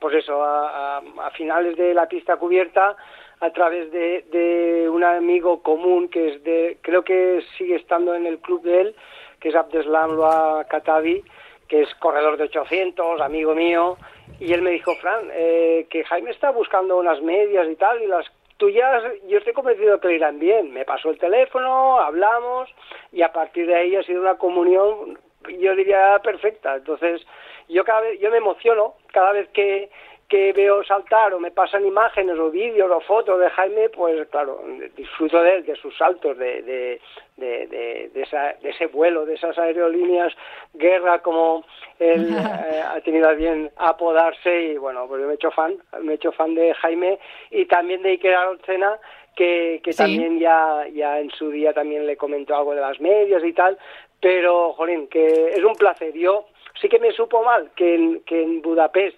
pues 0.00 0.16
eso, 0.16 0.42
a, 0.42 0.98
a 0.98 1.30
finales 1.36 1.76
de 1.76 1.94
la 1.94 2.08
pista 2.08 2.36
cubierta, 2.36 2.96
a 3.40 3.50
través 3.50 3.90
de, 3.90 4.24
de 4.30 4.88
un 4.88 5.04
amigo 5.04 5.62
común 5.62 6.08
que 6.08 6.34
es 6.34 6.44
de, 6.44 6.78
creo 6.82 7.02
que 7.04 7.42
sigue 7.56 7.76
estando 7.76 8.14
en 8.14 8.26
el 8.26 8.38
club 8.38 8.62
de 8.62 8.80
él, 8.80 8.96
que 9.40 9.48
es 9.48 9.54
Abdeslam 9.54 10.16
Loa 10.16 10.66
Katabi, 10.68 11.22
que 11.66 11.82
es 11.82 11.94
corredor 11.94 12.36
de 12.36 12.44
800, 12.44 13.20
amigo 13.20 13.54
mío, 13.54 13.96
y 14.38 14.52
él 14.52 14.62
me 14.62 14.70
dijo, 14.70 14.94
Fran, 14.96 15.28
eh, 15.32 15.86
que 15.88 16.04
Jaime 16.04 16.30
está 16.32 16.50
buscando 16.50 16.98
unas 16.98 17.22
medias 17.22 17.66
y 17.68 17.76
tal, 17.76 18.02
y 18.02 18.06
las 18.06 18.26
tuyas, 18.60 19.02
yo 19.26 19.38
estoy 19.38 19.54
convencido 19.54 19.98
que 19.98 20.08
le 20.08 20.14
irán 20.14 20.38
bien. 20.38 20.72
Me 20.72 20.84
pasó 20.84 21.10
el 21.10 21.18
teléfono, 21.18 21.98
hablamos, 21.98 22.72
y 23.10 23.22
a 23.22 23.32
partir 23.32 23.66
de 23.66 23.74
ahí 23.74 23.96
ha 23.96 24.04
sido 24.04 24.20
una 24.20 24.36
comunión, 24.36 25.18
yo 25.58 25.74
diría, 25.74 26.20
perfecta. 26.22 26.76
Entonces, 26.76 27.26
yo 27.68 27.82
cada 27.84 28.02
vez, 28.02 28.20
yo 28.20 28.30
me 28.30 28.36
emociono 28.36 28.94
cada 29.08 29.32
vez 29.32 29.48
que, 29.48 29.90
que 30.30 30.52
veo 30.52 30.84
saltar 30.84 31.34
o 31.34 31.40
me 31.40 31.50
pasan 31.50 31.84
imágenes 31.84 32.38
o 32.38 32.52
vídeos 32.52 32.88
o 32.88 33.00
fotos 33.00 33.40
de 33.40 33.50
Jaime, 33.50 33.88
pues 33.88 34.28
claro, 34.28 34.62
disfruto 34.96 35.42
de 35.42 35.56
él, 35.56 35.66
de 35.66 35.74
sus 35.74 35.94
saltos, 35.98 36.38
de, 36.38 36.62
de, 36.62 37.00
de, 37.36 37.66
de, 37.66 38.10
de 38.14 38.70
ese 38.70 38.86
vuelo, 38.86 39.26
de 39.26 39.34
esas 39.34 39.58
aerolíneas, 39.58 40.32
guerra 40.72 41.18
como 41.18 41.64
él 41.98 42.28
eh, 42.32 42.80
ha 42.80 43.00
tenido 43.00 43.28
a 43.28 43.32
bien 43.32 43.72
apodarse 43.76 44.62
y 44.62 44.78
bueno, 44.78 45.08
pues 45.08 45.20
yo 45.20 45.26
me 45.26 45.32
he 45.32 45.34
hecho 45.34 45.50
fan, 45.50 45.76
me 46.00 46.12
he 46.12 46.14
hecho 46.14 46.30
fan 46.30 46.54
de 46.54 46.74
Jaime 46.74 47.18
y 47.50 47.64
también 47.66 48.02
de 48.02 48.10
Iker 48.10 48.34
Arocena, 48.34 48.98
que, 49.34 49.80
que 49.82 49.92
también 49.92 50.38
ya, 50.38 50.86
ya 50.94 51.18
en 51.18 51.30
su 51.30 51.50
día 51.50 51.72
también 51.72 52.06
le 52.06 52.16
comentó 52.16 52.54
algo 52.54 52.72
de 52.76 52.82
las 52.82 53.00
medias 53.00 53.42
y 53.42 53.52
tal, 53.52 53.76
pero, 54.20 54.74
jolín, 54.74 55.08
que 55.08 55.48
es 55.48 55.64
un 55.64 55.74
placer. 55.74 56.12
Yo 56.12 56.46
sí 56.80 56.88
que 56.88 57.00
me 57.00 57.10
supo 57.10 57.42
mal 57.42 57.70
que 57.74 58.20
que 58.26 58.42
en 58.42 58.62
Budapest 58.62 59.16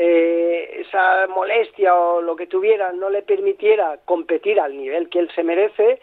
eh, 0.00 0.84
esa 0.86 1.26
molestia 1.26 1.92
o 1.92 2.22
lo 2.22 2.36
que 2.36 2.46
tuviera 2.46 2.92
no 2.92 3.10
le 3.10 3.22
permitiera 3.22 3.98
competir 4.04 4.60
al 4.60 4.76
nivel 4.76 5.10
que 5.10 5.18
él 5.18 5.28
se 5.34 5.42
merece, 5.42 6.00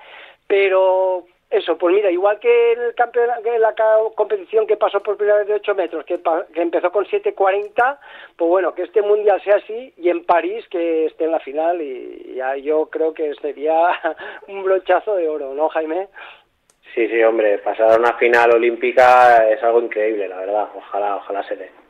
pero 0.47 1.23
Eso, 1.49 1.77
pues 1.77 1.95
mira, 1.95 2.11
igual 2.11 2.39
que 2.39 2.73
en, 2.73 2.81
el 2.81 2.95
campeonato, 2.95 3.47
en 3.47 3.61
la 3.61 3.73
competición 4.15 4.67
que 4.67 4.75
pasó 4.75 5.01
por 5.01 5.15
primera 5.15 5.37
vez 5.37 5.47
de 5.47 5.53
8 5.53 5.75
metros, 5.75 6.03
que, 6.03 6.19
que 6.53 6.61
empezó 6.61 6.91
con 6.91 7.05
7.40, 7.05 7.99
pues 8.35 8.49
bueno, 8.49 8.73
que 8.73 8.81
este 8.81 9.01
mundial 9.01 9.41
sea 9.43 9.57
así 9.57 9.93
y 9.95 10.09
en 10.09 10.25
París 10.25 10.65
que 10.69 11.05
esté 11.05 11.25
en 11.25 11.31
la 11.31 11.39
final 11.39 11.81
y 11.81 12.33
ya 12.35 12.57
yo 12.57 12.87
creo 12.87 13.13
que 13.13 13.33
sería 13.35 13.91
un 14.49 14.63
brochazo 14.63 15.15
de 15.15 15.29
oro, 15.29 15.53
¿no, 15.53 15.69
Jaime? 15.69 16.09
Sí, 16.93 17.07
sí, 17.07 17.23
hombre, 17.23 17.59
pasar 17.59 17.93
a 17.93 17.97
una 17.97 18.13
final 18.17 18.55
olímpica 18.55 19.47
es 19.47 19.61
algo 19.63 19.81
increíble, 19.81 20.27
la 20.27 20.39
verdad. 20.39 20.67
Ojalá, 20.75 21.17
ojalá 21.17 21.43
se 21.43 21.55
dé. 21.55 21.84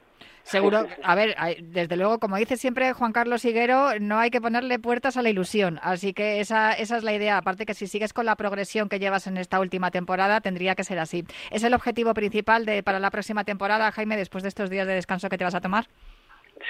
Seguro, 0.46 0.86
a 1.02 1.16
ver, 1.16 1.36
desde 1.60 1.98
luego, 1.98 2.20
como 2.20 2.38
dice 2.38 2.56
siempre 2.56 2.94
Juan 2.94 3.14
Carlos 3.14 3.44
Higuero, 3.46 4.00
no 4.00 4.20
hay 4.20 4.30
que 4.30 4.40
ponerle 4.40 4.78
puertas 4.78 5.18
a 5.18 5.24
la 5.24 5.32
ilusión. 5.32 5.80
Así 5.82 6.14
que 6.14 6.40
esa, 6.40 6.72
esa 6.74 6.98
es 6.98 7.04
la 7.04 7.14
idea. 7.14 7.38
Aparte 7.38 7.66
que 7.66 7.74
si 7.74 7.88
sigues 7.88 8.14
con 8.14 8.28
la 8.28 8.36
progresión 8.36 8.88
que 8.88 9.00
llevas 9.00 9.26
en 9.26 9.38
esta 9.38 9.60
última 9.60 9.90
temporada, 9.90 10.42
tendría 10.42 10.76
que 10.76 10.84
ser 10.84 11.00
así. 11.00 11.24
¿Es 11.52 11.64
el 11.64 11.74
objetivo 11.74 12.14
principal 12.14 12.64
de, 12.64 12.84
para 12.84 13.00
la 13.00 13.10
próxima 13.10 13.44
temporada, 13.44 13.92
Jaime, 13.92 14.18
después 14.18 14.44
de 14.44 14.50
estos 14.50 14.70
días 14.70 14.86
de 14.86 14.94
descanso 14.94 15.30
que 15.30 15.38
te 15.40 15.44
vas 15.44 15.56
a 15.56 15.62
tomar? 15.62 15.86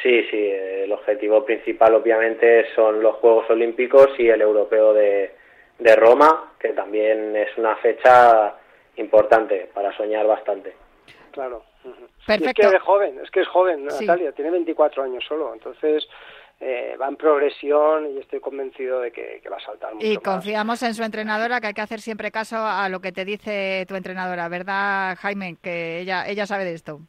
Sí, 0.02 0.24
sí, 0.32 0.38
el 0.38 0.92
objetivo 0.94 1.44
principal 1.44 1.96
obviamente 1.96 2.74
son 2.76 3.04
los 3.04 3.16
Juegos 3.18 3.50
Olímpicos 3.50 4.08
y 4.18 4.30
el 4.30 4.40
europeo 4.40 4.94
de, 4.94 5.36
de 5.80 5.96
Roma, 5.98 6.54
que 6.60 6.70
también 6.70 7.36
es 7.36 7.50
una 7.58 7.76
fecha 7.76 8.56
importante 8.96 9.70
para 9.74 9.96
soñar 9.98 10.26
bastante. 10.26 10.74
Claro. 11.32 11.64
Es 12.28 12.54
que 12.54 12.62
es 12.62 12.82
joven, 12.82 13.20
es 13.24 13.32
que 13.32 13.42
es 13.42 13.48
joven, 13.48 13.86
Natalia, 13.86 14.32
tiene 14.32 14.52
24 14.52 15.04
años 15.04 15.24
solo, 15.28 15.54
entonces 15.54 16.08
eh, 16.60 16.96
va 17.00 17.08
en 17.08 17.18
progresión 17.18 18.12
y 18.16 18.20
estoy 18.20 18.40
convencido 18.40 19.02
de 19.02 19.12
que, 19.12 19.42
va 19.52 19.58
a 19.58 19.60
saltar 19.60 19.94
mucho 19.94 20.08
Y 20.08 20.18
confiamos 20.18 20.82
en 20.84 20.94
su 20.94 21.04
entrenadora, 21.04 21.62
que 21.62 21.68
hay 21.68 21.74
que 21.74 21.82
hacer 21.82 22.00
siempre 22.00 22.32
caso 22.32 22.58
a 22.58 22.88
lo 22.90 23.00
que 23.00 23.12
te 23.12 23.26
dice 23.26 23.86
tu 23.88 23.96
entrenadora, 23.96 24.48
¿verdad, 24.50 25.18
Jaime? 25.20 25.58
Que 25.62 26.00
ella, 26.00 26.28
ella 26.28 26.46
sabe 26.46 26.66
de 26.66 26.74
esto. 26.74 27.00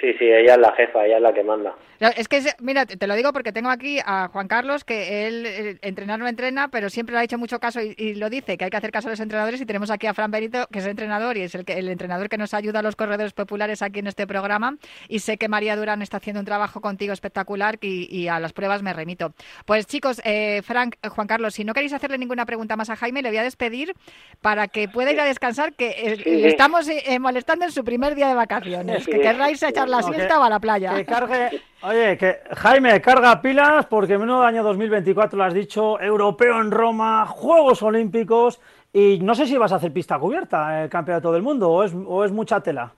Sí, 0.00 0.12
sí, 0.14 0.24
ella 0.24 0.54
es 0.54 0.60
la 0.60 0.72
jefa, 0.72 1.06
ella 1.06 1.16
es 1.16 1.22
la 1.22 1.32
que 1.32 1.42
manda. 1.42 1.74
Es 2.00 2.28
que, 2.28 2.42
mira, 2.60 2.84
te 2.84 3.06
lo 3.06 3.14
digo 3.14 3.32
porque 3.32 3.52
tengo 3.52 3.70
aquí 3.70 3.98
a 4.04 4.28
Juan 4.28 4.48
Carlos, 4.48 4.84
que 4.84 5.26
él, 5.26 5.78
entrenar 5.82 6.18
no 6.18 6.28
entrena, 6.28 6.68
pero 6.68 6.90
siempre 6.90 7.14
le 7.14 7.20
ha 7.20 7.24
hecho 7.24 7.38
mucho 7.38 7.58
caso 7.58 7.80
y, 7.80 8.14
lo 8.14 8.28
dice, 8.28 8.58
que 8.58 8.64
hay 8.64 8.70
que 8.70 8.76
hacer 8.76 8.92
caso 8.92 9.08
a 9.08 9.12
los 9.12 9.20
entrenadores. 9.20 9.60
Y 9.60 9.66
tenemos 9.66 9.90
aquí 9.90 10.06
a 10.06 10.14
Fran 10.14 10.30
Benito, 10.30 10.66
que 10.70 10.80
es 10.80 10.86
entrenador 10.86 11.36
y 11.36 11.42
es 11.42 11.54
el, 11.54 11.64
que, 11.64 11.74
el 11.74 11.88
entrenador 11.88 12.28
que 12.28 12.38
nos 12.38 12.54
ayuda 12.54 12.80
a 12.80 12.82
los 12.82 12.96
corredores 12.96 13.32
populares 13.32 13.82
aquí 13.82 14.00
en 14.00 14.08
este 14.08 14.26
programa. 14.26 14.76
Y 15.08 15.20
sé 15.20 15.38
que 15.38 15.48
María 15.48 15.76
Durán 15.76 16.02
está 16.02 16.18
haciendo 16.18 16.40
un 16.40 16.46
trabajo 16.46 16.80
contigo 16.80 17.12
espectacular 17.12 17.78
y, 17.80 18.28
a 18.28 18.40
las 18.40 18.52
pruebas 18.52 18.82
me 18.82 18.92
remito. 18.92 19.32
Pues 19.64 19.86
chicos, 19.86 20.20
eh, 20.24 20.62
Frank, 20.64 20.96
eh, 21.02 21.08
Juan 21.08 21.26
Carlos, 21.26 21.54
si 21.54 21.64
no 21.64 21.74
queréis 21.74 21.92
hacerle 21.92 22.18
ninguna 22.18 22.44
pregunta 22.44 22.76
más 22.76 22.90
a 22.90 22.96
Jaime, 22.96 23.22
le 23.22 23.28
voy 23.28 23.38
a 23.38 23.42
despedir 23.42 23.94
para 24.40 24.68
que 24.68 24.88
pueda 24.88 25.12
ir 25.12 25.20
a 25.20 25.24
descansar, 25.24 25.74
que 25.74 25.90
eh, 25.90 26.16
le 26.24 26.48
estamos 26.48 26.86
molestando 27.20 27.64
en 27.64 27.72
su 27.72 27.84
primer 27.84 28.14
día 28.14 28.28
de 28.28 28.34
vacaciones. 28.34 29.06
Que 29.06 29.20
querráis 29.20 29.62
echar 29.62 29.88
la 29.88 30.02
siesta 30.02 30.38
o 30.40 30.42
a 30.42 30.50
la 30.50 30.60
playa. 30.60 30.94
Que 30.94 31.04
cargue 31.04 31.62
Oye, 31.88 32.18
que 32.18 32.38
Jaime, 32.56 33.00
carga 33.00 33.40
pilas 33.40 33.86
porque 33.86 34.18
menudo 34.18 34.42
año 34.42 34.64
2024 34.64 35.38
lo 35.38 35.44
has 35.44 35.54
dicho, 35.54 36.00
europeo 36.00 36.60
en 36.60 36.72
Roma, 36.72 37.24
Juegos 37.26 37.80
Olímpicos 37.80 38.60
y 38.92 39.20
no 39.20 39.36
sé 39.36 39.46
si 39.46 39.56
vas 39.56 39.70
a 39.70 39.76
hacer 39.76 39.92
pista 39.92 40.18
cubierta, 40.18 40.82
el 40.82 40.90
campeonato 40.90 41.30
del 41.30 41.42
mundo 41.42 41.70
o 41.70 41.84
es, 41.84 41.94
o 41.94 42.24
es 42.24 42.32
mucha 42.32 42.60
tela. 42.60 42.92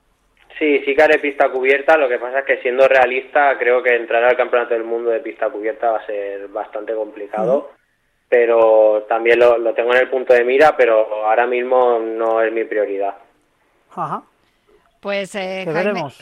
Sí, 0.57 0.79
sí 0.85 0.95
que 0.95 1.03
haré 1.03 1.19
pista 1.19 1.51
cubierta, 1.51 1.97
lo 1.97 2.09
que 2.09 2.17
pasa 2.17 2.39
es 2.39 2.45
que 2.45 2.61
siendo 2.63 2.87
realista 2.87 3.59
creo 3.59 3.83
que 3.83 3.95
entrar 3.95 4.23
al 4.23 4.35
campeonato 4.35 4.73
del 4.73 4.85
mundo 4.85 5.11
de 5.11 5.19
pista 5.19 5.51
cubierta 5.51 5.91
va 5.91 5.99
a 5.99 6.05
ser 6.07 6.47
bastante 6.47 6.95
complicado, 6.95 7.69
pero 8.27 9.05
también 9.07 9.37
lo, 9.37 9.59
lo 9.59 9.75
tengo 9.75 9.93
en 9.93 10.01
el 10.01 10.09
punto 10.09 10.33
de 10.33 10.43
mira, 10.43 10.75
pero 10.75 11.25
ahora 11.25 11.45
mismo 11.45 11.99
no 11.99 12.41
es 12.41 12.51
mi 12.51 12.63
prioridad. 12.63 13.13
Ajá. 13.95 14.23
Pues 14.99 15.33
eh, 15.35 15.65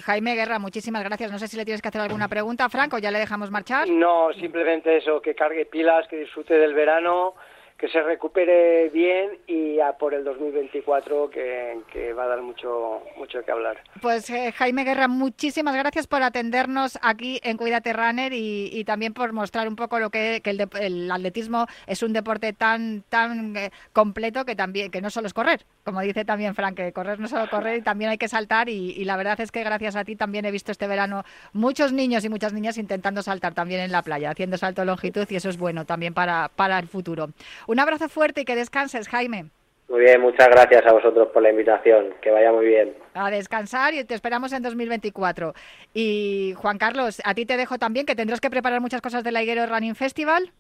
Jaime, 0.04 0.36
Guerra, 0.36 0.60
muchísimas 0.60 1.04
gracias. 1.04 1.32
No 1.32 1.40
sé 1.40 1.48
si 1.48 1.58
le 1.58 1.66
tienes 1.66 1.82
que 1.82 1.88
hacer 1.88 2.02
alguna 2.02 2.28
pregunta, 2.28 2.70
Franco, 2.70 3.00
ya 3.00 3.12
le 3.12 3.20
dejamos 3.20 3.50
marchar. 3.50 3.90
No, 3.90 4.32
simplemente 4.34 4.98
eso, 4.98 5.22
que 5.22 5.36
cargue 5.36 5.66
pilas, 5.66 6.08
que 6.08 6.18
disfrute 6.18 6.54
del 6.54 6.74
verano 6.74 7.34
que 7.78 7.88
se 7.90 8.02
recupere 8.02 8.90
bien 8.90 9.38
y 9.46 9.80
a 9.80 9.94
por 9.94 10.14
el 10.14 10.24
2024 10.24 11.30
que, 11.30 11.78
que 11.92 12.12
va 12.12 12.24
a 12.24 12.28
dar 12.28 12.42
mucho 12.42 13.04
mucho 13.18 13.44
que 13.44 13.52
hablar. 13.52 13.78
Pues 14.02 14.30
eh, 14.32 14.52
Jaime 14.52 14.84
Guerra, 14.84 15.08
muchísimas 15.08 15.76
gracias 15.76 16.08
por 16.08 16.24
atendernos 16.24 16.98
aquí 17.04 17.40
en 17.44 17.56
Cuídate 17.58 17.94
Runner 17.94 18.34
y, 18.34 18.70
y 18.72 18.84
también 18.84 19.14
por 19.14 19.32
mostrar 19.32 19.68
un 19.68 19.76
poco 19.76 20.00
lo 20.00 20.10
que, 20.10 20.42
que 20.44 20.50
el, 20.50 20.68
el, 20.80 21.12
atletismo 21.12 21.68
es 21.86 22.02
un 22.02 22.14
deporte 22.14 22.52
tan 22.54 23.04
tan 23.10 23.56
eh, 23.56 23.70
completo 23.94 24.44
que 24.44 24.56
también 24.56 24.90
que 24.90 25.02
no 25.02 25.12
solo 25.12 25.28
es 25.28 25.34
correr, 25.34 25.64
como 25.88 26.02
dice 26.02 26.26
también 26.26 26.54
Frank, 26.54 26.76
que 26.76 26.92
correr 26.92 27.18
no 27.18 27.30
solo 27.30 27.50
correr 27.50 27.78
y 27.78 27.82
también 27.82 28.10
hay 28.10 28.18
que 28.18 28.28
saltar 28.28 28.68
y, 28.68 28.92
y 28.92 29.06
la 29.06 29.16
verdad 29.16 29.40
es 29.40 29.54
que 29.54 29.64
gracias 29.64 29.96
a 29.96 30.04
ti 30.04 30.18
también 30.18 30.44
he 30.44 30.52
visto 30.52 30.70
este 30.70 30.86
verano 30.86 31.24
muchos 31.54 31.94
niños 31.94 32.26
y 32.26 32.30
muchas 32.30 32.52
niñas 32.52 32.78
intentando 32.78 33.24
saltar 33.24 33.54
también 33.54 33.80
en 33.80 33.94
la 33.94 34.02
playa, 34.02 34.32
haciendo 34.32 34.58
salto 34.58 34.82
de 34.82 34.88
longitud 34.88 35.26
y 35.30 35.38
eso 35.38 35.48
es 35.48 35.58
bueno 35.58 35.86
también 35.86 36.14
para, 36.14 36.52
para 36.54 36.78
el 36.78 36.90
futuro. 36.90 37.30
Un 37.68 37.80
abrazo 37.80 38.10
fuerte 38.10 38.42
y 38.42 38.44
que 38.44 38.58
descanses, 38.58 39.08
Jaime. 39.08 39.46
Muy 39.88 40.02
bien, 40.02 40.20
muchas 40.20 40.50
gracias 40.50 40.86
a 40.86 40.92
vosotros 40.92 41.30
por 41.30 41.42
la 41.42 41.52
invitación. 41.52 42.14
Que 42.22 42.32
vaya 42.32 42.52
muy 42.52 42.66
bien. 42.66 42.94
A 43.14 43.32
descansar 43.32 43.94
y 43.94 44.04
te 44.04 44.14
esperamos 44.14 44.52
en 44.52 44.62
2024. 44.62 45.54
Y 45.94 46.54
Juan 46.58 46.78
Carlos, 46.78 47.22
a 47.24 47.34
ti 47.34 47.46
te 47.46 47.56
dejo 47.56 47.78
también 47.78 48.06
que 48.06 48.14
tendrás 48.14 48.42
que 48.42 48.50
preparar 48.50 48.82
muchas 48.82 49.00
cosas 49.00 49.24
del 49.24 49.38
Higuero 49.38 49.66
Running 49.66 49.96
Festival. 49.96 50.52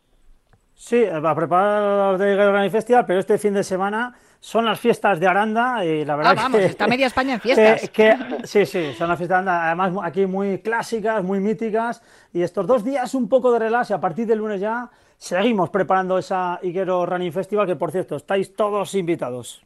Sí, 0.74 1.04
va 1.04 1.32
a 1.32 1.36
preparar 1.36 2.18
del 2.18 2.36
Higuero 2.36 2.54
Running 2.54 2.72
Festival, 2.72 3.06
pero 3.06 3.20
este 3.20 3.38
fin 3.38 3.54
de 3.54 3.66
semana 3.66 4.18
son 4.48 4.64
las 4.64 4.80
fiestas 4.80 5.20
de 5.20 5.28
Aranda 5.28 5.84
y 5.84 6.06
la 6.06 6.16
verdad 6.16 6.32
ah, 6.38 6.44
vamos, 6.44 6.62
está 6.62 6.88
media 6.88 7.08
España 7.08 7.34
en 7.34 7.42
fiestas. 7.42 7.92
sí, 8.50 8.66
sí, 8.66 8.94
son 8.94 9.10
las 9.10 9.18
fiestas 9.18 9.44
de 9.44 9.50
Aranda, 9.52 9.66
además 9.66 9.92
aquí 10.02 10.26
muy 10.26 10.60
clásicas, 10.60 11.22
muy 11.22 11.42
míticas 11.42 12.02
y 12.32 12.42
estos 12.42 12.66
dos 12.66 12.86
días 12.86 13.14
un 13.14 13.28
poco 13.28 13.52
de 13.52 13.60
relax 13.60 13.90
y 13.90 13.94
a 13.94 14.00
partir 14.00 14.26
del 14.26 14.38
lunes 14.38 14.62
ya 14.62 14.90
seguimos 15.18 15.70
preparando 15.70 16.18
esa 16.18 16.62
Higuero 16.64 17.06
Running 17.06 17.34
Festival, 17.34 17.68
que 17.68 17.76
por 17.76 17.92
cierto, 17.92 18.16
estáis 18.16 18.56
todos 18.56 18.96
invitados. 18.96 19.62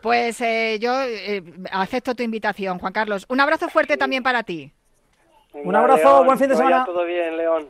Pues 0.00 0.40
eh, 0.42 0.78
yo 0.80 0.92
eh, 1.02 1.42
acepto 1.72 2.14
tu 2.14 2.22
invitación, 2.22 2.78
Juan 2.78 2.92
Carlos. 2.92 3.26
Un 3.28 3.40
abrazo 3.40 3.68
fuerte 3.68 3.96
también 3.96 4.22
para 4.22 4.44
ti. 4.44 4.72
Un 5.54 5.74
abrazo, 5.74 6.22
buen 6.22 6.38
fin 6.38 6.48
de 6.48 6.54
semana. 6.54 6.84
Todo 6.84 7.04
bien, 7.04 7.36
León. 7.36 7.66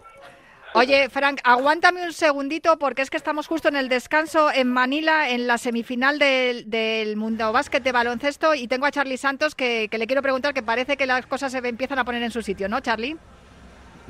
Oye, 0.73 1.09
Frank, 1.11 1.41
aguántame 1.43 2.05
un 2.05 2.13
segundito 2.13 2.79
porque 2.79 3.03
es 3.03 3.11
que 3.11 3.17
estamos 3.17 3.49
justo 3.49 3.69
en 3.69 3.75
el 3.75 3.89
descanso 3.89 4.53
en 4.53 4.69
Manila, 4.69 5.29
en 5.31 5.49
la 5.49 5.59
semifinal 5.59 6.21
del, 6.21 7.17
Mundo 7.17 7.53
Básquet 7.53 7.83
de 7.83 7.91
baloncesto 7.91 8.55
y 8.55 8.69
tengo 8.69 8.87
a 8.87 8.93
Charlie 8.93 9.17
Santos 9.17 9.57
que, 9.57 9.89
que, 9.91 9.99
le 9.99 10.07
quiero 10.07 10.23
preguntar 10.23 10.55
que 10.55 10.63
parece 10.63 10.97
que 10.97 11.07
las 11.07 11.27
cosas 11.27 11.51
se 11.51 11.59
empiezan 11.59 11.99
a 11.99 12.05
poner 12.05 12.23
en 12.23 12.31
su 12.31 12.41
sitio, 12.41 12.69
¿no, 12.69 12.79
Charlie? 12.81 13.17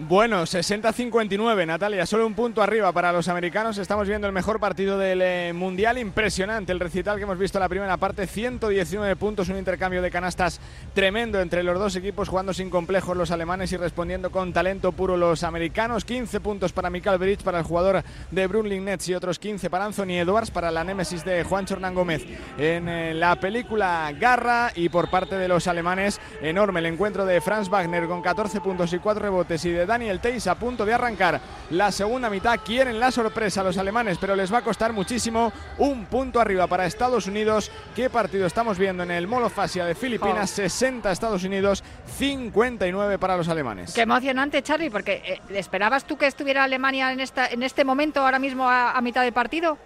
Bueno, 0.08 0.44
60-59, 0.44 1.66
Natalia, 1.66 2.06
solo 2.06 2.26
un 2.26 2.32
punto 2.32 2.62
arriba 2.62 2.90
para 2.90 3.12
los 3.12 3.28
americanos. 3.28 3.76
Estamos 3.76 4.08
viendo 4.08 4.26
el 4.26 4.32
mejor 4.32 4.58
partido 4.58 4.96
del 4.96 5.20
eh, 5.20 5.52
Mundial. 5.52 5.98
Impresionante 5.98 6.72
el 6.72 6.80
recital 6.80 7.18
que 7.18 7.24
hemos 7.24 7.38
visto 7.38 7.58
en 7.58 7.60
la 7.60 7.68
primera 7.68 7.98
parte. 7.98 8.26
119 8.26 9.14
puntos, 9.16 9.50
un 9.50 9.58
intercambio 9.58 10.00
de 10.00 10.10
canastas 10.10 10.58
tremendo 10.94 11.38
entre 11.38 11.62
los 11.62 11.78
dos 11.78 11.96
equipos, 11.96 12.30
jugando 12.30 12.54
sin 12.54 12.70
complejos 12.70 13.14
los 13.14 13.30
alemanes 13.30 13.72
y 13.72 13.76
respondiendo 13.76 14.30
con 14.30 14.54
talento 14.54 14.92
puro 14.92 15.18
los 15.18 15.42
americanos. 15.42 16.06
15 16.06 16.40
puntos 16.40 16.72
para 16.72 16.88
Mikael 16.88 17.18
Bridge, 17.18 17.42
para 17.42 17.58
el 17.58 17.64
jugador 17.64 18.02
de 18.30 18.46
Brooklyn 18.46 18.86
Nets 18.86 19.06
y 19.10 19.14
otros 19.14 19.38
15 19.38 19.68
para 19.68 19.84
Anthony 19.84 20.12
Edwards, 20.12 20.50
para 20.50 20.70
la 20.70 20.82
némesis 20.82 21.26
de 21.26 21.44
Juan 21.44 21.66
Chornán 21.66 21.94
Gómez 21.94 22.24
en 22.56 22.88
eh, 22.88 23.12
la 23.12 23.38
película 23.38 24.10
Garra. 24.18 24.72
Y 24.74 24.88
por 24.88 25.10
parte 25.10 25.36
de 25.36 25.46
los 25.46 25.66
alemanes, 25.66 26.18
enorme 26.40 26.80
el 26.80 26.86
encuentro 26.86 27.26
de 27.26 27.42
Franz 27.42 27.68
Wagner 27.68 28.08
con 28.08 28.22
14 28.22 28.62
puntos 28.62 28.94
y 28.94 28.98
4 28.98 29.20
rebotes 29.22 29.62
y 29.66 29.72
de 29.72 29.89
Daniel 29.90 30.20
Teis 30.20 30.46
a 30.46 30.54
punto 30.54 30.86
de 30.86 30.94
arrancar 30.94 31.40
la 31.70 31.90
segunda 31.90 32.30
mitad. 32.30 32.60
Quieren 32.64 33.00
la 33.00 33.10
sorpresa 33.10 33.64
los 33.64 33.76
alemanes, 33.76 34.18
pero 34.18 34.36
les 34.36 34.52
va 34.52 34.58
a 34.58 34.62
costar 34.62 34.92
muchísimo. 34.92 35.52
Un 35.78 36.06
punto 36.06 36.40
arriba 36.40 36.68
para 36.68 36.86
Estados 36.86 37.26
Unidos. 37.26 37.72
¿Qué 37.96 38.08
partido 38.08 38.46
estamos 38.46 38.78
viendo 38.78 39.02
en 39.02 39.10
el 39.10 39.26
Molo 39.26 39.50
Fasia 39.50 39.84
de 39.84 39.96
Filipinas? 39.96 40.50
60 40.50 41.10
Estados 41.10 41.42
Unidos, 41.42 41.82
59 42.18 43.18
para 43.18 43.36
los 43.36 43.48
alemanes. 43.48 43.92
Qué 43.92 44.02
emocionante, 44.02 44.62
Charlie, 44.62 44.90
porque 44.90 45.22
eh, 45.24 45.40
¿esperabas 45.58 46.04
tú 46.04 46.16
que 46.16 46.26
estuviera 46.26 46.62
Alemania 46.62 47.12
en, 47.12 47.18
esta, 47.18 47.48
en 47.48 47.64
este 47.64 47.84
momento, 47.84 48.20
ahora 48.20 48.38
mismo 48.38 48.68
a, 48.68 48.92
a 48.92 49.00
mitad 49.00 49.22
del 49.22 49.32
partido? 49.32 49.76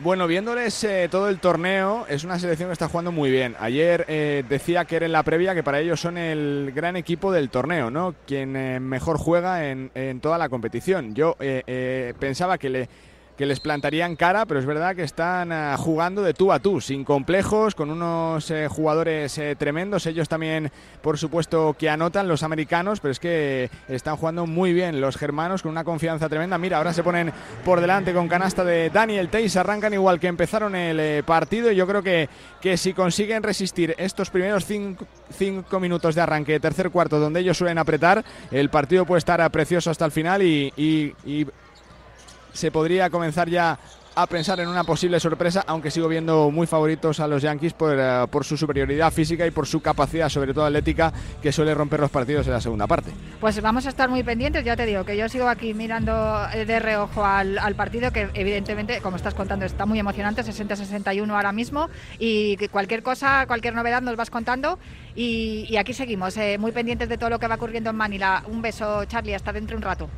Bueno, 0.00 0.28
viéndoles 0.28 0.84
eh, 0.84 1.08
todo 1.10 1.28
el 1.28 1.40
torneo, 1.40 2.06
es 2.08 2.22
una 2.22 2.38
selección 2.38 2.68
que 2.68 2.72
está 2.72 2.88
jugando 2.88 3.10
muy 3.10 3.32
bien. 3.32 3.56
Ayer 3.58 4.04
eh, 4.06 4.44
decía 4.48 4.84
que 4.84 4.94
era 4.94 5.06
en 5.06 5.10
la 5.10 5.24
previa 5.24 5.56
que 5.56 5.64
para 5.64 5.80
ellos 5.80 5.98
son 5.98 6.18
el 6.18 6.70
gran 6.72 6.94
equipo 6.94 7.32
del 7.32 7.50
torneo, 7.50 7.90
¿no? 7.90 8.14
Quien 8.24 8.54
eh, 8.54 8.78
mejor 8.78 9.18
juega 9.18 9.68
en, 9.68 9.90
en, 9.96 10.20
toda 10.20 10.38
la 10.38 10.48
competición. 10.48 11.16
Yo 11.16 11.36
pensaba 12.20 12.58
que 12.58 12.68
le 12.70 12.88
que 13.38 13.46
les 13.46 13.60
plantarían 13.60 14.16
cara, 14.16 14.46
pero 14.46 14.58
es 14.58 14.66
verdad 14.66 14.96
que 14.96 15.04
están 15.04 15.52
eh, 15.52 15.76
jugando 15.78 16.22
de 16.22 16.34
tú 16.34 16.52
a 16.52 16.58
tú, 16.58 16.80
sin 16.80 17.04
complejos, 17.04 17.76
con 17.76 17.88
unos 17.88 18.50
eh, 18.50 18.66
jugadores 18.66 19.38
eh, 19.38 19.54
tremendos. 19.56 20.06
Ellos 20.06 20.28
también, 20.28 20.72
por 21.02 21.18
supuesto, 21.18 21.76
que 21.78 21.88
anotan 21.88 22.26
los 22.26 22.42
americanos, 22.42 22.98
pero 22.98 23.12
es 23.12 23.20
que 23.20 23.70
están 23.86 24.16
jugando 24.16 24.44
muy 24.46 24.72
bien 24.72 25.00
los 25.00 25.16
germanos 25.16 25.62
con 25.62 25.70
una 25.70 25.84
confianza 25.84 26.28
tremenda. 26.28 26.58
Mira, 26.58 26.78
ahora 26.78 26.92
se 26.92 27.04
ponen 27.04 27.32
por 27.64 27.80
delante 27.80 28.12
con 28.12 28.26
canasta 28.26 28.64
de 28.64 28.90
Daniel 28.90 29.28
Teis, 29.28 29.56
arrancan 29.56 29.94
igual 29.94 30.18
que 30.18 30.26
empezaron 30.26 30.74
el 30.74 31.22
partido 31.22 31.70
y 31.70 31.76
yo 31.76 31.86
creo 31.86 32.02
que, 32.02 32.28
que 32.60 32.76
si 32.76 32.92
consiguen 32.92 33.44
resistir 33.44 33.94
estos 33.98 34.30
primeros 34.30 34.66
cinco, 34.66 35.78
minutos 35.78 36.16
de 36.16 36.22
arranque, 36.22 36.58
tercer 36.58 36.90
cuarto, 36.90 37.20
donde 37.20 37.38
ellos 37.38 37.56
suelen 37.56 37.78
apretar, 37.78 38.24
el 38.50 38.68
partido 38.68 39.06
puede 39.06 39.18
estar 39.18 39.48
precioso 39.52 39.92
hasta 39.92 40.04
el 40.04 40.10
final 40.10 40.42
y 40.42 41.46
se 42.58 42.72
podría 42.72 43.08
comenzar 43.08 43.48
ya 43.48 43.78
a 44.16 44.26
pensar 44.26 44.58
en 44.58 44.66
una 44.66 44.82
posible 44.82 45.20
sorpresa, 45.20 45.62
aunque 45.68 45.92
sigo 45.92 46.08
viendo 46.08 46.50
muy 46.50 46.66
favoritos 46.66 47.20
a 47.20 47.28
los 47.28 47.40
Yankees 47.40 47.72
por, 47.72 47.96
uh, 47.96 48.26
por, 48.26 48.44
su 48.44 48.56
superioridad 48.56 49.12
física 49.12 49.46
y 49.46 49.52
por 49.52 49.64
su 49.68 49.80
capacidad, 49.80 50.28
sobre 50.28 50.52
todo 50.52 50.64
atlética, 50.64 51.12
que 51.40 51.52
suele 51.52 51.72
romper 51.72 52.00
los 52.00 52.10
partidos 52.10 52.44
en 52.48 52.54
la 52.54 52.60
segunda 52.60 52.88
parte. 52.88 53.12
Pues 53.38 53.62
vamos 53.62 53.86
a 53.86 53.90
estar 53.90 54.08
muy 54.08 54.24
pendientes, 54.24 54.64
ya 54.64 54.74
te 54.74 54.86
digo, 54.86 55.04
que 55.04 55.16
yo 55.16 55.28
sigo 55.28 55.46
aquí 55.46 55.72
mirando 55.72 56.48
de 56.52 56.80
reojo 56.80 57.24
al, 57.24 57.58
al 57.58 57.76
partido, 57.76 58.10
que 58.10 58.28
evidentemente, 58.34 59.00
como 59.02 59.16
estás 59.16 59.34
contando, 59.34 59.64
está 59.64 59.86
muy 59.86 60.00
emocionante, 60.00 60.42
60-61 60.42 61.30
ahora 61.30 61.52
mismo, 61.52 61.88
y 62.18 62.56
cualquier 62.68 63.04
cosa, 63.04 63.46
cualquier 63.46 63.76
novedad 63.76 64.02
nos 64.02 64.16
vas 64.16 64.30
contando. 64.30 64.80
Y, 65.14 65.64
y 65.70 65.76
aquí 65.76 65.92
seguimos, 65.92 66.36
eh, 66.38 66.58
muy 66.58 66.72
pendientes 66.72 67.08
de 67.08 67.18
todo 67.18 67.30
lo 67.30 67.38
que 67.38 67.46
va 67.46 67.54
ocurriendo 67.54 67.90
en 67.90 67.96
Manila. 67.96 68.42
Un 68.48 68.62
beso, 68.62 69.04
Charlie, 69.04 69.34
hasta 69.34 69.52
dentro 69.52 69.74
de 69.74 69.76
un 69.76 69.82
rato. 69.82 70.10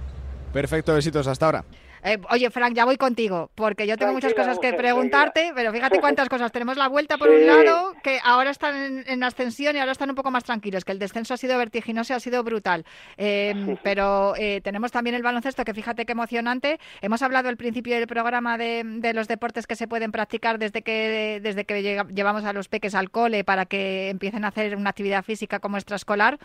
Perfecto, 0.54 0.94
besitos, 0.94 1.26
hasta 1.26 1.44
ahora. 1.44 1.64
Eh, 2.02 2.18
oye, 2.30 2.50
Frank, 2.50 2.74
ya 2.74 2.84
voy 2.84 2.96
contigo, 2.96 3.50
porque 3.54 3.86
yo 3.86 3.96
tengo 3.96 4.12
muchas 4.12 4.32
cosas 4.34 4.58
que 4.58 4.72
preguntarte, 4.72 5.52
pero 5.54 5.72
fíjate 5.72 6.00
cuántas 6.00 6.28
cosas. 6.28 6.50
Tenemos 6.50 6.76
la 6.76 6.88
vuelta 6.88 7.18
por 7.18 7.28
sí. 7.28 7.34
un 7.34 7.46
lado, 7.46 7.94
que 8.02 8.18
ahora 8.24 8.50
están 8.50 8.74
en, 8.76 9.04
en, 9.06 9.22
ascensión 9.22 9.76
y 9.76 9.78
ahora 9.78 9.92
están 9.92 10.08
un 10.08 10.16
poco 10.16 10.30
más 10.30 10.44
tranquilos, 10.44 10.84
que 10.84 10.92
el 10.92 10.98
descenso 10.98 11.34
ha 11.34 11.36
sido 11.36 11.58
vertiginoso 11.58 12.12
y 12.12 12.16
ha 12.16 12.20
sido 12.20 12.42
brutal. 12.42 12.84
Eh, 13.18 13.76
pero 13.82 14.34
eh, 14.36 14.60
tenemos 14.62 14.92
también 14.92 15.14
el 15.14 15.22
baloncesto, 15.22 15.64
que 15.64 15.74
fíjate 15.74 16.06
qué 16.06 16.12
emocionante. 16.12 16.80
Hemos 17.02 17.22
hablado 17.22 17.48
al 17.48 17.56
principio 17.56 17.96
del 17.96 18.06
programa 18.06 18.56
de, 18.56 18.82
de 18.84 19.12
los 19.12 19.28
deportes 19.28 19.66
que 19.66 19.76
se 19.76 19.86
pueden 19.86 20.10
practicar 20.10 20.58
desde 20.58 20.82
que, 20.82 21.40
desde 21.42 21.64
que 21.64 21.82
llevamos 21.82 22.44
a 22.44 22.52
los 22.52 22.68
peques 22.68 22.94
al 22.94 23.10
cole 23.10 23.44
para 23.44 23.66
que 23.66 24.08
empiecen 24.08 24.44
a 24.44 24.48
hacer 24.48 24.76
una 24.76 24.90
actividad 24.90 25.22
física 25.22 25.58
como 25.58 25.76
extraescolar. 25.76 26.38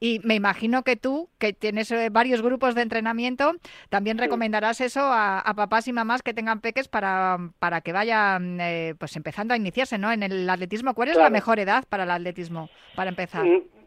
Y 0.00 0.20
me 0.24 0.34
imagino 0.34 0.82
que 0.82 0.96
tú, 0.96 1.28
que 1.38 1.52
tienes 1.52 1.92
varios 2.10 2.40
grupos 2.40 2.74
de 2.74 2.82
entrenamiento, 2.82 3.54
también 3.90 4.18
recomendarás 4.18 4.80
eso 4.80 5.01
a, 5.04 5.40
a, 5.40 5.54
papás 5.54 5.88
y 5.88 5.92
mamás 5.92 6.22
que 6.22 6.34
tengan 6.34 6.60
peques 6.60 6.88
para, 6.88 7.38
para 7.58 7.80
que 7.80 7.92
vayan 7.92 8.60
eh, 8.60 8.94
pues 8.98 9.16
empezando 9.16 9.54
a 9.54 9.56
iniciarse 9.56 9.98
¿no? 9.98 10.12
en 10.12 10.22
el 10.22 10.48
atletismo. 10.48 10.94
¿Cuál 10.94 11.08
es 11.08 11.14
claro. 11.14 11.26
la 11.26 11.30
mejor 11.30 11.58
edad 11.58 11.84
para 11.88 12.04
el 12.04 12.10
atletismo, 12.10 12.68
para 12.94 13.10
empezar? 13.10 13.44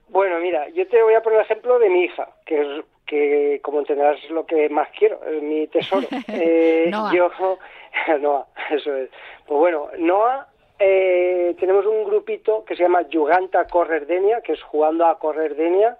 Bueno, 0.10 0.40
mira, 0.40 0.70
yo 0.70 0.88
te 0.88 1.02
voy 1.02 1.14
a 1.14 1.22
poner 1.22 1.40
el 1.40 1.46
ejemplo 1.46 1.80
de 1.80 1.90
mi 1.90 2.04
hija, 2.04 2.30
que 2.46 2.62
es 2.62 2.86
que 3.06 3.60
como 3.64 3.80
entenderás 3.80 4.24
es 4.24 4.32
lo 4.32 4.46
que 4.46 4.68
más 4.70 4.90
quiero, 4.98 5.20
es 5.26 5.42
mi 5.42 5.68
tesoro. 5.68 6.08
eh, 6.28 6.88
Noah. 6.90 7.14
Yo, 7.14 7.30
Noah, 8.20 8.48
eso 8.72 8.96
es. 8.96 9.10
Pues 9.46 9.60
bueno, 9.60 9.90
Noah 9.98 10.48
eh, 10.80 11.56
tenemos 11.60 11.86
un 11.86 12.04
grupito 12.04 12.66
que 12.66 12.76
se 12.76 12.84
llama 12.84 13.04
Yuganta 13.04 13.66
Correr 13.68 14.08
Denia, 14.08 14.42
que 14.42 14.54
es 14.54 14.62
jugando 14.64 15.06
a 15.06 15.20
correr 15.20 15.56
Denia, 15.56 15.98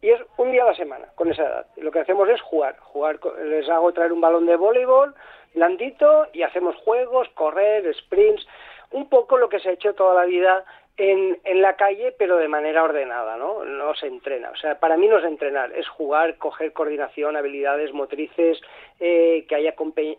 y 0.00 0.10
es 0.10 0.20
un 0.36 0.52
día 0.52 0.62
a 0.62 0.66
la 0.66 0.74
semana 0.74 1.06
con 1.14 1.30
esa 1.30 1.42
edad. 1.42 1.66
Lo 1.76 1.90
que 1.90 2.00
hacemos 2.00 2.28
es 2.28 2.40
jugar, 2.40 2.76
jugar, 2.78 3.18
les 3.44 3.68
hago 3.68 3.92
traer 3.92 4.12
un 4.12 4.20
balón 4.20 4.46
de 4.46 4.56
voleibol 4.56 5.14
blandito 5.54 6.26
y 6.32 6.42
hacemos 6.42 6.76
juegos, 6.76 7.28
correr, 7.30 7.92
sprints, 7.94 8.46
un 8.90 9.08
poco 9.08 9.38
lo 9.38 9.48
que 9.48 9.60
se 9.60 9.70
ha 9.70 9.72
hecho 9.72 9.94
toda 9.94 10.14
la 10.14 10.24
vida 10.24 10.64
en, 10.96 11.38
en 11.44 11.62
la 11.62 11.76
calle, 11.76 12.12
pero 12.18 12.38
de 12.38 12.48
manera 12.48 12.82
ordenada, 12.82 13.36
¿no? 13.36 13.64
No 13.64 13.94
se 13.94 14.08
entrena. 14.08 14.50
O 14.50 14.56
sea, 14.56 14.80
para 14.80 14.96
mí 14.96 15.06
no 15.06 15.18
es 15.18 15.24
entrenar, 15.24 15.72
es 15.72 15.86
jugar, 15.88 16.36
coger 16.38 16.72
coordinación, 16.72 17.36
habilidades 17.36 17.92
motrices, 17.92 18.60
eh, 18.98 19.46
que 19.48 19.54
haya 19.54 19.76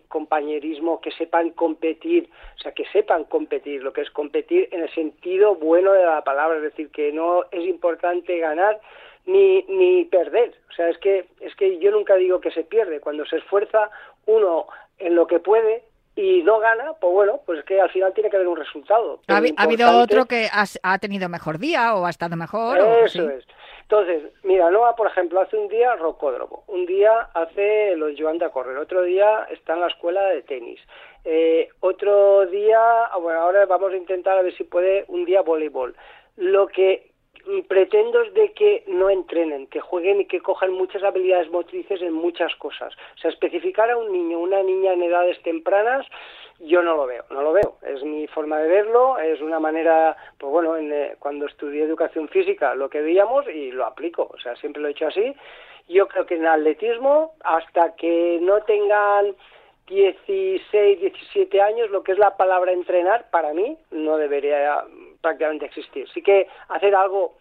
compañerismo, 0.07 1.01
que 1.01 1.11
sepan 1.11 1.49
competir, 1.49 2.29
o 2.55 2.61
sea, 2.61 2.71
que 2.71 2.85
sepan 2.93 3.25
competir, 3.25 3.83
lo 3.83 3.91
que 3.91 4.01
es 4.01 4.09
competir 4.11 4.69
en 4.71 4.81
el 4.81 4.89
sentido 4.93 5.55
bueno 5.55 5.91
de 5.91 6.05
la 6.05 6.23
palabra, 6.23 6.57
es 6.57 6.63
decir, 6.63 6.89
que 6.91 7.11
no 7.11 7.43
es 7.51 7.65
importante 7.65 8.39
ganar, 8.39 8.79
ni, 9.31 9.63
ni 9.63 10.05
perder. 10.05 10.53
O 10.69 10.73
sea, 10.73 10.89
es 10.89 10.97
que, 10.97 11.27
es 11.39 11.55
que 11.55 11.79
yo 11.79 11.91
nunca 11.91 12.15
digo 12.15 12.39
que 12.39 12.51
se 12.51 12.63
pierde. 12.63 12.99
Cuando 12.99 13.25
se 13.25 13.37
esfuerza 13.37 13.89
uno 14.25 14.67
en 14.97 15.15
lo 15.15 15.27
que 15.27 15.39
puede 15.39 15.83
y 16.15 16.41
no 16.43 16.59
gana, 16.59 16.93
pues 16.99 17.13
bueno, 17.13 17.41
pues 17.45 17.59
es 17.59 17.65
que 17.65 17.79
al 17.79 17.89
final 17.91 18.13
tiene 18.13 18.29
que 18.29 18.35
haber 18.35 18.47
un 18.47 18.57
resultado. 18.57 19.21
¿Ha, 19.27 19.37
importante... 19.37 19.53
¿Ha, 19.57 19.63
habido 19.63 19.99
otro 20.01 20.25
que 20.25 20.47
has, 20.51 20.79
ha 20.83 20.97
tenido 20.99 21.29
mejor 21.29 21.59
día 21.59 21.95
o 21.95 22.05
ha 22.05 22.09
estado 22.09 22.35
mejor? 22.35 22.77
Eso 22.77 23.03
o, 23.03 23.07
sí. 23.07 23.19
es. 23.19 23.45
Entonces, 23.83 24.23
mira, 24.43 24.69
Noah, 24.69 24.95
por 24.95 25.07
ejemplo, 25.07 25.41
hace 25.41 25.57
un 25.57 25.67
día 25.67 25.95
rocódromo, 25.95 26.63
un 26.67 26.85
día 26.85 27.29
hace 27.33 27.95
los 27.95 28.11
llevan 28.11 28.41
a 28.43 28.49
correr, 28.49 28.77
otro 28.77 29.01
día 29.01 29.47
está 29.49 29.73
en 29.73 29.81
la 29.81 29.87
escuela 29.87 30.21
de 30.25 30.43
tenis, 30.43 30.79
eh, 31.25 31.69
otro 31.79 32.45
día, 32.45 32.79
bueno, 33.19 33.39
ahora 33.39 33.65
vamos 33.65 33.91
a 33.91 33.97
intentar 33.97 34.37
a 34.37 34.43
ver 34.43 34.55
si 34.55 34.63
puede 34.63 35.05
un 35.07 35.25
día 35.25 35.41
voleibol. 35.41 35.95
Lo 36.37 36.67
que 36.67 37.08
pretendo 37.67 38.21
es 38.21 38.33
de 38.33 38.51
que 38.53 38.83
no 38.87 39.09
entrenen, 39.09 39.67
que 39.67 39.79
jueguen 39.79 40.21
y 40.21 40.25
que 40.25 40.41
cojan 40.41 40.71
muchas 40.73 41.03
habilidades 41.03 41.49
motrices 41.49 42.01
en 42.01 42.13
muchas 42.13 42.55
cosas. 42.55 42.93
O 43.15 43.17
sea, 43.19 43.31
especificar 43.31 43.89
a 43.89 43.97
un 43.97 44.11
niño, 44.11 44.39
una 44.39 44.61
niña 44.63 44.93
en 44.93 45.03
edades 45.03 45.41
tempranas, 45.41 46.05
yo 46.59 46.81
no 46.81 46.95
lo 46.95 47.05
veo, 47.05 47.23
no 47.29 47.41
lo 47.41 47.53
veo. 47.53 47.77
Es 47.81 48.03
mi 48.03 48.27
forma 48.27 48.59
de 48.59 48.67
verlo, 48.67 49.17
es 49.17 49.41
una 49.41 49.59
manera, 49.59 50.15
pues 50.37 50.51
bueno, 50.51 50.75
en, 50.77 50.91
eh, 50.91 51.15
cuando 51.19 51.45
estudié 51.45 51.83
educación 51.83 52.27
física 52.27 52.75
lo 52.75 52.89
que 52.89 53.01
veíamos 53.01 53.47
y 53.47 53.71
lo 53.71 53.85
aplico, 53.85 54.29
o 54.31 54.39
sea, 54.39 54.55
siempre 54.57 54.81
lo 54.81 54.87
he 54.87 54.91
hecho 54.91 55.07
así. 55.07 55.33
Yo 55.87 56.07
creo 56.07 56.25
que 56.25 56.35
en 56.35 56.45
atletismo, 56.45 57.33
hasta 57.43 57.95
que 57.95 58.39
no 58.41 58.61
tengan 58.61 59.35
16, 59.87 60.99
17 60.99 61.61
años, 61.61 61.89
lo 61.89 62.03
que 62.03 62.11
es 62.11 62.19
la 62.19 62.37
palabra 62.37 62.71
entrenar, 62.71 63.29
para 63.31 63.53
mí 63.53 63.77
no 63.89 64.17
debería 64.17 64.83
prácticamente 65.21 65.65
existir. 65.65 66.07
Sí 66.09 66.21
que 66.21 66.47
hacer 66.69 66.95
algo 66.95 67.35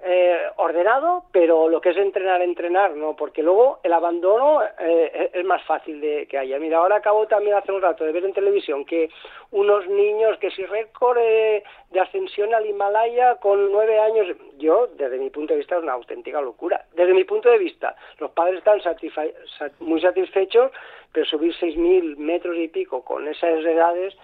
eh, 0.00 0.38
ordenado, 0.58 1.24
pero 1.32 1.68
lo 1.68 1.80
que 1.80 1.88
es 1.90 1.96
entrenar, 1.96 2.40
entrenar, 2.40 2.92
no, 2.92 3.16
porque 3.16 3.42
luego 3.42 3.80
el 3.82 3.92
abandono 3.92 4.62
eh, 4.78 5.30
es 5.32 5.44
más 5.44 5.60
fácil 5.64 6.00
de 6.00 6.26
que 6.28 6.38
haya. 6.38 6.56
Mira, 6.60 6.78
ahora 6.78 6.96
acabo 6.96 7.26
también 7.26 7.56
hace 7.56 7.72
un 7.72 7.82
rato 7.82 8.04
de 8.04 8.12
ver 8.12 8.24
en 8.24 8.32
televisión 8.32 8.84
que 8.84 9.10
unos 9.50 9.88
niños 9.88 10.38
que 10.38 10.52
si 10.52 10.64
récord 10.66 11.18
eh, 11.20 11.64
de 11.90 12.00
ascensión 12.00 12.54
al 12.54 12.66
Himalaya 12.66 13.36
con 13.36 13.72
nueve 13.72 13.98
años, 13.98 14.28
yo 14.56 14.86
desde 14.86 15.18
mi 15.18 15.30
punto 15.30 15.54
de 15.54 15.58
vista 15.58 15.76
es 15.76 15.82
una 15.82 15.94
auténtica 15.94 16.40
locura. 16.40 16.84
Desde 16.94 17.12
mi 17.12 17.24
punto 17.24 17.50
de 17.50 17.58
vista, 17.58 17.96
los 18.18 18.30
padres 18.30 18.58
están 18.58 18.80
satisfe 18.80 19.34
muy 19.80 20.00
satisfechos, 20.00 20.70
pero 21.12 21.26
subir 21.26 21.52
seis 21.58 21.76
mil 21.76 22.16
metros 22.18 22.56
y 22.56 22.68
pico 22.68 23.04
con 23.04 23.26
esas 23.26 23.64
edades 23.64 24.16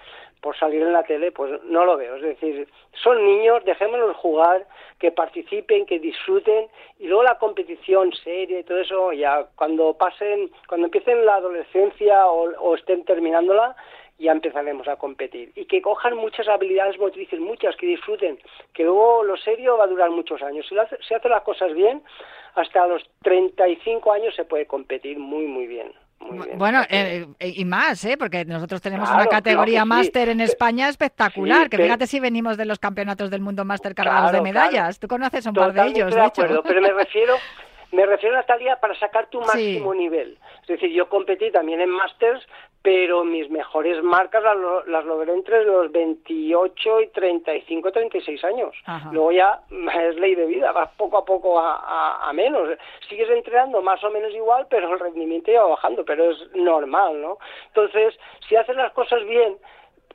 por 0.45 0.59
salir 0.59 0.83
en 0.83 0.93
la 0.93 1.05
tele, 1.05 1.33
pues 1.33 1.51
no 1.65 1.87
lo 1.87 1.97
veo. 1.97 2.17
Es 2.17 2.23
decir, 2.23 2.69
son 3.03 3.25
niños, 3.25 3.65
dejémoslos 3.65 4.15
jugar, 4.19 4.67
que 4.99 5.11
participen, 5.11 5.87
que 5.87 5.99
disfruten, 5.99 6.67
y 6.99 7.07
luego 7.07 7.23
la 7.23 7.39
competición 7.39 8.13
seria 8.13 8.59
y 8.61 8.65
todo 8.65 8.79
eso, 8.79 9.13
ya 9.15 9.47
cuando 9.57 9.95
pasen, 9.95 10.51
cuando 10.69 10.89
empiecen 10.89 11.25
la 11.25 11.37
adolescencia 11.37 12.27
o, 12.27 12.75
estén 12.75 13.07
terminándola, 13.07 13.75
ya 14.19 14.33
empezaremos 14.33 14.87
a 14.87 14.97
competir. 14.97 15.51
Y 15.57 15.65
que 15.65 15.81
cojan 15.81 16.15
muchas 16.15 16.47
habilidades 16.47 16.99
motrices, 16.99 17.41
muchas, 17.41 17.75
que 17.77 17.87
disfruten, 17.87 18.39
que 18.75 18.85
luego 18.85 19.25
lo 19.25 19.39
serio 19.39 19.79
va 19.79 19.85
a 19.85 19.95
durar 19.95 20.11
muchos 20.11 20.43
años. 20.43 20.67
Si, 20.69 20.79
hace, 20.79 20.99
si 21.09 21.15
hace 21.15 21.31
las 21.31 21.43
cosas 21.43 21.73
bien, 21.73 22.03
hasta 22.55 22.87
los 22.87 23.03
35 23.23 24.13
años 24.13 24.35
se 24.35 24.45
puede 24.45 24.67
competir 24.67 25.19
muy, 25.19 25.47
muy 25.47 25.67
bien. 25.67 25.91
Bueno, 26.57 26.83
eh, 26.89 27.27
y 27.41 27.65
más, 27.65 28.05
¿eh? 28.05 28.17
porque 28.17 28.45
nosotros 28.45 28.81
tenemos 28.81 29.09
claro, 29.09 29.23
una 29.23 29.31
categoría 29.31 29.85
claro 29.85 29.87
máster 29.87 30.27
sí. 30.27 30.33
en 30.33 30.41
España 30.41 30.89
espectacular, 30.89 31.65
sí, 31.65 31.69
que 31.71 31.77
fíjate 31.79 32.07
si 32.07 32.21
venimos 32.21 32.57
de 32.57 32.65
los 32.65 32.79
campeonatos 32.79 33.31
del 33.31 33.41
mundo 33.41 33.65
máster 33.65 33.95
cargados 33.95 34.31
claro, 34.31 34.37
de 34.37 34.43
medallas. 34.43 34.99
Tú 34.99 35.07
conoces 35.07 35.47
un 35.47 35.55
par 35.55 35.73
de 35.73 35.87
ellos, 35.87 36.11
de, 36.11 36.17
de 36.17 36.27
acuerdo, 36.27 36.55
hecho. 36.55 36.63
Pero 36.67 36.81
me 36.81 36.93
refiero, 36.93 37.35
me 37.95 38.07
refiero, 38.07 38.35
Natalia, 38.35 38.77
para 38.77 38.95
sacar 38.99 39.27
tu 39.29 39.41
máximo 39.41 39.93
sí. 39.93 39.99
nivel. 39.99 40.39
Es 40.63 40.69
decir, 40.69 40.91
yo 40.91 41.09
competí 41.09 41.51
también 41.51 41.81
en 41.81 41.91
másters, 41.91 42.47
pero 42.83 43.25
mis 43.25 43.49
mejores 43.49 44.03
marcas 44.03 44.43
las, 44.43 44.57
las, 44.87 45.05
logré 45.05 45.33
entre 45.33 45.65
los 45.65 45.91
28 45.91 47.01
y 47.01 47.07
35, 47.09 47.93
36 47.93 48.45
años. 48.45 48.75
Ajá. 48.85 49.11
Luego 49.13 49.33
ya 49.33 49.61
es 50.03 50.17
ley 50.17 50.35
de 50.35 50.47
vida, 50.47 50.73
vas 50.73 50.91
poco 50.97 51.19
a 51.19 51.25
poco 51.25 51.59
a, 51.59 51.77
a, 51.77 52.29
a, 52.29 52.33
menos. 52.33 52.69
Sigues 53.09 53.31
entrenando 53.31 53.81
más 53.81 54.03
o 54.05 54.11
menos 54.11 54.33
igual, 54.35 54.67
pero 54.69 54.93
el 54.93 55.01
rendimiento 55.01 55.51
ya 55.51 55.63
va 55.63 55.71
bajando, 55.71 56.05
pero 56.05 56.31
es 56.31 56.39
normal, 56.55 57.23
¿no? 57.23 57.39
Entonces, 57.69 58.15
si 58.49 58.57
haces 58.57 58.77
las 58.77 58.93
cosas 58.93 59.25
bien, 59.25 59.57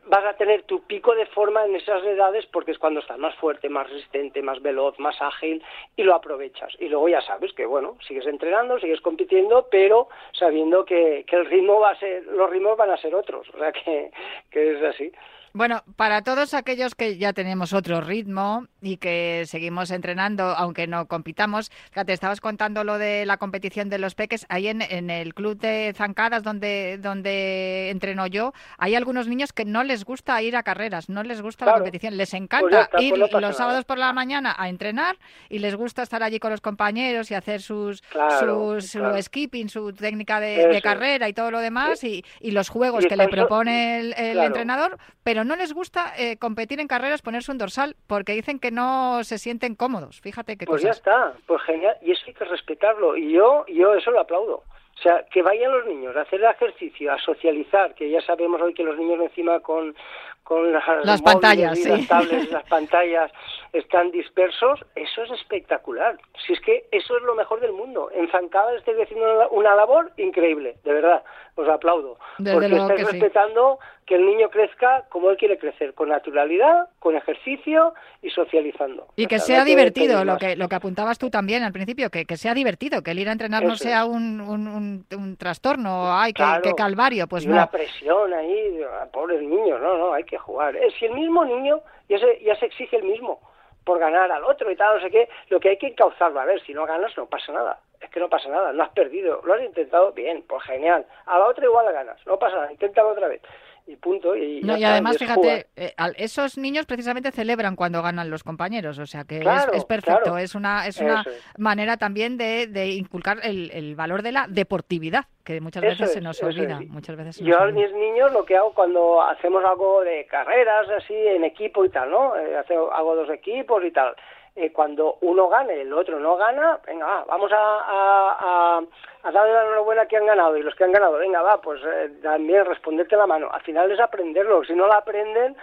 vas 0.09 0.25
a 0.25 0.33
tener 0.33 0.63
tu 0.63 0.81
pico 0.81 1.13
de 1.13 1.27
forma 1.27 1.65
en 1.65 1.75
esas 1.75 2.03
edades 2.03 2.45
porque 2.47 2.71
es 2.71 2.79
cuando 2.79 2.99
estás 2.99 3.19
más 3.19 3.35
fuerte, 3.35 3.69
más 3.69 3.89
resistente, 3.89 4.41
más 4.41 4.61
veloz, 4.61 4.97
más 4.99 5.21
ágil 5.21 5.63
y 5.95 6.03
lo 6.03 6.15
aprovechas. 6.15 6.75
Y 6.79 6.89
luego 6.89 7.07
ya 7.09 7.21
sabes 7.21 7.53
que, 7.53 7.65
bueno, 7.65 7.97
sigues 8.07 8.25
entrenando, 8.25 8.79
sigues 8.79 9.01
compitiendo, 9.01 9.67
pero 9.69 10.09
sabiendo 10.33 10.83
que, 10.83 11.25
que 11.27 11.35
el 11.35 11.45
ritmo 11.45 11.79
va 11.79 11.91
a 11.91 11.99
ser, 11.99 12.25
los 12.25 12.49
ritmos 12.49 12.75
van 12.75 12.89
a 12.89 12.97
ser 12.97 13.13
otros. 13.13 13.47
O 13.53 13.57
sea 13.57 13.71
que, 13.71 14.11
que 14.49 14.71
es 14.71 14.83
así. 14.83 15.11
Bueno, 15.53 15.83
para 15.95 16.21
todos 16.21 16.53
aquellos 16.53 16.95
que 16.95 17.17
ya 17.17 17.33
tenemos 17.33 17.73
otro 17.73 18.01
ritmo 18.01 18.67
y 18.81 18.97
que 18.97 19.43
seguimos 19.47 19.89
entrenando, 19.91 20.43
aunque 20.43 20.87
no 20.87 21.07
compitamos, 21.07 21.71
te 22.05 22.13
estabas 22.13 22.39
contando 22.39 22.83
lo 22.83 22.97
de 22.97 23.25
la 23.25 23.37
competición 23.37 23.89
de 23.89 23.97
los 23.97 24.15
peques, 24.15 24.45
ahí 24.49 24.67
en, 24.67 25.09
el 25.09 25.33
club 25.33 25.57
de 25.59 25.93
zancadas 25.95 26.43
donde, 26.43 26.99
donde 27.01 27.89
entreno 27.89 28.27
yo, 28.27 28.53
hay 28.77 28.95
algunos 28.95 29.27
niños 29.27 29.51
que 29.51 29.65
no 29.65 29.83
les 29.83 30.05
gusta 30.05 30.41
ir 30.41 30.55
a 30.55 30.63
carreras, 30.63 31.09
no 31.09 31.23
les 31.23 31.41
gusta 31.41 31.65
la 31.65 31.73
competición, 31.73 32.15
les 32.15 32.29
pues 32.29 32.41
encanta 32.41 32.89
ir 32.99 33.15
pues 33.17 33.41
los 33.41 33.57
sábados 33.57 33.85
por 33.85 33.97
la 33.97 34.13
mañana 34.13 34.55
a 34.57 34.69
entrenar 34.69 35.17
y 35.49 35.59
les 35.59 35.75
gusta 35.75 36.03
estar 36.03 36.21
allí 36.21 36.39
con 36.39 36.51
los 36.51 36.61
compañeros 36.61 37.31
y 37.31 37.33
hacer 37.33 37.61
sus, 37.61 38.03
sus 38.39 38.85
su 38.85 39.21
skipping, 39.21 39.69
su 39.69 39.93
técnica 39.93 40.39
de, 40.39 40.79
carrera 40.81 41.27
y 41.27 41.33
todo 41.33 41.51
lo 41.51 41.59
demás 41.59 42.03
y, 42.03 42.23
los 42.49 42.69
juegos 42.69 43.05
que 43.05 43.15
le 43.15 43.27
propone 43.27 43.99
el, 43.99 44.13
el 44.17 44.39
entrenador, 44.39 44.97
pero 45.23 45.38
no 45.43 45.55
les 45.55 45.73
gusta 45.73 46.13
eh, 46.17 46.37
competir 46.37 46.79
en 46.79 46.87
carreras, 46.87 47.21
ponerse 47.21 47.51
un 47.51 47.57
dorsal, 47.57 47.95
porque 48.07 48.33
dicen 48.33 48.59
que 48.59 48.71
no 48.71 49.23
se 49.23 49.37
sienten 49.37 49.75
cómodos. 49.75 50.21
Fíjate 50.21 50.57
que 50.57 50.65
Pues 50.65 50.81
ya 50.81 50.91
está, 50.91 51.33
pues 51.45 51.61
genial, 51.63 51.95
y 52.01 52.11
eso 52.11 52.23
hay 52.27 52.33
que 52.33 52.45
respetarlo, 52.45 53.17
y 53.17 53.31
yo, 53.31 53.65
yo 53.67 53.93
eso 53.93 54.11
lo 54.11 54.19
aplaudo. 54.19 54.63
O 54.99 55.01
sea, 55.01 55.25
que 55.31 55.41
vayan 55.41 55.71
los 55.71 55.85
niños 55.85 56.13
a 56.17 56.21
hacer 56.21 56.43
ejercicio, 56.43 57.13
a 57.13 57.17
socializar, 57.19 57.95
que 57.95 58.09
ya 58.09 58.19
sabemos 58.21 58.61
hoy 58.61 58.73
que 58.73 58.83
los 58.83 58.97
niños 58.97 59.21
encima 59.21 59.61
con, 59.61 59.95
con 60.43 60.73
las, 60.73 61.21
pantallas, 61.21 61.79
las 61.85 62.07
tablets, 62.09 62.51
las 62.51 62.67
pantallas 62.67 63.31
están 63.71 64.11
dispersos, 64.11 64.83
eso 64.95 65.23
es 65.23 65.31
espectacular. 65.31 66.17
Si 66.45 66.51
es 66.53 66.59
que 66.59 66.87
eso 66.91 67.15
es 67.15 67.23
lo 67.23 67.35
mejor 67.35 67.61
del 67.61 67.71
mundo. 67.71 68.09
En 68.13 68.29
Zancada 68.29 68.75
estoy 68.75 69.01
haciendo 69.01 69.47
una 69.51 69.73
labor 69.75 70.11
increíble, 70.17 70.75
de 70.83 70.91
verdad, 70.91 71.23
os 71.61 71.69
aplaudo. 71.69 72.17
porque 72.37 72.67
estáis 72.67 73.11
respetando 73.11 73.79
que 74.05 74.15
el 74.15 74.25
niño 74.25 74.49
crezca 74.49 75.05
como 75.09 75.29
él 75.29 75.37
quiere 75.37 75.59
crecer, 75.59 75.93
con 75.93 76.09
naturalidad, 76.09 76.89
con 76.99 77.15
ejercicio 77.15 77.93
y 78.23 78.29
socializando. 78.31 79.07
Y 79.15 79.27
que 79.27 79.37
sea 79.39 79.63
divertido, 79.63 80.25
lo 80.25 80.37
que, 80.37 80.55
lo 80.55 80.67
que 80.67 80.75
apuntabas 80.75 81.19
tú 81.19 81.29
también 81.29 81.61
al 81.63 81.71
principio, 81.71 82.09
que, 82.09 82.25
que 82.25 82.35
sea 82.35 82.53
divertido, 82.53 83.03
que 83.03 83.11
el 83.11 83.19
ir 83.19 83.29
a 83.29 83.33
entrenar 83.33 83.63
no 83.63 83.75
sea 83.75 84.05
un, 84.05 84.41
un, 84.41 85.05
un, 85.15 85.37
trastorno, 85.37 86.11
ay, 86.11 86.33
que, 86.33 86.73
calvario, 86.75 87.27
pues 87.27 87.45
no. 87.45 87.53
Una 87.53 87.69
presión 87.69 88.33
ahí, 88.33 88.81
pobres 89.13 89.41
niños, 89.41 89.79
no, 89.79 89.97
no, 89.97 90.13
hay 90.13 90.23
que 90.23 90.37
jugar. 90.37 90.75
Eh, 90.75 90.89
si 90.97 91.05
el 91.05 91.13
mismo 91.13 91.45
niño 91.45 91.81
ya 92.07 92.17
se, 92.17 92.43
ya 92.43 92.55
se 92.55 92.65
exige 92.65 92.97
el 92.97 93.03
mismo 93.03 93.39
por 93.83 93.99
ganar 93.99 94.31
al 94.31 94.43
otro 94.43 94.71
y 94.71 94.75
tal, 94.75 94.97
no 94.97 95.01
sé 95.01 95.11
qué, 95.11 95.29
lo 95.49 95.59
que 95.59 95.69
hay 95.69 95.77
que 95.77 95.87
encauzarlo, 95.87 96.39
a 96.39 96.45
ver, 96.45 96.61
si 96.65 96.73
no 96.73 96.85
ganas 96.85 97.15
no 97.17 97.25
pasa 97.27 97.51
nada, 97.51 97.79
es 98.01 98.09
que 98.09 98.19
no 98.19 98.29
pasa 98.29 98.49
nada, 98.49 98.73
no 98.73 98.83
has 98.83 98.89
perdido, 98.91 99.41
lo 99.43 99.53
has 99.53 99.61
intentado 99.61 100.11
bien, 100.13 100.43
pues 100.47 100.63
genial, 100.63 101.05
a 101.25 101.39
la 101.39 101.47
otra 101.47 101.65
igual 101.65 101.91
ganas, 101.91 102.19
no 102.25 102.37
pasa 102.37 102.55
nada, 102.55 102.71
inténtalo 102.71 103.09
otra 103.09 103.27
vez 103.27 103.41
y 103.89 103.95
punto. 103.95 104.35
Y, 104.35 104.61
no, 104.61 104.77
y 104.77 104.83
además, 104.83 105.17
fíjate, 105.17 105.67
eh, 105.75 105.93
esos 106.17 106.57
niños 106.57 106.85
precisamente 106.85 107.31
celebran 107.31 107.75
cuando 107.75 108.01
ganan 108.01 108.29
los 108.29 108.43
compañeros, 108.43 108.99
o 108.99 109.05
sea 109.05 109.23
que 109.23 109.39
es, 109.73 109.85
perfecto, 109.85 110.37
es 110.37 110.55
una, 110.55 110.87
es 110.87 110.99
una 110.99 111.23
manera 111.57 111.97
también 111.97 112.37
de, 112.37 112.67
de 112.67 112.89
inculcar 112.89 113.39
el, 113.43 113.71
el, 113.71 113.95
valor 113.95 114.21
de 114.21 114.31
la 114.31 114.45
deportividad, 114.47 115.25
que 115.43 115.59
muchas 115.59 115.81
veces 115.81 116.13
se 116.13 116.21
nos 116.21 116.41
olvida. 116.43 116.79
Muchas 116.87 117.15
veces 117.15 117.37
Yo 117.39 117.59
a 117.59 117.65
mis 117.67 117.91
niños 117.93 118.31
lo 118.31 118.45
que 118.45 118.55
hago 118.55 118.73
cuando 118.73 119.21
hacemos 119.23 119.63
algo 119.65 120.01
de 120.01 120.25
carreras 120.27 120.87
así 120.89 121.15
en 121.15 121.43
equipo 121.43 121.83
y 121.83 121.89
tal, 121.89 122.11
¿no? 122.11 122.35
Eh, 122.35 122.55
hago 122.93 123.15
dos 123.15 123.29
equipos 123.31 123.83
y 123.83 123.91
tal. 123.91 124.15
Eh, 124.61 124.73
cuando 124.73 125.19
uno 125.21 125.47
gane 125.47 125.77
y 125.77 125.79
el 125.79 125.93
otro 125.93 126.19
no 126.19 126.35
gana, 126.35 126.79
venga, 126.85 127.23
vamos 127.29 127.49
a, 127.53 127.55
a, 127.57 128.81
a, 129.23 129.31
darle 129.31 129.53
la 129.53 129.61
enhorabuena 129.61 130.05
que 130.05 130.17
han 130.17 130.25
ganado 130.25 130.57
y 130.57 130.63
los 130.63 130.75
que 130.75 130.83
han 130.83 130.91
ganado, 130.91 131.13
venga, 131.13 131.41
va, 131.41 131.61
pues 131.61 131.81
eh, 131.85 132.09
también 132.21 132.65
responderte 132.65 133.15
la 133.15 133.25
mano. 133.25 133.49
Al 133.49 133.61
final 133.61 133.89
es 133.89 134.01
aprenderlo, 134.01 134.65
si 134.65 134.73
no 134.73 134.85
la 134.85 134.97
aprenden, 134.97 135.55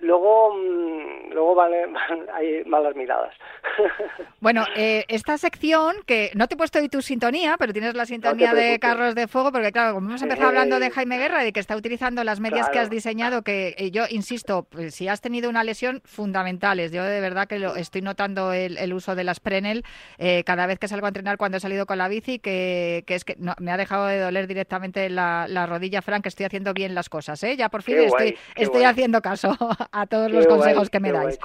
luego, 0.00 0.54
mm, 0.54 1.32
luego 1.32 1.54
van, 1.54 1.72
hay 2.34 2.64
malas 2.64 2.94
miradas. 2.96 3.34
Bueno, 4.40 4.64
eh, 4.74 5.04
esta 5.08 5.36
sección, 5.36 5.96
que 6.06 6.30
no 6.34 6.48
te 6.48 6.54
he 6.54 6.56
puesto 6.56 6.78
hoy 6.78 6.88
tu 6.88 7.02
sintonía, 7.02 7.56
pero 7.58 7.74
tienes 7.74 7.94
la 7.94 8.06
sintonía 8.06 8.54
de 8.54 8.78
Carros 8.78 9.14
de 9.14 9.28
Fuego, 9.28 9.52
porque 9.52 9.70
claro, 9.70 9.92
como 9.92 10.08
hemos 10.08 10.22
empezado 10.22 10.48
hablando 10.48 10.80
de 10.80 10.90
Jaime 10.90 11.18
Guerra, 11.18 11.42
de 11.42 11.52
que 11.52 11.60
está 11.60 11.76
utilizando 11.76 12.24
las 12.24 12.40
medias 12.40 12.70
que 12.70 12.78
has 12.78 12.88
diseñado, 12.88 13.42
que 13.42 13.74
eh, 13.76 13.90
yo 13.90 14.04
insisto, 14.08 14.66
pues, 14.70 14.94
si 14.94 15.08
has 15.08 15.20
tenido 15.20 15.50
una 15.50 15.62
lesión, 15.62 16.00
fundamentales. 16.04 16.90
Yo 16.90 17.04
de 17.04 17.20
verdad 17.20 17.46
que 17.46 17.58
lo 17.58 17.76
estoy 17.76 18.00
notando 18.00 18.54
el, 18.54 18.92
uso 18.94 19.14
de 19.14 19.24
las 19.24 19.40
Prenel 19.40 19.84
eh, 20.18 20.42
cada 20.44 20.66
vez 20.66 20.78
que 20.78 20.88
salgo 20.88 21.06
a 21.06 21.08
entrenar 21.08 21.36
cuando 21.36 21.58
he 21.58 21.60
salido 21.60 21.84
con 21.84 21.98
la 21.98 22.08
bici, 22.08 22.38
que, 22.38 23.04
es 23.06 23.24
que 23.24 23.36
me 23.58 23.72
ha 23.72 23.76
dejado 23.76 24.06
de 24.06 24.18
doler 24.18 24.46
directamente 24.46 25.08
la, 25.10 25.66
rodilla, 25.66 26.00
Frank, 26.00 26.22
que 26.22 26.30
estoy 26.30 26.46
haciendo 26.46 26.72
bien 26.72 26.94
las 26.94 27.08
cosas. 27.08 27.42
¿eh? 27.44 27.56
Ya 27.56 27.68
por 27.68 27.82
fin 27.82 27.98
estoy, 27.98 28.36
estoy 28.56 28.84
haciendo 28.84 29.20
caso 29.20 29.56
a 29.92 30.06
todos 30.06 30.30
los 30.30 30.46
consejos 30.46 30.88
que 30.88 31.00
me 31.00 31.10
dais. 31.12 31.38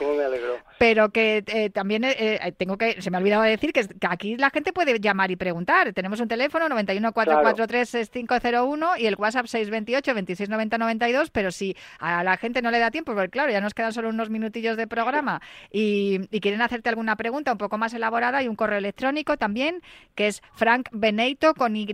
Pero 0.78 1.10
que 1.10 1.44
eh, 1.48 1.70
también 1.70 2.04
eh, 2.04 2.16
eh, 2.18 2.52
tengo 2.52 2.78
que, 2.78 3.02
se 3.02 3.10
me 3.10 3.16
ha 3.18 3.20
olvidado 3.20 3.42
decir 3.44 3.72
que, 3.74 3.88
aquí 4.08 4.38
la 4.38 4.50
gente 4.50 4.74
puede 4.74 5.00
llamar 5.00 5.32
y 5.32 5.36
preguntar. 5.36 5.94
Tenemos 5.94 6.20
un 6.20 6.28
teléfono 6.28 6.68
914436501 6.70 9.00
y 9.00 9.08
el 9.08 9.16
WhatsApp 9.16 9.48
628 9.48 10.14
269092, 10.14 11.32
pero 11.32 11.52
si 11.52 11.76
a 12.00 12.24
la 12.24 12.38
gente 12.38 12.62
no 12.62 12.70
le 12.72 12.80
da 12.80 12.92
tiempo, 12.92 13.14
porque 13.14 13.30
claro, 13.30 13.52
ya 13.52 13.60
nos 13.62 13.74
quedan 13.74 13.94
solo 13.94 14.10
unos 14.10 14.30
minutillos 14.30 14.78
de 14.78 14.88
programa 14.88 15.42
y, 15.72 16.20
quieren 16.46 16.62
hacerte 16.62 16.90
alguna 16.90 17.16
pregunta 17.16 17.54
un 17.54 17.58
poco 17.58 17.80
más 17.80 17.96
elaborada, 17.96 18.38
hay 18.40 18.48
un 18.48 18.56
correo 18.56 18.78
electrónico 18.78 19.38
también 19.38 19.82
que 20.14 20.28
es 20.28 20.44
frankbeneito 20.54 21.56
con 21.56 21.76
y 21.76 21.88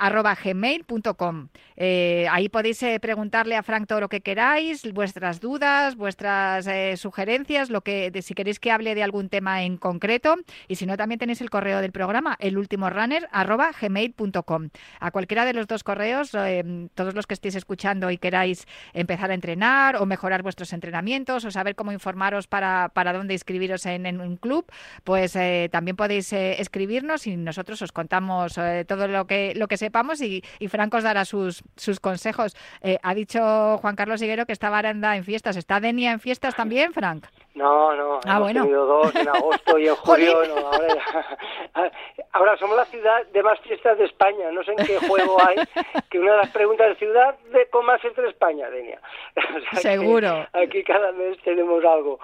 arroba 0.00 0.34
gmail.com. 0.42 1.48
ahí 1.76 2.48
podéis 2.48 2.82
preguntarle 3.02 3.56
a 3.56 3.62
Frank 3.62 3.86
todo 3.86 4.00
lo 4.00 4.08
que 4.08 4.22
queráis, 4.22 4.86
vuestras 5.18 5.40
dudas, 5.40 5.96
vuestras 5.96 6.68
eh, 6.68 6.96
sugerencias, 6.96 7.70
lo 7.70 7.80
que 7.80 8.12
si 8.22 8.34
queréis 8.34 8.60
que 8.60 8.70
hable 8.70 8.94
de 8.94 9.02
algún 9.02 9.28
tema 9.28 9.64
en 9.64 9.76
concreto 9.76 10.36
y 10.68 10.76
si 10.76 10.86
no 10.86 10.96
también 10.96 11.18
tenéis 11.18 11.40
el 11.40 11.50
correo 11.50 11.80
del 11.80 11.90
programa 11.90 12.36
elultimorunner@gmail.com. 12.38 14.68
A 15.00 15.10
cualquiera 15.10 15.44
de 15.44 15.54
los 15.54 15.66
dos 15.66 15.82
correos, 15.82 16.32
eh, 16.34 16.88
todos 16.94 17.14
los 17.14 17.26
que 17.26 17.34
estéis 17.34 17.56
escuchando 17.56 18.12
y 18.12 18.18
queráis 18.18 18.68
empezar 18.92 19.32
a 19.32 19.34
entrenar 19.34 19.96
o 19.96 20.06
mejorar 20.06 20.44
vuestros 20.44 20.72
entrenamientos 20.72 21.44
o 21.44 21.50
saber 21.50 21.74
cómo 21.74 21.90
informaros 21.90 22.46
para, 22.46 22.92
para 22.94 23.12
dónde 23.12 23.34
inscribiros 23.34 23.86
en, 23.86 24.20
un 24.20 24.36
club, 24.36 24.70
pues 25.02 25.34
eh, 25.34 25.68
también 25.72 25.96
podéis 25.96 26.32
escribirnos 26.32 27.26
y 27.26 27.36
nosotros 27.36 27.82
os 27.82 27.90
contamos 27.90 28.54
todo 28.86 29.08
lo 29.08 29.26
que 29.26 29.52
lo 29.56 29.66
que 29.66 29.76
sepamos 29.76 30.20
y, 30.20 30.44
y 30.60 30.68
Franco 30.68 30.98
os 30.98 31.02
dará 31.02 31.24
sus, 31.24 31.64
sus 31.76 31.98
consejos. 31.98 32.54
ha 33.02 33.14
dicho 33.14 33.78
Juan 33.78 33.96
Carlos 33.96 34.22
Higuero 34.22 34.46
que 34.46 34.52
estaba 34.52 34.78
en 35.16 35.24
fiestas. 35.24 35.56
¿Está 35.56 35.80
Denia 35.80 36.12
en 36.12 36.20
fiestas 36.20 36.54
también, 36.54 36.92
Frank? 36.92 37.26
No, 37.58 37.92
no, 37.96 38.20
ah, 38.24 38.36
hemos 38.36 38.52
tenido 38.52 38.86
dos 38.86 39.14
en 39.16 39.28
agosto 39.28 39.78
y 39.78 39.88
en 39.88 39.94
julio. 39.96 40.42
ahora, 42.32 42.56
somos 42.56 42.76
la 42.76 42.84
ciudad 42.84 43.26
de 43.26 43.42
más 43.42 43.58
fiestas 43.60 43.98
de 43.98 44.04
España. 44.04 44.52
No 44.52 44.62
sé 44.62 44.70
en 44.78 44.86
qué 44.86 44.98
juego 45.08 45.36
hay 45.44 45.56
que 46.08 46.20
una 46.20 46.32
de 46.32 46.38
las 46.38 46.50
preguntas 46.50 46.90
de 46.90 46.94
ciudad 46.94 47.36
de 47.52 47.66
con 47.66 47.84
más 47.84 48.00
fiestas 48.00 48.22
de 48.26 48.30
España, 48.30 48.70
Denia. 48.70 49.00
Seguro. 49.72 50.46
Aquí 50.52 50.84
cada 50.84 51.10
mes 51.10 51.36
tenemos 51.42 51.84
algo. 51.84 52.20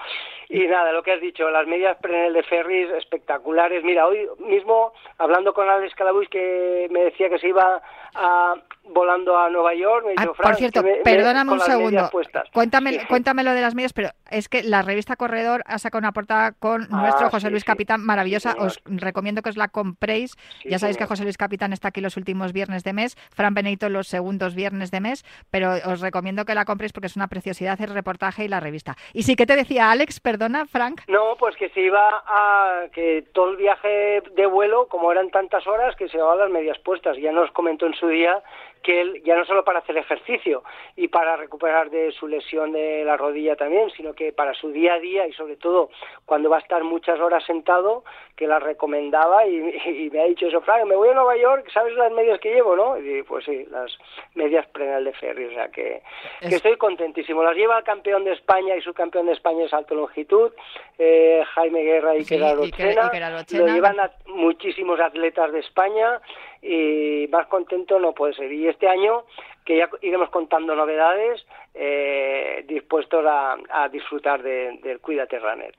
Y 0.49 0.68
nada, 0.68 0.93
lo 0.93 1.03
que 1.03 1.12
has 1.12 1.20
dicho, 1.20 1.51
las 1.51 1.66
medias 1.66 1.97
Prenel 2.01 2.32
de 2.32 2.43
Ferris 2.45 2.91
espectaculares. 2.93 3.82
Mira, 3.82 4.07
hoy 4.07 4.28
mismo, 4.39 4.93
hablando 5.18 5.53
con 5.53 5.68
Alex 5.68 5.97
Calabuis, 5.97 6.28
que 6.28 6.87
me 6.91 7.05
decía 7.05 7.28
que 7.28 7.39
se 7.39 7.49
iba 7.49 7.82
a, 8.14 8.55
volando 8.85 9.37
a 9.37 9.49
Nueva 9.49 9.74
York, 9.74 10.07
me 10.07 10.14
ah, 10.16 10.26
Por 10.26 10.55
cierto, 10.57 10.82
perdóname 11.03 11.53
un 11.53 11.61
segundo. 11.61 12.11
Cuéntame, 12.53 13.07
cuéntame 13.09 13.43
lo 13.43 13.53
de 13.53 13.62
las 13.62 13.74
medias, 13.74 13.93
pero 13.93 14.11
es 14.30 14.49
que 14.49 14.62
la 14.62 14.82
revista 14.82 15.16
Corredor 15.25 15.62
ha 15.64 15.79
sacado 15.79 16.01
una 16.01 16.12
portada 16.12 16.53
con 16.53 16.83
ah, 16.83 17.01
nuestro 17.01 17.31
José 17.31 17.49
Luis 17.49 17.64
Capitán 17.64 18.05
maravillosa. 18.05 18.55
os 18.59 18.79
recomiendo 18.85 19.41
que 19.41 19.49
os 19.49 19.57
la 19.57 19.68
compréis. 19.68 20.37
ya 20.64 20.79
sabéis 20.79 20.99
que 20.99 21.07
José 21.07 21.22
Luis 21.22 21.39
Capitán 21.39 21.72
está 21.72 21.89
aquí 21.89 22.03
los 22.03 22.18
últimos 22.18 22.53
viernes 22.53 22.85
de 22.85 22.93
mes, 22.93 23.16
Fran 23.35 23.55
Benito 23.55 23.89
los 23.89 24.07
segundos 24.07 24.55
viernes 24.55 24.91
de 24.91 25.01
mes, 25.01 25.25
pero 25.51 25.72
os 25.87 26.03
recomiendo 26.03 26.45
que 26.45 26.55
la 26.55 26.66
compréis 26.66 26.93
porque 26.93 27.07
es 27.07 27.16
una 27.16 27.29
preciosidad 27.29 27.81
el 27.81 27.95
reportaje 27.95 28.45
y 28.45 28.49
la 28.49 28.61
revista. 28.61 28.97
Y 29.14 29.22
sí, 29.22 29.35
¿qué 29.35 29.47
te 29.47 29.57
decía 29.57 29.91
Alex? 29.91 30.20
Perdona, 30.20 30.66
Frank. 30.66 31.01
No, 31.09 31.37
pues 31.39 31.57
que 31.57 31.70
se 31.70 31.81
iba 31.81 32.22
a 32.27 32.83
que 32.93 33.25
todo 33.33 33.53
el 33.53 33.57
viaje 33.57 34.22
de 34.37 34.47
vuelo, 34.47 34.89
como 34.89 35.11
eran 35.11 35.31
tantas 35.31 35.66
horas, 35.66 35.97
que 35.97 36.09
se 36.09 36.18
llevaba 36.18 36.37
las 36.37 36.51
medias 36.51 36.79
puestas. 36.81 37.16
Ya 37.16 37.33
nos 37.33 37.51
comentó 37.53 37.87
en 37.87 37.95
su 37.95 38.09
día 38.09 38.43
que 38.85 39.01
él, 39.01 39.22
ya 39.24 39.35
no 39.35 39.45
solo 39.47 39.64
para 39.64 39.80
hacer 39.80 39.97
ejercicio 39.97 40.62
y 40.95 41.09
para 41.09 41.37
recuperar 41.37 41.91
de 41.91 42.12
su 42.12 42.28
lesión 42.28 42.70
de 42.72 43.03
la 43.05 43.16
rodilla 43.16 43.57
también, 43.57 43.91
sino 43.91 44.12
que 44.14 44.32
para 44.32 44.55
su 44.55 44.70
día 44.70 44.95
a 44.95 44.99
día 45.01 45.26
y 45.26 45.32
sobre 45.32 45.57
todo 45.57 45.91
cuando 46.26 46.51
va 46.51 46.59
a 46.59 46.61
estar 46.61 46.85
muchas 46.85 47.18
horas 47.18 47.43
sentado, 47.45 48.05
que 48.37 48.47
la 48.47 48.59
recomendaba 48.59 49.47
y, 49.47 49.57
y 50.07 50.11
me 50.11 50.20
ha 50.20 50.24
dicho 50.26 50.47
eso, 50.47 50.61
Frank, 50.61 50.85
me 50.87 50.95
voy 50.97 51.09
a 51.09 51.14
Nueva 51.14 51.37
York, 51.37 51.66
¿sabes 51.72 51.95
las 51.95 52.12
medias 52.12 52.39
que 52.41 52.53
llevo, 52.55 52.76
no? 52.76 52.99
Y 52.99 53.22
pues 53.22 53.45
sí, 53.47 53.66
las 53.70 53.91
medias 54.35 54.66
Prenal 54.68 55.05
de 55.05 55.12
Ferry, 55.14 55.47
o 55.47 55.51
sea 55.53 55.68
que, 55.68 56.03
que 56.41 56.55
estoy 56.55 56.76
contentísimo. 56.76 57.43
Las 57.43 57.57
lleva 57.57 57.78
el 57.78 57.85
campeón 57.85 58.24
de 58.24 58.32
España 58.32 58.76
y 58.76 58.82
su 58.82 58.93
campeón 58.93 59.26
de 59.26 59.32
España 59.32 59.64
es 59.64 59.72
alto 59.72 59.95
longitud, 59.95 60.53
eh, 60.99 61.43
Jaime 61.55 61.82
Guerra 61.82 62.16
y 62.16 62.24
Sí, 62.24 62.35
Gerardo 62.37 62.64
y 62.64 62.70
que- 62.70 62.89
Chena. 62.91 63.11
Lo 63.53 63.66
llevan 63.66 63.99
a 64.01 64.11
muchísimos 64.26 65.01
atletas 65.01 65.53
de 65.53 65.61
España 65.61 66.20
y 66.64 67.28
más 67.30 67.46
contento 67.48 67.98
no 67.98 68.12
puede 68.12 68.32
ser. 68.34 68.50
Y 68.52 68.66
este 68.68 68.88
año, 68.88 69.24
que 69.64 69.76
ya 69.76 69.90
iremos 70.00 70.30
contando 70.30 70.74
novedades, 70.74 71.46
eh, 71.74 72.64
dispuestos 72.66 73.24
a, 73.26 73.56
a 73.70 73.88
disfrutar 73.88 74.42
de- 74.42 74.78
del 74.82 75.00
Cuídate 75.00 75.38
Runner. 75.38 75.74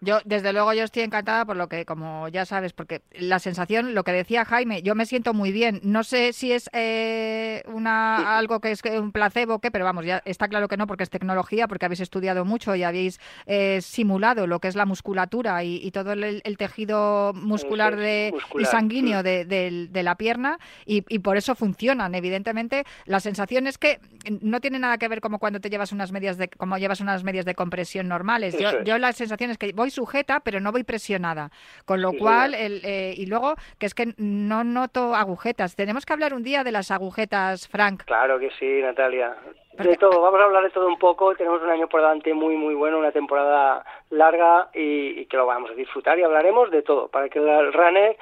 Yo, 0.00 0.18
desde 0.24 0.52
luego, 0.52 0.72
yo 0.74 0.84
estoy 0.84 1.02
encantada 1.02 1.44
por 1.46 1.56
lo 1.56 1.68
que, 1.68 1.84
como 1.86 2.28
ya 2.28 2.44
sabes, 2.44 2.72
porque 2.72 3.00
la 3.12 3.38
sensación, 3.38 3.94
lo 3.94 4.04
que 4.04 4.12
decía 4.12 4.44
Jaime, 4.44 4.82
yo 4.82 4.94
me 4.94 5.06
siento 5.06 5.32
muy 5.34 5.52
bien. 5.52 5.80
No 5.82 6.04
sé 6.04 6.32
si 6.32 6.52
es 6.52 6.68
eh, 6.72 7.62
una 7.66 8.36
algo 8.38 8.60
que 8.60 8.70
es 8.72 8.82
que 8.82 8.98
un 9.00 9.12
placebo 9.12 9.54
o 9.54 9.58
qué, 9.60 9.70
pero 9.70 9.84
vamos, 9.84 10.04
ya 10.04 10.22
está 10.24 10.48
claro 10.48 10.68
que 10.68 10.76
no, 10.76 10.86
porque 10.86 11.02
es 11.02 11.10
tecnología, 11.10 11.66
porque 11.68 11.86
habéis 11.86 12.00
estudiado 12.00 12.44
mucho 12.44 12.74
y 12.74 12.82
habéis 12.82 13.18
eh, 13.46 13.80
simulado 13.82 14.46
lo 14.46 14.60
que 14.60 14.68
es 14.68 14.76
la 14.76 14.84
musculatura 14.86 15.64
y, 15.64 15.76
y 15.82 15.90
todo 15.90 16.12
el, 16.12 16.40
el 16.44 16.56
tejido 16.56 17.32
muscular, 17.34 17.96
de, 17.96 18.34
y 18.58 18.64
sanguíneo 18.66 19.20
Mm. 19.20 19.22
de, 19.22 19.44
del- 19.44 19.92
de 19.92 20.02
la 20.02 20.16
pierna 20.16 20.58
y, 20.84 21.04
y 21.08 21.20
por 21.20 21.36
eso 21.36 21.54
funcionan. 21.54 22.14
Evidentemente, 22.14 22.84
la 23.06 23.20
sensación 23.20 23.66
es 23.66 23.78
que 23.78 23.98
no 24.42 24.60
tiene 24.60 24.78
nada 24.78 24.98
que 24.98 25.08
ver 25.08 25.20
como 25.20 25.38
cuando 25.38 25.60
te 25.60 25.70
llevas 25.70 25.92
unas 25.92 26.12
medias 26.12 26.36
de, 26.36 26.48
como 26.48 26.76
llevas 26.78 27.00
unas 27.00 27.24
medias 27.24 27.44
de 27.44 27.54
compresión 27.54 28.08
normales. 28.08 28.56
Yo, 28.58 28.82
yo 28.84 28.98
la 28.98 29.12
sensación 29.12 29.50
es 29.50 29.58
que 29.58 29.72
voy 29.72 29.85
sujeta, 29.90 30.40
pero 30.40 30.60
no 30.60 30.72
voy 30.72 30.84
presionada. 30.84 31.50
Con 31.84 32.02
lo 32.02 32.10
Sí, 32.10 32.18
cual, 32.18 32.54
el, 32.54 32.80
eh, 32.84 33.14
y 33.16 33.26
luego, 33.26 33.54
que 33.78 33.86
es 33.86 33.94
que 33.94 34.14
no 34.18 34.64
noto 34.64 35.14
agujetas. 35.14 35.76
Tenemos 35.76 36.06
que 36.06 36.12
hablar 36.12 36.34
un 36.34 36.42
día 36.42 36.64
de 36.64 36.72
las 36.72 36.90
agujetas, 36.90 37.68
Frank. 37.68 38.04
Claro 38.04 38.38
que 38.38 38.50
sí, 38.58 38.80
Natalia. 38.82 39.36
Porque- 39.76 39.90
De 39.90 39.96
todo, 39.96 40.20
vamos 40.20 40.40
a 40.40 40.44
hablar 40.44 40.62
de 40.64 40.70
todo 40.70 40.86
un 40.88 40.98
poco. 40.98 41.34
Tenemos 41.34 41.60
un 41.62 41.70
año 41.70 41.88
por 41.88 42.00
delante 42.00 42.32
muy, 42.34 42.56
muy 42.56 42.74
bueno, 42.74 42.98
una 42.98 43.12
temporada 43.12 43.84
larga 44.10 44.68
y, 44.74 45.20
y 45.20 45.26
que 45.26 45.36
lo 45.36 45.46
vamos 45.46 45.70
a 45.70 45.74
disfrutar 45.74 46.18
y 46.18 46.22
hablaremos 46.22 46.70
de 46.70 46.82
todo 46.82 47.08
para 47.08 47.28
que 47.28 47.38
el 47.38 47.72
runner 47.72 48.16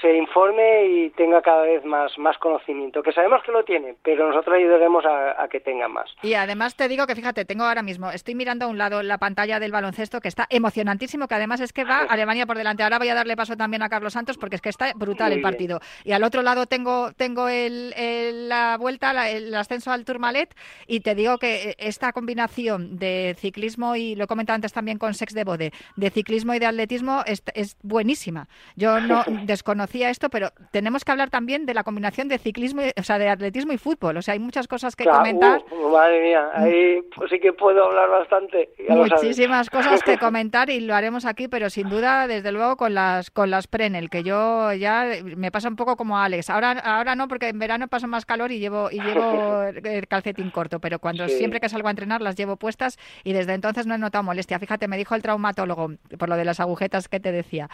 se 0.00 0.12
informe 0.16 0.86
y 0.86 1.10
tenga 1.10 1.40
cada 1.40 1.62
vez 1.62 1.84
más, 1.84 2.18
más 2.18 2.36
conocimiento, 2.38 3.00
que 3.00 3.12
sabemos 3.12 3.42
que 3.44 3.52
lo 3.52 3.64
tiene, 3.64 3.94
pero 4.02 4.26
nosotros 4.28 4.56
ayudaremos 4.56 5.04
a, 5.06 5.40
a 5.40 5.48
que 5.48 5.60
tenga 5.60 5.86
más. 5.88 6.10
Y 6.22 6.34
además 6.34 6.74
te 6.74 6.88
digo 6.88 7.06
que 7.06 7.14
fíjate, 7.14 7.44
tengo 7.44 7.62
ahora 7.64 7.82
mismo, 7.82 8.10
estoy 8.10 8.34
mirando 8.34 8.64
a 8.64 8.68
un 8.68 8.76
lado 8.76 9.02
la 9.04 9.18
pantalla 9.18 9.60
del 9.60 9.70
baloncesto 9.70 10.20
que 10.20 10.26
está 10.28 10.46
emocionantísimo, 10.50 11.28
que 11.28 11.36
además 11.36 11.60
es 11.60 11.72
que 11.72 11.84
va 11.84 11.98
Alemania 12.08 12.44
por 12.44 12.56
delante. 12.56 12.82
Ahora 12.82 12.98
voy 12.98 13.08
a 13.08 13.14
darle 13.14 13.36
paso 13.36 13.56
también 13.56 13.82
a 13.82 13.88
Carlos 13.88 14.12
Santos 14.14 14.36
porque 14.36 14.56
es 14.56 14.62
que 14.62 14.68
está 14.68 14.92
brutal 14.96 15.28
Muy 15.28 15.34
el 15.34 15.38
bien. 15.38 15.50
partido. 15.50 15.80
Y 16.04 16.10
al 16.12 16.24
otro 16.24 16.42
lado 16.42 16.66
tengo 16.66 17.12
tengo 17.12 17.48
el, 17.48 17.94
el- 17.96 18.48
la 18.48 18.76
vuelta, 18.78 19.12
la- 19.12 19.30
el 19.30 19.54
ascenso 19.54 19.92
al 19.92 20.04
Tourmalet 20.04 20.52
y 20.88 20.93
te 21.00 21.14
digo 21.14 21.38
que 21.38 21.70
eh, 21.70 21.74
esta 21.78 22.12
combinación 22.12 22.98
de 22.98 23.36
ciclismo 23.38 23.96
y 23.96 24.14
lo 24.14 24.24
he 24.24 24.26
comentado 24.26 24.54
antes 24.56 24.72
también 24.72 24.98
con 24.98 25.14
Sex 25.14 25.34
de 25.34 25.44
Bode, 25.44 25.72
de 25.96 26.10
ciclismo 26.10 26.54
y 26.54 26.58
de 26.58 26.66
atletismo 26.66 27.22
es, 27.26 27.42
es 27.54 27.76
buenísima. 27.82 28.48
Yo 28.76 29.00
no 29.00 29.22
desconocía 29.26 30.10
esto, 30.10 30.28
pero 30.30 30.50
tenemos 30.72 31.04
que 31.04 31.12
hablar 31.12 31.30
también 31.30 31.66
de 31.66 31.74
la 31.74 31.84
combinación 31.84 32.28
de 32.28 32.38
ciclismo, 32.38 32.82
y- 32.82 32.92
o 32.98 33.02
sea, 33.02 33.18
de 33.18 33.28
atletismo 33.28 33.72
y 33.72 33.78
fútbol. 33.78 34.16
O 34.16 34.22
sea, 34.22 34.32
hay 34.34 34.40
muchas 34.40 34.68
cosas 34.68 34.96
que 34.96 35.04
Claro, 35.04 35.18
comentar. 35.18 35.62
uh, 35.70 35.88
madre 35.90 36.22
mía, 36.22 36.48
ahí 36.54 37.00
pues 37.14 37.30
sí 37.30 37.38
que 37.38 37.52
puedo 37.52 37.84
hablar 37.84 38.08
bastante. 38.10 38.70
Muchísimas 38.88 39.70
cosas 39.70 40.02
que 40.02 40.18
comentar 40.18 40.70
y 40.70 40.80
lo 40.80 40.94
haremos 40.94 41.24
aquí, 41.24 41.48
pero 41.48 41.70
sin 41.70 41.88
duda, 41.88 42.26
desde 42.26 42.52
luego, 42.52 42.76
con 42.76 42.94
las 42.94 43.30
con 43.30 43.50
las 43.50 43.66
Prenel, 43.66 44.10
que 44.10 44.22
yo 44.22 44.72
ya 44.72 45.06
me 45.36 45.50
pasa 45.50 45.68
un 45.68 45.76
poco 45.76 45.96
como 45.96 46.18
a 46.18 46.24
Alex. 46.24 46.50
Ahora 46.50 46.72
ahora 46.72 47.14
no, 47.14 47.28
porque 47.28 47.48
en 47.48 47.58
verano 47.58 47.88
paso 47.88 48.06
más 48.08 48.24
calor 48.26 48.52
y 48.52 48.58
llevo 48.58 48.90
y 48.90 49.00
llevo 49.00 49.62
el 49.84 50.06
calcetín 50.08 50.50
corto, 50.50 50.80
pero 50.84 50.98
cuando 50.98 51.26
Sí. 51.30 51.38
siempre 51.38 51.60
que 51.60 51.70
salgo 51.70 51.88
a 51.88 51.90
entrenar 51.92 52.20
las 52.20 52.36
llevo 52.36 52.56
puestas 52.58 52.98
y 53.22 53.32
desde 53.32 53.54
entonces 53.54 53.86
no 53.86 53.94
he 53.94 53.98
notado 53.98 54.22
molestia. 54.22 54.58
Fíjate, 54.58 54.86
me 54.86 54.98
dijo 54.98 55.14
el 55.14 55.22
traumatólogo, 55.22 55.92
por 56.18 56.28
lo 56.28 56.36
de 56.36 56.44
las 56.44 56.60
agujetas 56.60 57.08
que 57.08 57.20
te 57.20 57.32
decía, 57.32 57.70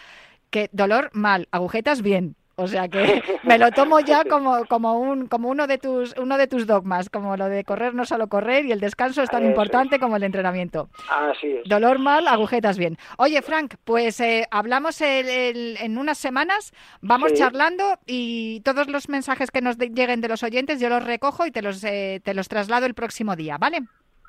que 0.51 0.71
dolor 0.71 1.11
mal, 1.13 1.49
agujetas 1.51 2.03
bien. 2.03 2.37
O 2.63 2.67
sea 2.67 2.89
que 2.89 3.23
me 3.43 3.59
lo 3.59 3.71
tomo 3.71 4.01
ya 4.01 4.25
como, 4.25 4.67
como 4.67 4.99
un 5.01 5.27
como 5.29 5.49
uno 5.49 5.67
de 5.67 5.79
tus 5.79 6.15
uno 6.19 6.37
de 6.37 6.47
tus 6.47 6.67
dogmas, 6.67 7.09
como 7.09 7.37
lo 7.37 7.47
de 7.49 7.65
correr 7.65 7.95
no 7.95 8.05
solo 8.05 8.29
correr 8.29 8.67
y 8.67 8.73
el 8.73 8.81
descanso 8.81 9.23
es 9.23 9.31
tan 9.31 9.43
Eso 9.43 9.49
es. 9.49 9.53
importante 9.57 9.99
como 9.99 10.17
el 10.17 10.23
entrenamiento. 10.25 10.91
Así 11.09 11.47
es. 11.47 11.69
Dolor 11.69 11.99
mal, 11.99 12.29
agujetas 12.29 12.77
bien. 12.77 12.99
Oye, 13.17 13.41
Frank, 13.41 13.75
pues 13.85 14.21
eh, 14.21 14.47
hablamos 14.51 15.01
el- 15.01 15.29
el- 15.29 15.77
en 15.81 15.97
unas 15.97 16.19
semanas, 16.19 16.73
vamos 17.01 17.31
Sí. 17.33 17.39
charlando 17.39 17.99
y 18.07 18.61
todos 18.61 18.89
los 18.89 19.09
mensajes 19.09 19.51
que 19.51 19.63
nos 19.63 19.79
de- 19.79 19.89
lleguen 19.89 20.21
de 20.21 20.29
los 20.29 20.43
oyentes 20.43 20.81
yo 20.81 20.89
los 20.91 21.03
recojo 21.05 21.47
y 21.47 21.51
te 21.51 21.63
los, 21.63 21.83
eh, 21.85 22.21
te 22.23 22.35
los 22.35 22.49
traslado 22.49 22.85
el 22.87 22.95
próximo 22.95 23.37
día, 23.37 23.57
¿vale? 23.59 23.79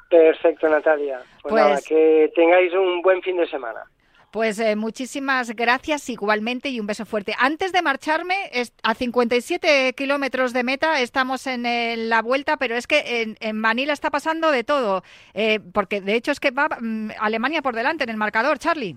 Perfecto, 0.10 0.68
Natalia. 0.68 1.20
Pues, 1.42 1.52
Pues- 1.54 1.64
nada, 1.64 1.80
que 1.88 2.32
tengáis 2.36 2.74
un 2.74 3.02
buen 3.02 3.22
fin 3.22 3.38
de 3.38 3.48
semana. 3.48 3.82
Pues 4.32 4.60
eh, 4.60 4.78
muchísimas 4.78 5.52
gracias 5.52 6.08
igualmente 6.10 6.70
y 6.70 6.80
un 6.80 6.88
beso 6.88 7.06
fuerte. 7.06 7.36
Antes 7.38 7.74
de 7.74 7.82
marcharme, 7.82 8.36
a 8.82 8.96
57 8.96 9.94
kilómetros 9.94 10.54
de 10.54 10.64
meta 10.64 11.02
estamos 11.02 11.48
en, 11.48 11.62
la 12.10 12.22
vuelta, 12.22 12.56
pero 12.56 12.78
es 12.78 12.88
que 12.88 13.22
en, 13.22 13.38
en 13.42 13.58
Manila 13.58 13.92
está 13.92 14.10
pasando 14.10 14.50
de 14.50 14.64
todo, 14.64 15.04
eh, 15.34 15.60
porque 15.74 16.00
de 16.00 16.16
hecho 16.16 16.32
es 16.32 16.40
que 16.40 16.52
va 16.52 16.70
mm, 16.80 17.12
Alemania 17.20 17.62
por 17.62 17.76
delante 17.76 18.06
en 18.06 18.10
el 18.10 18.18
marcador, 18.18 18.58
Charlie. 18.58 18.96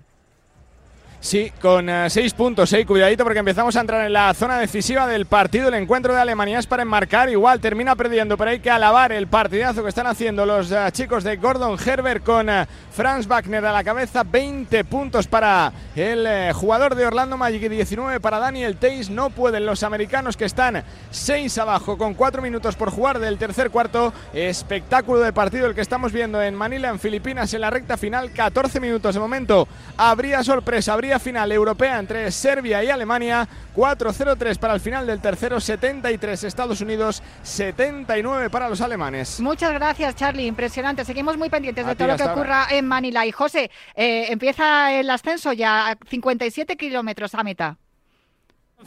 Sí, 1.19 1.51
con 1.59 1.89
eh, 1.89 2.07
seis 2.09 2.33
puntos, 2.33 2.71
eh, 2.73 2.85
cuidadito 2.85 3.23
porque 3.23 3.39
empezamos 3.39 3.75
a 3.75 3.79
entrar 3.81 4.05
en 4.05 4.13
la 4.13 4.33
zona 4.35 4.59
decisiva 4.59 5.07
del 5.07 5.25
partido. 5.25 5.69
El 5.69 5.73
encuentro 5.73 6.13
de 6.13 6.21
Alemania 6.21 6.59
es 6.59 6.67
para 6.67 6.83
enmarcar, 6.83 7.29
igual 7.29 7.59
termina 7.59 7.95
perdiendo, 7.95 8.37
pero 8.37 8.51
hay 8.51 8.59
que 8.59 8.69
alabar 8.69 9.11
el 9.11 9.25
partidazo 9.25 9.81
que 9.81 9.89
están 9.89 10.05
haciendo 10.05 10.45
los 10.45 10.71
eh, 10.71 10.77
chicos 10.91 11.23
de 11.23 11.37
Gordon 11.37 11.79
Herbert 11.83 12.23
con 12.23 12.47
eh, 12.47 12.67
Franz 12.91 13.27
Wagner 13.27 13.65
a 13.65 13.71
la 13.71 13.83
cabeza. 13.83 14.23
20 14.23 14.83
puntos 14.83 15.25
para 15.25 15.71
el 15.95 16.53
jugador 16.53 16.93
de 16.93 17.07
Orlando 17.07 17.37
Magic 17.37 17.63
y 17.63 17.69
19 17.69 18.19
para 18.19 18.37
Daniel 18.37 18.77
Teis. 18.77 19.09
No 19.09 19.31
pueden 19.31 19.65
los 19.65 19.81
americanos 19.81 20.37
que 20.37 20.45
están 20.45 20.83
6 21.09 21.57
abajo 21.57 21.97
con 21.97 22.13
4 22.13 22.41
minutos 22.41 22.75
por 22.75 22.91
jugar 22.91 23.17
del 23.19 23.39
tercer 23.39 23.71
cuarto. 23.71 24.13
Espectáculo 24.33 25.21
de 25.21 25.33
partido 25.33 25.65
el 25.65 25.73
que 25.73 25.81
estamos 25.81 26.11
viendo 26.11 26.41
en 26.41 26.53
Manila, 26.53 26.89
en 26.89 26.99
Filipinas, 26.99 27.53
en 27.53 27.61
la 27.61 27.71
recta 27.71 27.97
final. 27.97 28.31
14 28.31 28.79
minutos 28.79 29.15
de 29.15 29.19
momento. 29.19 29.67
Habría 29.97 30.43
sorpresa, 30.43 30.93
habría 30.93 31.04
final 31.19 31.51
europea 31.51 31.99
entre 31.99 32.31
Serbia 32.31 32.83
y 32.83 32.89
Alemania. 32.89 33.47
4-0-3 33.75 34.57
para 34.57 34.73
el 34.73 34.79
final 34.79 35.05
del 35.05 35.19
tercero. 35.21 35.59
73 35.59 36.43
Estados 36.43 36.81
Unidos, 36.81 37.21
79 37.43 38.49
para 38.49 38.69
los 38.69 38.81
alemanes. 38.81 39.39
Muchas 39.39 39.73
gracias, 39.73 40.15
Charlie. 40.15 40.47
Impresionante. 40.47 41.05
Seguimos 41.05 41.37
muy 41.37 41.49
pendientes 41.49 41.85
A 41.85 41.89
de 41.89 41.95
todo 41.95 42.07
lo 42.07 42.15
que 42.17 42.23
ahora. 42.23 42.33
ocurra 42.33 42.67
en 42.71 42.85
Manila. 42.87 43.25
Y 43.25 43.31
José, 43.31 43.69
eh, 43.95 44.27
empieza 44.29 44.91
el 44.93 45.09
ascenso 45.09 45.53
ya 45.53 45.91
a 45.91 45.97
57 46.09 46.77
kilómetros 46.77 47.35
a 47.35 47.43
meta. 47.43 47.77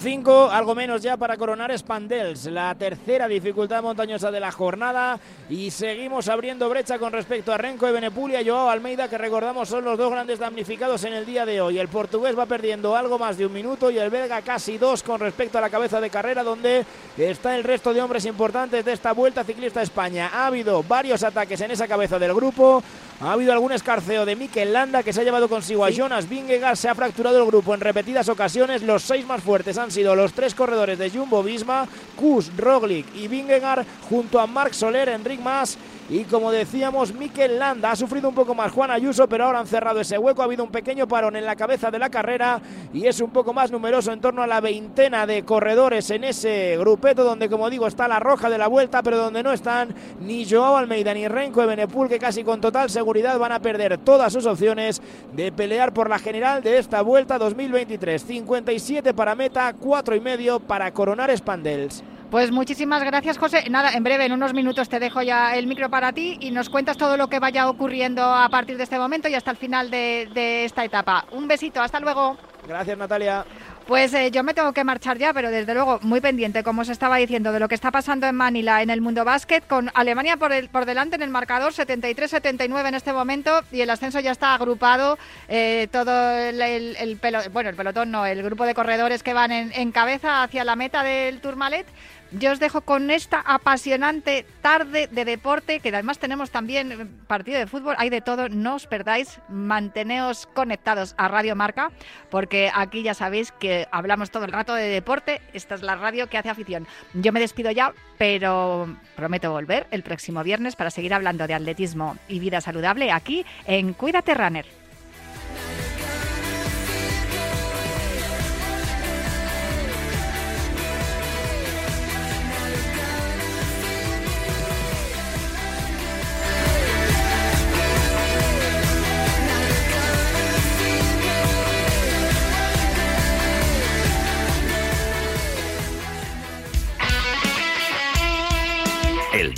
5, 0.01 0.51
algo 0.53 0.76
menos 0.76 1.03
ya 1.03 1.16
para 1.16 1.36
coronar 1.36 1.76
Spandels, 1.76 2.44
la 2.46 2.72
tercera 2.76 3.26
dificultad 3.26 3.82
montañosa 3.82 4.30
de 4.30 4.38
la 4.38 4.53
jornada. 4.53 5.18
Y 5.51 5.72
seguimos 5.72 6.28
abriendo 6.28 6.68
brecha 6.68 7.01
con 7.01 7.12
respecto 7.12 7.53
a 7.53 7.59
Renko 7.59 7.86
de 7.86 7.92
Benepulia 7.92 8.40
y 8.40 8.49
Joao 8.49 8.70
Almeida, 8.70 9.09
que 9.09 9.18
recordamos 9.18 9.68
son 9.68 9.84
los 9.84 9.99
dos 9.99 10.12
grandes 10.12 10.38
damnificados 10.38 11.03
en 11.03 11.14
el 11.14 11.26
día 11.26 11.44
de 11.44 11.61
hoy. 11.61 11.80
El 11.80 11.88
portugués 11.88 12.38
va 12.38 12.46
perdiendo 12.46 12.94
algo 12.94 13.18
más 13.18 13.36
de 13.36 13.46
un 13.46 13.53
minuto 13.53 13.90
y 13.90 13.99
el 13.99 14.09
belga 14.09 14.40
casi 14.42 14.78
dos 14.78 15.03
con 15.03 15.18
respecto 15.18 15.59
a 15.59 15.61
la 15.61 15.70
cabeza 15.70 16.01
de 16.01 16.11
carrera, 16.11 16.44
donde 16.44 16.86
está 17.16 17.57
el 17.57 17.64
resto 17.64 17.92
de 17.92 18.01
hombres 18.01 18.24
importantes 18.24 18.84
de 18.84 18.92
esta 18.92 19.11
vuelta 19.11 19.42
ciclista 19.42 19.80
a 19.80 19.82
España. 19.82 20.30
Ha 20.32 20.46
habido 20.46 20.84
varios 20.84 21.24
ataques 21.24 21.61
en 21.61 21.72
esa 21.72 21.88
cabeza 21.88 22.20
del 22.20 22.34
grupo. 22.34 22.84
Ha 23.20 23.32
habido 23.32 23.53
algún 23.53 23.72
escarceo 23.72 24.24
de 24.24 24.36
Mikel 24.36 24.72
Landa 24.72 25.03
que 25.03 25.12
se 25.12 25.22
ha 25.22 25.24
llevado 25.24 25.49
consigo 25.49 25.84
a 25.84 25.90
Jonas 25.90 26.28
Vingegaard. 26.28 26.76
Se 26.76 26.88
ha 26.88 26.94
fracturado 26.94 27.38
el 27.38 27.46
grupo 27.46 27.74
en 27.74 27.80
repetidas 27.80 28.28
ocasiones. 28.28 28.82
Los 28.82 29.03
seis 29.03 29.26
más 29.26 29.42
fuertes 29.42 29.76
han 29.76 29.88
sido 29.91 30.14
los 30.14 30.32
tres 30.32 30.55
corredores 30.55 30.99
de 30.99 31.11
Jumbo 31.11 31.43
Visma, 31.43 31.86
Kus, 32.16 32.51
Roglic 32.57 33.07
y 33.14 33.28
Vingegaard, 33.28 33.86
junto 34.09 34.41
a 34.41 34.47
Marc 34.47 34.72
Soler, 34.72 35.09
Enric 35.09 35.41
Mas. 35.41 35.78
Y 36.11 36.24
como 36.24 36.50
decíamos, 36.50 37.12
Mikel 37.12 37.59
Landa 37.59 37.90
ha 37.90 37.96
sufrido 37.96 38.30
un 38.30 38.34
poco 38.34 38.54
más 38.54 38.72
Juan 38.72 38.90
Ayuso, 38.90 39.28
pero 39.28 39.44
ahora 39.44 39.61
han 39.61 39.66
cerrado 39.66 40.00
ese 40.00 40.16
hueco. 40.16 40.40
Ha 40.40 40.46
habido 40.46 40.64
un 40.64 40.70
pequeño 40.70 41.06
parón 41.06 41.36
en 41.36 41.44
la 41.44 41.54
cabeza 41.54 41.90
de 41.90 41.98
la 41.98 42.09
carrera 42.09 42.62
y 42.94 43.06
es 43.06 43.20
un 43.20 43.28
poco 43.30 43.52
más 43.52 43.70
numeroso, 43.70 44.11
en 44.11 44.20
torno 44.20 44.42
a 44.42 44.46
la 44.46 44.62
veintena 44.62 45.26
de 45.26 45.44
corredores 45.44 46.11
en 46.11 46.24
ese 46.24 46.78
grupeto, 46.78 47.24
donde, 47.24 47.50
como 47.50 47.68
digo, 47.68 47.86
está 47.86 48.09
la 48.09 48.20
roja 48.20 48.48
de 48.48 48.56
la 48.56 48.68
vuelta, 48.68 49.02
pero 49.02 49.18
donde 49.18 49.42
no 49.42 49.52
están 49.52 49.94
ni 50.20 50.48
Joao 50.48 50.78
Almeida 50.78 51.12
ni 51.12 51.28
Renko 51.28 51.61
de 51.61 51.66
Benepul, 51.66 52.09
que 52.09 52.18
casi 52.18 52.42
con 52.42 52.62
total 52.62 52.88
seguridad 52.88 53.38
van 53.38 53.52
a 53.52 53.61
perder 53.61 53.98
todas 53.98 54.32
sus 54.32 54.46
opciones 54.46 55.02
de 55.34 55.52
pelear 55.52 55.92
por 55.92 56.09
la 56.09 56.18
general 56.18 56.62
de 56.62 56.78
esta 56.78 57.02
vuelta 57.02 57.36
2023. 57.36 58.22
57 58.24 59.12
para 59.12 59.34
meta, 59.34 59.74
4 59.78 60.16
y 60.16 60.20
medio 60.20 60.59
para 60.59 60.90
coronar 60.90 61.36
Spandels. 61.36 62.02
Pues 62.30 62.50
muchísimas 62.50 63.02
gracias, 63.02 63.38
José. 63.38 63.64
Nada, 63.70 63.92
en 63.92 64.04
breve, 64.04 64.26
en 64.26 64.32
unos 64.32 64.52
minutos 64.52 64.90
te 64.90 65.00
dejo 65.00 65.22
ya 65.22 65.56
el 65.56 65.66
micro 65.66 65.88
para 65.88 66.12
ti 66.12 66.36
y 66.40 66.50
nos 66.50 66.68
cuentas 66.68 66.98
todo 66.98 67.16
lo 67.16 67.28
que 67.28 67.38
vaya 67.38 67.70
ocurriendo 67.70 68.22
a 68.22 68.50
partir 68.50 68.76
de 68.76 68.84
este 68.84 68.98
momento 68.98 69.28
y 69.28 69.34
hasta 69.34 69.50
el 69.50 69.56
final 69.56 69.90
de, 69.90 70.28
de 70.34 70.66
esta 70.66 70.84
etapa. 70.84 71.24
Un 71.32 71.48
besito, 71.48 71.80
hasta 71.80 72.00
luego. 72.00 72.36
Gracias, 72.66 72.98
Natalia. 72.98 73.46
Pues 73.86 74.12
eh, 74.12 74.30
yo 74.30 74.44
me 74.44 74.52
tengo 74.52 74.74
que 74.74 74.84
marchar 74.84 75.16
ya, 75.16 75.32
pero 75.32 75.50
desde 75.50 75.72
luego 75.72 75.98
muy 76.02 76.20
pendiente, 76.20 76.62
como 76.62 76.82
os 76.82 76.90
estaba 76.90 77.16
diciendo, 77.16 77.52
de 77.52 77.60
lo 77.60 77.68
que 77.68 77.74
está 77.74 77.90
pasando 77.90 78.26
en 78.26 78.34
Manila 78.34 78.82
en 78.82 78.90
el 78.90 79.00
mundo 79.00 79.24
básquet, 79.24 79.66
con 79.66 79.90
Alemania 79.94 80.36
por, 80.36 80.52
el, 80.52 80.68
por 80.68 80.84
delante 80.84 81.16
en 81.16 81.22
el 81.22 81.30
marcador 81.30 81.72
73-79 81.72 82.86
en 82.86 82.94
este 82.94 83.14
momento 83.14 83.62
y 83.72 83.80
el 83.80 83.88
ascenso 83.88 84.20
ya 84.20 84.32
está 84.32 84.52
agrupado, 84.52 85.16
eh, 85.48 85.88
todo 85.90 86.36
el, 86.36 86.60
el, 86.60 86.96
el 86.96 87.16
pelo, 87.16 87.38
bueno, 87.50 87.70
el 87.70 87.76
pelotón 87.76 88.10
no, 88.10 88.26
el 88.26 88.42
grupo 88.42 88.66
de 88.66 88.74
corredores 88.74 89.22
que 89.22 89.32
van 89.32 89.52
en, 89.52 89.72
en 89.72 89.90
cabeza 89.90 90.42
hacia 90.42 90.64
la 90.64 90.76
meta 90.76 91.02
del 91.02 91.40
Tourmalet. 91.40 91.86
Yo 92.30 92.52
os 92.52 92.60
dejo 92.60 92.82
con 92.82 93.10
esta 93.10 93.40
apasionante 93.40 94.44
tarde 94.60 95.08
de 95.10 95.24
deporte, 95.24 95.80
que 95.80 95.88
además 95.88 96.18
tenemos 96.18 96.50
también 96.50 97.10
partido 97.26 97.58
de 97.58 97.66
fútbol, 97.66 97.94
hay 97.98 98.10
de 98.10 98.20
todo, 98.20 98.50
no 98.50 98.74
os 98.74 98.86
perdáis, 98.86 99.40
manteneos 99.48 100.46
conectados 100.52 101.14
a 101.16 101.28
Radio 101.28 101.56
Marca, 101.56 101.90
porque 102.30 102.70
aquí 102.74 103.02
ya 103.02 103.14
sabéis 103.14 103.50
que 103.52 103.88
hablamos 103.90 104.30
todo 104.30 104.44
el 104.44 104.52
rato 104.52 104.74
de 104.74 104.88
deporte, 104.88 105.40
esta 105.54 105.74
es 105.74 105.82
la 105.82 105.96
radio 105.96 106.28
que 106.28 106.36
hace 106.36 106.50
afición. 106.50 106.86
Yo 107.14 107.32
me 107.32 107.40
despido 107.40 107.70
ya, 107.70 107.94
pero 108.18 108.94
prometo 109.16 109.50
volver 109.50 109.86
el 109.90 110.02
próximo 110.02 110.42
viernes 110.42 110.76
para 110.76 110.90
seguir 110.90 111.14
hablando 111.14 111.46
de 111.46 111.54
atletismo 111.54 112.18
y 112.28 112.40
vida 112.40 112.60
saludable 112.60 113.10
aquí 113.10 113.46
en 113.64 113.94
Cuídate 113.94 114.34
Runner. 114.34 114.77